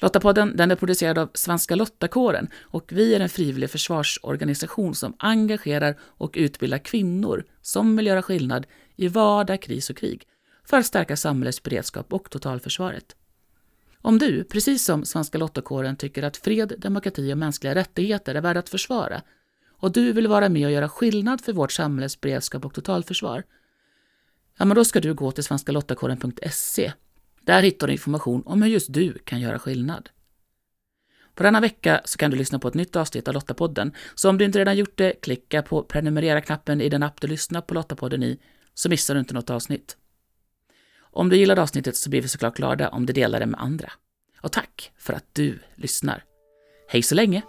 Lottapodden 0.00 0.56
den 0.56 0.70
är 0.70 0.76
producerad 0.76 1.18
av 1.18 1.30
Svenska 1.34 1.74
Lottakåren 1.74 2.48
och 2.60 2.92
vi 2.92 3.14
är 3.14 3.20
en 3.20 3.28
frivillig 3.28 3.70
försvarsorganisation 3.70 4.94
som 4.94 5.14
engagerar 5.18 5.98
och 6.02 6.32
utbildar 6.34 6.78
kvinnor 6.78 7.44
som 7.62 7.96
vill 7.96 8.06
göra 8.06 8.22
skillnad 8.22 8.66
i 8.96 9.08
vardag, 9.08 9.62
kris 9.62 9.90
och 9.90 9.96
krig 9.96 10.26
för 10.64 10.76
att 10.76 10.86
stärka 10.86 11.16
samhällets 11.16 11.62
beredskap 11.62 12.12
och 12.12 12.30
totalförsvaret. 12.30 13.16
Om 14.02 14.18
du, 14.18 14.44
precis 14.44 14.84
som 14.84 15.04
Svenska 15.04 15.38
Lottakåren, 15.38 15.96
tycker 15.96 16.22
att 16.22 16.36
fred, 16.36 16.74
demokrati 16.78 17.32
och 17.32 17.38
mänskliga 17.38 17.74
rättigheter 17.74 18.34
är 18.34 18.40
värda 18.40 18.60
att 18.60 18.68
försvara 18.68 19.22
och 19.80 19.92
du 19.92 20.12
vill 20.12 20.28
vara 20.28 20.48
med 20.48 20.66
och 20.66 20.72
göra 20.72 20.88
skillnad 20.88 21.40
för 21.40 21.52
vårt 21.52 21.72
samhälles 21.72 22.20
beredskap 22.20 22.64
och 22.64 22.74
totalförsvar, 22.74 23.42
ja, 24.58 24.64
men 24.64 24.74
då 24.74 24.84
ska 24.84 25.00
du 25.00 25.14
gå 25.14 25.32
till 25.32 25.44
svenskalottakåren.se 25.44 26.92
där 27.44 27.62
hittar 27.62 27.86
du 27.86 27.92
information 27.92 28.42
om 28.46 28.62
hur 28.62 28.70
just 28.70 28.92
du 28.92 29.12
kan 29.12 29.40
göra 29.40 29.58
skillnad. 29.58 30.10
På 31.34 31.42
denna 31.42 31.60
vecka 31.60 32.00
så 32.04 32.18
kan 32.18 32.30
du 32.30 32.36
lyssna 32.36 32.58
på 32.58 32.68
ett 32.68 32.74
nytt 32.74 32.96
avsnitt 32.96 33.28
av 33.28 33.34
Lottapodden, 33.34 33.92
så 34.14 34.30
om 34.30 34.38
du 34.38 34.44
inte 34.44 34.58
redan 34.58 34.76
gjort 34.76 34.96
det, 34.98 35.12
klicka 35.22 35.62
på 35.62 35.82
prenumerera-knappen 35.82 36.80
i 36.80 36.88
den 36.88 37.02
app 37.02 37.20
du 37.20 37.26
lyssnar 37.26 37.60
på 37.60 37.74
Lottapodden 37.74 38.22
i, 38.22 38.38
så 38.74 38.88
missar 38.88 39.14
du 39.14 39.20
inte 39.20 39.34
något 39.34 39.50
avsnitt. 39.50 39.96
Om 41.00 41.28
du 41.28 41.36
gillade 41.36 41.62
avsnittet 41.62 41.96
så 41.96 42.10
blir 42.10 42.22
vi 42.22 42.28
såklart 42.28 42.56
glada 42.56 42.88
om 42.88 43.06
du 43.06 43.12
delar 43.12 43.40
det 43.40 43.46
med 43.46 43.60
andra. 43.60 43.92
Och 44.40 44.52
tack 44.52 44.92
för 44.98 45.12
att 45.12 45.26
du 45.32 45.58
lyssnar. 45.76 46.24
Hej 46.88 47.02
så 47.02 47.14
länge! 47.14 47.42